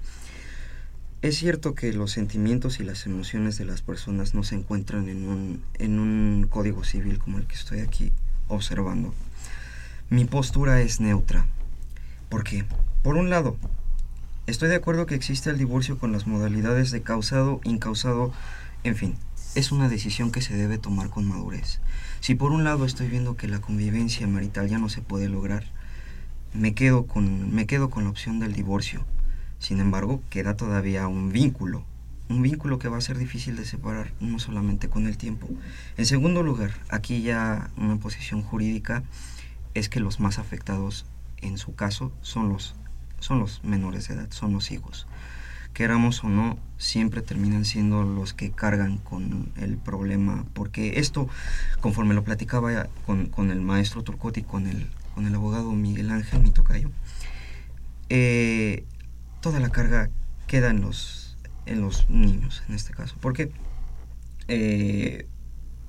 Es 1.20 1.36
cierto 1.36 1.74
que 1.74 1.93
los 1.93 2.12
sentimientos 2.12 2.80
y 2.80 2.84
las 2.84 3.07
emociones 3.07 3.59
de 3.59 3.64
las 3.64 3.82
personas 3.82 4.34
no 4.34 4.45
se 4.45 4.55
encuentran 4.55 5.09
en 5.09 5.28
un, 5.28 5.62
en 5.78 5.99
un 5.99 6.47
código 6.49 6.84
civil 6.84 7.18
como 7.18 7.39
el 7.39 7.47
que 7.47 7.57
estoy 7.57 7.80
aquí 7.80 8.12
observando. 8.47 9.14
Mi 10.11 10.24
postura 10.24 10.80
es 10.80 11.01
neutra. 11.01 11.47
porque 12.28 12.64
Por 13.03 13.16
un 13.16 13.30
lado, 13.30 13.57
estoy 14.47 14.68
de 14.68 14.76
acuerdo 14.76 15.07
que 15.07 15.16
existe 15.16 15.51
el 15.51 15.59
divorcio 15.59 15.99
con 15.99 16.12
las 16.12 16.26
modalidades 16.26 16.91
de 16.93 17.03
causado, 17.03 17.61
incausado, 17.64 18.32
en 18.84 18.95
fin, 18.95 19.16
es 19.55 19.72
una 19.72 19.88
decisión 19.88 20.30
que 20.30 20.42
se 20.42 20.57
debe 20.57 20.78
tomar 20.78 21.11
con 21.11 21.26
madurez. 21.26 21.80
Si 22.20 22.34
por 22.34 22.53
un 22.53 22.64
lado 22.64 22.84
estoy 22.84 23.09
viendo 23.09 23.36
que 23.36 23.49
la 23.49 23.61
convivencia 23.61 24.26
marital 24.26 24.68
ya 24.68 24.78
no 24.78 24.88
se 24.88 25.01
puede 25.01 25.28
lograr, 25.28 25.64
me 26.55 26.74
quedo 26.74 27.07
con, 27.07 27.55
me 27.55 27.66
quedo 27.66 27.90
con 27.90 28.05
la 28.05 28.11
opción 28.11 28.40
del 28.40 28.53
divorcio. 28.53 29.05
Sin 29.59 29.80
embargo, 29.80 30.22
queda 30.30 30.57
todavía 30.57 31.09
un 31.09 31.32
vínculo, 31.32 31.84
un 32.28 32.42
vínculo 32.42 32.78
que 32.78 32.88
va 32.88 32.99
a 32.99 33.03
ser 33.03 33.18
difícil 33.18 33.57
de 33.57 33.64
separar, 33.64 34.12
no 34.20 34.38
solamente 34.38 34.88
con 34.88 35.07
el 35.07 35.16
tiempo. 35.16 35.49
En 35.96 36.07
segundo 36.07 36.42
lugar, 36.42 36.72
aquí 36.88 37.22
ya 37.22 37.70
una 37.76 37.96
posición 37.96 38.42
jurídica, 38.42 39.03
es 39.74 39.88
que 39.88 40.01
los 40.01 40.20
más 40.20 40.38
afectados 40.38 41.07
en 41.38 41.59
su 41.59 41.74
caso 41.74 42.12
son 42.20 42.49
los, 42.49 42.74
son 43.20 43.38
los 43.38 43.62
menores 43.64 44.09
de 44.09 44.14
edad, 44.14 44.28
son 44.30 44.53
los 44.53 44.70
hijos. 44.70 45.07
Queramos 45.78 46.24
o 46.24 46.28
no, 46.28 46.58
siempre 46.76 47.22
terminan 47.22 47.64
siendo 47.64 48.02
los 48.02 48.34
que 48.34 48.50
cargan 48.50 48.98
con 48.98 49.52
el 49.54 49.76
problema, 49.76 50.44
porque 50.52 50.98
esto, 50.98 51.28
conforme 51.78 52.14
lo 52.14 52.24
platicaba 52.24 52.88
con, 53.06 53.50
el 53.52 53.60
maestro 53.60 54.02
Turcotti, 54.02 54.42
con 54.42 54.66
el, 54.66 54.88
con 55.14 55.28
el 55.28 55.36
abogado 55.36 55.70
Miguel 55.70 56.10
Ángel, 56.10 56.40
mi 56.40 56.50
tocayo, 56.50 56.90
eh, 58.08 58.86
toda 59.40 59.60
la 59.60 59.68
carga 59.68 60.10
queda 60.48 60.70
en 60.70 60.80
los, 60.80 61.36
en 61.64 61.80
los 61.80 62.10
niños, 62.10 62.64
en 62.68 62.74
este 62.74 62.92
caso, 62.92 63.14
porque 63.20 63.52
eh, 64.48 65.28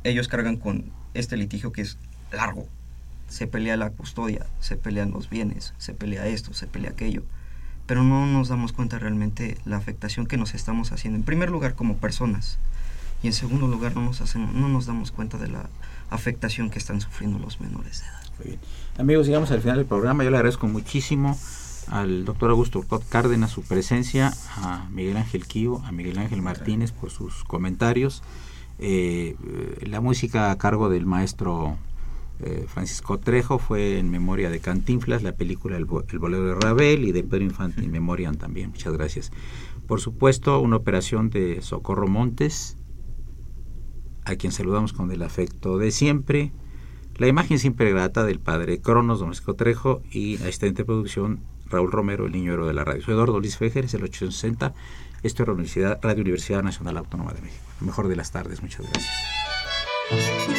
ellos 0.03 0.27
cargan 0.27 0.57
con 0.57 0.91
este 1.15 1.35
litigio 1.35 1.71
que 1.71 1.81
es 1.81 1.97
largo, 2.31 2.67
se 3.27 3.47
pelea 3.47 3.75
la 3.75 3.89
custodia, 3.89 4.45
se 4.59 4.75
pelean 4.75 5.09
los 5.09 5.31
bienes, 5.31 5.73
se 5.79 5.95
pelea 5.95 6.27
esto, 6.27 6.53
se 6.53 6.67
pelea 6.67 6.91
aquello, 6.91 7.23
pero 7.89 8.03
no 8.03 8.27
nos 8.27 8.49
damos 8.49 8.71
cuenta 8.71 8.99
realmente 8.99 9.57
la 9.65 9.77
afectación 9.77 10.27
que 10.27 10.37
nos 10.37 10.53
estamos 10.53 10.91
haciendo, 10.91 11.17
en 11.17 11.23
primer 11.23 11.49
lugar 11.49 11.73
como 11.73 11.97
personas, 11.97 12.59
y 13.23 13.27
en 13.27 13.33
segundo 13.33 13.67
lugar 13.67 13.95
no 13.95 14.03
nos, 14.03 14.21
hacemos, 14.21 14.53
no 14.53 14.69
nos 14.69 14.85
damos 14.85 15.09
cuenta 15.09 15.39
de 15.39 15.47
la 15.47 15.71
afectación 16.11 16.69
que 16.69 16.77
están 16.77 17.01
sufriendo 17.01 17.39
los 17.39 17.59
menores 17.59 18.01
de 18.01 18.05
edad. 18.05 18.21
Muy 18.37 18.47
bien. 18.49 18.59
Amigos, 18.99 19.25
llegamos 19.25 19.49
al 19.49 19.61
final 19.61 19.77
del 19.77 19.87
programa, 19.87 20.23
yo 20.23 20.29
le 20.29 20.37
agradezco 20.37 20.67
muchísimo 20.67 21.35
al 21.87 22.25
doctor 22.25 22.51
Augusto 22.51 22.77
Urcot 22.77 23.09
Cárdenas 23.09 23.49
su 23.49 23.63
presencia, 23.63 24.35
a 24.57 24.87
Miguel 24.91 25.17
Ángel 25.17 25.47
Quío, 25.47 25.81
a 25.83 25.91
Miguel 25.91 26.19
Ángel 26.19 26.43
Martínez 26.43 26.91
por 26.91 27.09
sus 27.09 27.43
comentarios. 27.43 28.21
Eh, 28.77 29.35
la 29.81 29.99
música 29.99 30.51
a 30.51 30.59
cargo 30.59 30.89
del 30.89 31.07
maestro 31.07 31.75
eh, 32.41 32.65
Francisco 32.67 33.17
Trejo 33.19 33.59
fue 33.59 33.99
en 33.99 34.09
memoria 34.09 34.49
de 34.49 34.59
Cantinflas, 34.59 35.23
la 35.23 35.35
película 35.35 35.75
El, 35.75 35.85
bolero 35.85 36.45
de 36.45 36.55
Ravel 36.55 37.03
y 37.03 37.11
de 37.11 37.23
Pedro 37.23 37.43
Infante 37.43 37.81
en 37.81 37.91
memoria 37.91 38.31
también. 38.31 38.69
Muchas 38.69 38.93
gracias. 38.93 39.31
Por 39.87 39.99
supuesto, 39.99 40.59
una 40.59 40.77
operación 40.77 41.29
de 41.29 41.61
Socorro 41.61 42.07
Montes, 42.07 42.77
a 44.23 44.35
quien 44.35 44.51
saludamos 44.51 44.93
con 44.93 45.11
el 45.11 45.21
afecto 45.21 45.77
de 45.77 45.91
siempre. 45.91 46.53
La 47.15 47.27
imagen 47.27 47.59
siempre 47.59 47.91
grata 47.91 48.23
del 48.23 48.39
padre 48.39 48.79
Cronos, 48.79 49.19
Doméstico 49.19 49.55
Trejo 49.55 50.01
y 50.11 50.35
asistente 50.35 50.83
de 50.83 50.85
producción 50.85 51.41
Raúl 51.65 51.91
Romero, 51.91 52.25
el 52.25 52.31
niño 52.31 52.65
de 52.65 52.73
la 52.73 52.85
radio. 52.85 53.01
Soy 53.01 53.15
Eduardo 53.15 53.39
Luis 53.39 53.57
Fejer, 53.57 53.85
es 53.85 53.93
el 53.93 54.03
860. 54.03 54.73
Esto 55.23 55.43
es 55.43 55.47
la 55.47 55.53
Universidad, 55.53 55.99
Radio 56.01 56.21
Universidad 56.21 56.63
Nacional 56.63 56.97
Autónoma 56.97 57.33
de 57.33 57.41
México. 57.41 57.63
Mejor 57.81 58.07
de 58.07 58.15
las 58.15 58.31
tardes. 58.31 58.61
Muchas 58.61 58.85
gracias. 58.89 60.58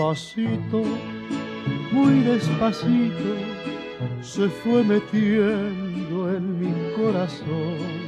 Despacito, 0.00 0.82
muy 1.92 2.20
despacito, 2.20 3.34
se 4.22 4.48
fue 4.48 4.82
metiendo 4.82 6.34
en 6.34 6.58
mi 6.58 6.72
corazón. 6.94 8.00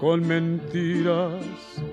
Con 0.00 0.26
mentiras 0.26 1.44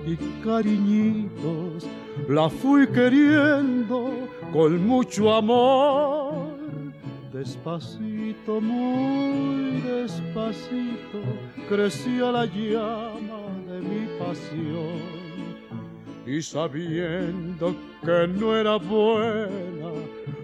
y 0.04 0.16
cariñitos 0.42 1.86
la 2.28 2.48
fui 2.48 2.88
queriendo 2.88 4.10
con 4.52 4.84
mucho 4.84 5.32
amor. 5.32 6.56
Despacito, 7.32 8.60
muy 8.60 9.82
despacito, 9.82 11.20
creció 11.68 12.32
la 12.32 12.44
llama 12.46 13.42
de 13.68 13.80
mi 13.82 14.08
pasión 14.18 15.19
y 16.30 16.40
sabiendo 16.42 17.74
que 18.04 18.28
no 18.28 18.56
era 18.56 18.76
buena, 18.76 19.90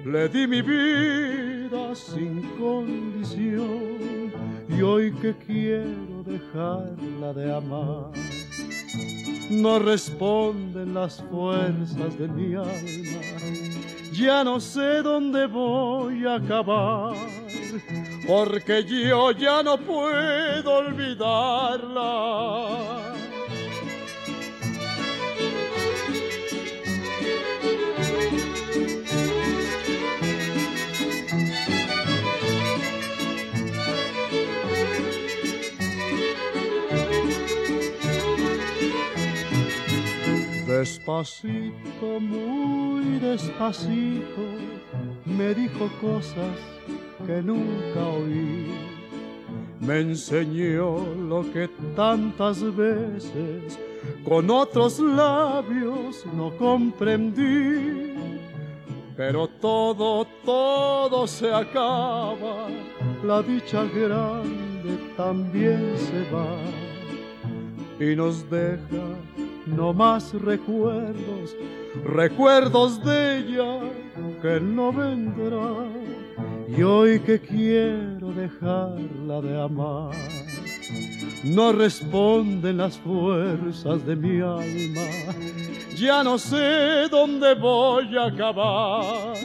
le 0.05 0.29
di 0.29 0.45
mi 0.49 0.61
vida 0.61 1.95
sin 1.95 2.43
condición 2.59 4.33
y 4.69 4.83
hoy 4.83 5.13
que 5.13 5.33
quiero 5.47 6.25
dejarla 6.25 7.33
de 7.33 7.55
amar. 7.55 8.11
No 9.49 9.79
responden 9.79 10.93
las 10.93 11.23
fuerzas 11.31 12.19
de 12.19 12.27
mi 12.27 12.57
alma, 12.57 13.23
ya 14.13 14.43
no 14.43 14.59
sé 14.59 15.03
dónde 15.03 15.47
voy 15.47 16.27
a 16.27 16.35
acabar, 16.35 17.15
porque 18.27 18.83
yo 18.83 19.31
ya 19.31 19.63
no 19.63 19.79
puedo 19.79 20.79
olvidarla 20.79 22.27
Despacito, 40.79 42.21
muy 42.21 43.19
despacito, 43.19 44.45
me 45.25 45.55
dijo 45.55 45.89
cosas 46.03 46.55
que 47.27 47.41
nunca 47.41 48.07
oí. 48.07 48.75
Me 49.81 50.01
enseñó 50.01 50.99
lo 51.15 51.51
que 51.51 51.71
tantas 51.97 52.61
veces 52.77 53.79
con 54.23 54.51
otros 54.51 55.01
labios 55.01 56.27
no 56.35 56.55
comprendí. 56.59 58.13
Pero 59.17 59.49
todo, 59.49 60.27
todo 60.45 61.27
se 61.27 61.55
acaba, 61.55 62.69
la 63.25 63.41
dicha 63.41 63.83
grande 63.85 64.99
también 65.17 65.95
se 65.97 66.21
va 66.31 66.59
y 67.99 68.15
nos 68.15 68.51
deja 68.51 69.17
no 69.67 69.93
más 69.93 70.33
recuerdos, 70.33 71.57
recuerdos 72.05 73.03
de 73.05 73.39
ella 73.39 73.81
que 74.41 74.61
no 74.61 74.93
vendrá. 74.93 75.89
Y 76.69 76.83
hoy 76.83 77.21
que 77.21 77.41
quiero 77.41 78.33
dejarla 78.33 79.41
de 79.41 79.61
amar, 79.61 80.15
no 81.45 81.73
responden 81.73 82.79
las 82.79 82.99
fuerzas 82.99 84.05
de 84.05 84.17
mi 84.17 84.41
alma. 84.41 85.07
Ya 85.97 86.23
no 86.23 86.39
sé 86.39 87.09
dónde 87.11 87.55
voy 87.55 88.17
a 88.17 88.27
acabar, 88.27 89.37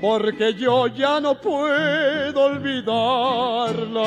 porque 0.00 0.54
yo 0.54 0.86
ya 0.86 1.20
no 1.20 1.38
puedo 1.40 2.44
olvidarla. 2.44 4.06